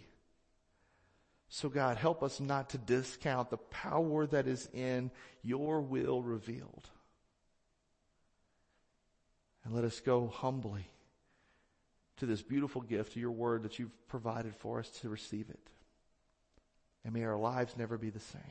So 1.49 1.69
God, 1.69 1.97
help 1.97 2.23
us 2.23 2.39
not 2.39 2.71
to 2.71 2.77
discount 2.77 3.49
the 3.49 3.57
power 3.57 4.27
that 4.27 4.47
is 4.47 4.67
in 4.73 5.11
your 5.41 5.81
will 5.81 6.21
revealed. 6.21 6.89
And 9.63 9.73
let 9.73 9.83
us 9.83 9.99
go 9.99 10.27
humbly 10.27 10.87
to 12.17 12.25
this 12.25 12.41
beautiful 12.41 12.81
gift, 12.81 13.13
to 13.13 13.19
your 13.19 13.31
word 13.31 13.63
that 13.63 13.79
you've 13.79 14.07
provided 14.07 14.55
for 14.55 14.79
us 14.79 14.89
to 15.01 15.09
receive 15.09 15.49
it. 15.49 15.69
And 17.05 17.13
may 17.13 17.23
our 17.23 17.37
lives 17.37 17.77
never 17.77 17.97
be 17.97 18.09
the 18.09 18.19
same. 18.19 18.41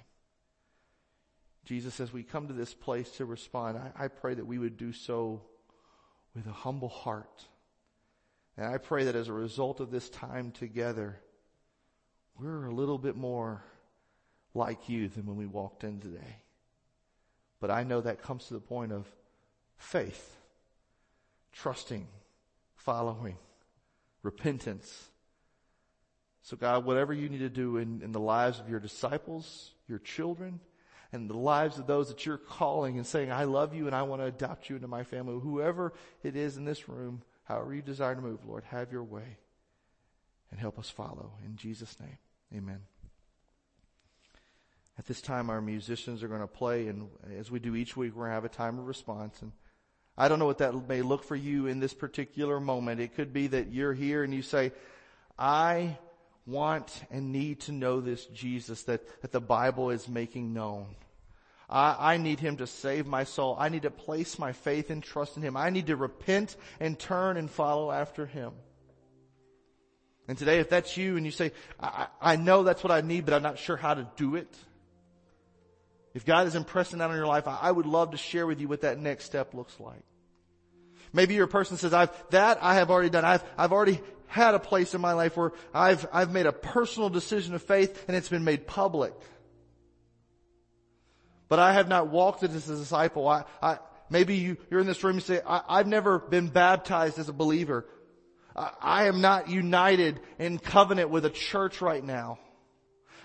Jesus, 1.64 1.98
as 2.00 2.12
we 2.12 2.22
come 2.22 2.46
to 2.46 2.54
this 2.54 2.72
place 2.72 3.10
to 3.12 3.24
respond, 3.24 3.76
I, 3.76 4.04
I 4.04 4.08
pray 4.08 4.34
that 4.34 4.46
we 4.46 4.58
would 4.58 4.76
do 4.76 4.92
so 4.92 5.42
with 6.34 6.46
a 6.46 6.52
humble 6.52 6.88
heart. 6.88 7.44
And 8.56 8.66
I 8.66 8.78
pray 8.78 9.04
that 9.04 9.16
as 9.16 9.28
a 9.28 9.32
result 9.32 9.80
of 9.80 9.90
this 9.90 10.08
time 10.08 10.50
together, 10.50 11.20
we're 12.38 12.66
a 12.66 12.74
little 12.74 12.98
bit 12.98 13.16
more 13.16 13.62
like 14.54 14.88
you 14.88 15.08
than 15.08 15.26
when 15.26 15.36
we 15.36 15.46
walked 15.46 15.84
in 15.84 16.00
today. 16.00 16.40
But 17.60 17.70
I 17.70 17.84
know 17.84 18.00
that 18.00 18.22
comes 18.22 18.46
to 18.46 18.54
the 18.54 18.60
point 18.60 18.92
of 18.92 19.06
faith, 19.76 20.36
trusting, 21.52 22.06
following, 22.74 23.36
repentance. 24.22 25.10
So 26.42 26.56
God, 26.56 26.84
whatever 26.84 27.12
you 27.12 27.28
need 27.28 27.38
to 27.38 27.48
do 27.48 27.76
in, 27.76 28.02
in 28.02 28.12
the 28.12 28.20
lives 28.20 28.60
of 28.60 28.70
your 28.70 28.80
disciples, 28.80 29.72
your 29.88 29.98
children, 29.98 30.60
and 31.12 31.30
the 31.30 31.36
lives 31.36 31.78
of 31.78 31.86
those 31.86 32.08
that 32.08 32.26
you're 32.26 32.36
calling 32.36 32.96
and 32.96 33.06
saying, 33.06 33.30
I 33.30 33.44
love 33.44 33.74
you 33.74 33.86
and 33.86 33.94
I 33.94 34.02
want 34.02 34.22
to 34.22 34.26
adopt 34.26 34.68
you 34.68 34.76
into 34.76 34.88
my 34.88 35.02
family, 35.02 35.38
whoever 35.40 35.92
it 36.22 36.36
is 36.36 36.56
in 36.56 36.64
this 36.64 36.88
room, 36.88 37.22
however 37.46 37.74
you 37.74 37.82
desire 37.82 38.14
to 38.14 38.20
move, 38.20 38.44
Lord, 38.46 38.64
have 38.64 38.92
your 38.92 39.02
way 39.02 39.38
and 40.50 40.60
help 40.60 40.78
us 40.78 40.90
follow. 40.90 41.32
In 41.44 41.56
Jesus' 41.56 41.96
name, 41.98 42.18
amen. 42.54 42.80
At 44.98 45.06
this 45.06 45.20
time, 45.20 45.50
our 45.50 45.60
musicians 45.60 46.22
are 46.22 46.28
going 46.28 46.40
to 46.40 46.46
play, 46.46 46.88
and 46.88 47.08
as 47.38 47.50
we 47.50 47.58
do 47.58 47.74
each 47.74 47.96
week, 47.96 48.14
we're 48.14 48.24
going 48.24 48.30
to 48.30 48.34
have 48.34 48.44
a 48.44 48.48
time 48.48 48.78
of 48.78 48.86
response. 48.86 49.42
And 49.42 49.52
I 50.16 50.28
don't 50.28 50.38
know 50.38 50.46
what 50.46 50.58
that 50.58 50.88
may 50.88 51.02
look 51.02 51.22
for 51.24 51.36
you 51.36 51.66
in 51.66 51.80
this 51.80 51.92
particular 51.92 52.58
moment. 52.60 53.00
It 53.00 53.14
could 53.14 53.32
be 53.32 53.48
that 53.48 53.72
you're 53.72 53.92
here 53.92 54.24
and 54.24 54.32
you 54.32 54.40
say, 54.40 54.72
I 55.38 55.98
want 56.46 57.04
and 57.10 57.32
need 57.32 57.60
to 57.62 57.72
know 57.72 58.00
this 58.00 58.24
Jesus 58.26 58.84
that, 58.84 59.02
that 59.20 59.32
the 59.32 59.40
Bible 59.40 59.90
is 59.90 60.08
making 60.08 60.54
known. 60.54 60.86
I, 61.68 62.14
I 62.14 62.16
need 62.16 62.40
Him 62.40 62.58
to 62.58 62.66
save 62.66 63.06
my 63.06 63.24
soul. 63.24 63.56
I 63.58 63.68
need 63.68 63.82
to 63.82 63.90
place 63.90 64.38
my 64.38 64.52
faith 64.52 64.90
and 64.90 65.02
trust 65.02 65.36
in 65.36 65.42
Him. 65.42 65.56
I 65.56 65.70
need 65.70 65.88
to 65.88 65.96
repent 65.96 66.56
and 66.80 66.98
turn 66.98 67.36
and 67.36 67.50
follow 67.50 67.90
after 67.90 68.26
Him. 68.26 68.52
And 70.28 70.36
today, 70.36 70.58
if 70.58 70.68
that's 70.68 70.96
you 70.96 71.16
and 71.16 71.24
you 71.24 71.32
say, 71.32 71.52
I, 71.78 72.08
I 72.20 72.36
know 72.36 72.62
that's 72.64 72.82
what 72.82 72.90
I 72.90 73.00
need, 73.00 73.24
but 73.24 73.34
I'm 73.34 73.42
not 73.42 73.58
sure 73.58 73.76
how 73.76 73.94
to 73.94 74.08
do 74.16 74.36
it. 74.36 74.52
If 76.14 76.24
God 76.24 76.46
is 76.46 76.54
impressing 76.54 77.00
that 77.00 77.10
on 77.10 77.16
your 77.16 77.26
life, 77.26 77.46
I 77.46 77.70
would 77.70 77.86
love 77.86 78.12
to 78.12 78.16
share 78.16 78.46
with 78.46 78.60
you 78.60 78.68
what 78.68 78.80
that 78.80 78.98
next 78.98 79.24
step 79.24 79.52
looks 79.52 79.78
like. 79.78 80.02
Maybe 81.12 81.34
you're 81.34 81.46
person 81.46 81.76
says, 81.76 81.92
I've, 81.92 82.10
that 82.30 82.58
I 82.62 82.74
have 82.74 82.90
already 82.90 83.10
done. 83.10 83.24
I've, 83.24 83.44
I've 83.56 83.72
already 83.72 84.00
had 84.26 84.54
a 84.54 84.58
place 84.58 84.94
in 84.94 85.00
my 85.00 85.12
life 85.12 85.36
where 85.36 85.52
I've, 85.72 86.06
I've 86.12 86.32
made 86.32 86.46
a 86.46 86.52
personal 86.52 87.10
decision 87.10 87.54
of 87.54 87.62
faith 87.62 88.04
and 88.08 88.16
it's 88.16 88.28
been 88.28 88.44
made 88.44 88.66
public. 88.66 89.14
But 91.48 91.58
I 91.58 91.72
have 91.74 91.88
not 91.88 92.08
walked 92.08 92.42
as 92.42 92.68
a 92.68 92.76
disciple. 92.76 93.28
I, 93.28 93.44
I, 93.62 93.78
maybe 94.10 94.36
you, 94.36 94.56
you're 94.70 94.80
in 94.80 94.86
this 94.86 95.02
room 95.04 95.16
and 95.16 95.22
say, 95.22 95.40
I, 95.46 95.78
have 95.78 95.86
never 95.86 96.18
been 96.18 96.48
baptized 96.48 97.18
as 97.18 97.28
a 97.28 97.32
believer. 97.32 97.86
I, 98.54 98.70
I 98.80 99.04
am 99.06 99.20
not 99.20 99.48
united 99.48 100.20
in 100.38 100.58
covenant 100.58 101.10
with 101.10 101.24
a 101.24 101.30
church 101.30 101.80
right 101.80 102.02
now. 102.02 102.38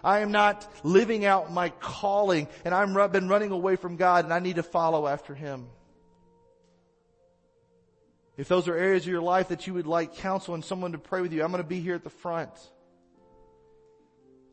I 0.04 0.20
am 0.20 0.32
not 0.32 0.68
living 0.84 1.26
out 1.26 1.52
my 1.52 1.70
calling 1.70 2.48
and 2.66 2.74
I've 2.74 3.12
been 3.12 3.28
running 3.28 3.52
away 3.52 3.76
from 3.76 3.98
God 3.98 4.26
and 4.26 4.34
I 4.34 4.40
need 4.40 4.56
to 4.56 4.64
follow 4.64 5.08
after 5.08 5.36
Him. 5.36 5.68
If 8.38 8.48
those 8.48 8.68
are 8.68 8.76
areas 8.76 9.04
of 9.04 9.12
your 9.12 9.22
life 9.22 9.50
that 9.50 9.68
you 9.68 9.76
would 9.76 9.86
like 9.86 10.16
counsel 10.16 10.56
and 10.56 10.66
someone 10.66 10.94
to 10.94 10.98
pray 10.98 11.22
with 11.22 11.34
you, 11.34 11.44
I'm 11.44 11.52
going 11.52 11.62
to 11.62 11.68
be 11.68 11.82
here 11.82 11.96
at 11.96 12.04
the 12.04 12.10
front. 12.10 12.50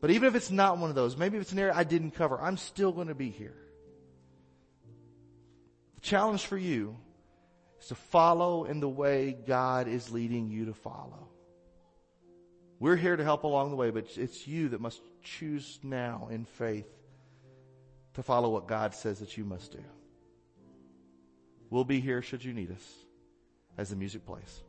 But 0.01 0.11
even 0.11 0.29
if 0.29 0.35
it's 0.35 0.51
not 0.51 0.77
one 0.77 0.89
of 0.89 0.95
those, 0.95 1.17
maybe 1.17 1.37
if 1.37 1.41
it's 1.43 1.51
an 1.51 1.59
area 1.59 1.73
I 1.75 1.83
didn't 1.83 2.11
cover, 2.11 2.39
I'm 2.39 2.57
still 2.57 2.91
going 2.91 3.07
to 3.07 3.15
be 3.15 3.29
here. 3.29 3.57
The 5.95 6.01
challenge 6.01 6.45
for 6.45 6.57
you 6.57 6.95
is 7.81 7.87
to 7.87 7.95
follow 7.95 8.63
in 8.63 8.79
the 8.79 8.89
way 8.89 9.35
God 9.45 9.87
is 9.87 10.11
leading 10.11 10.49
you 10.49 10.65
to 10.65 10.73
follow. 10.73 11.27
We're 12.79 12.95
here 12.95 13.17
to 13.17 13.23
help 13.23 13.43
along 13.43 13.71
the 13.71 13.75
way, 13.75 13.89
but 13.89 14.17
it's 14.17 14.47
you 14.47 14.69
that 14.69 14.79
must 14.79 15.01
choose 15.21 15.79
now 15.83 16.29
in 16.31 16.45
faith 16.45 16.87
to 18.13 18.23
follow 18.23 18.49
what 18.49 18.67
God 18.67 18.95
says 18.95 19.19
that 19.19 19.37
you 19.37 19.43
must 19.43 19.73
do. 19.73 19.83
We'll 21.69 21.83
be 21.83 21.99
here 21.99 22.21
should 22.21 22.43
you 22.43 22.53
need 22.53 22.71
us 22.71 22.93
as 23.77 23.89
the 23.89 23.97
music 23.97 24.25
plays. 24.25 24.61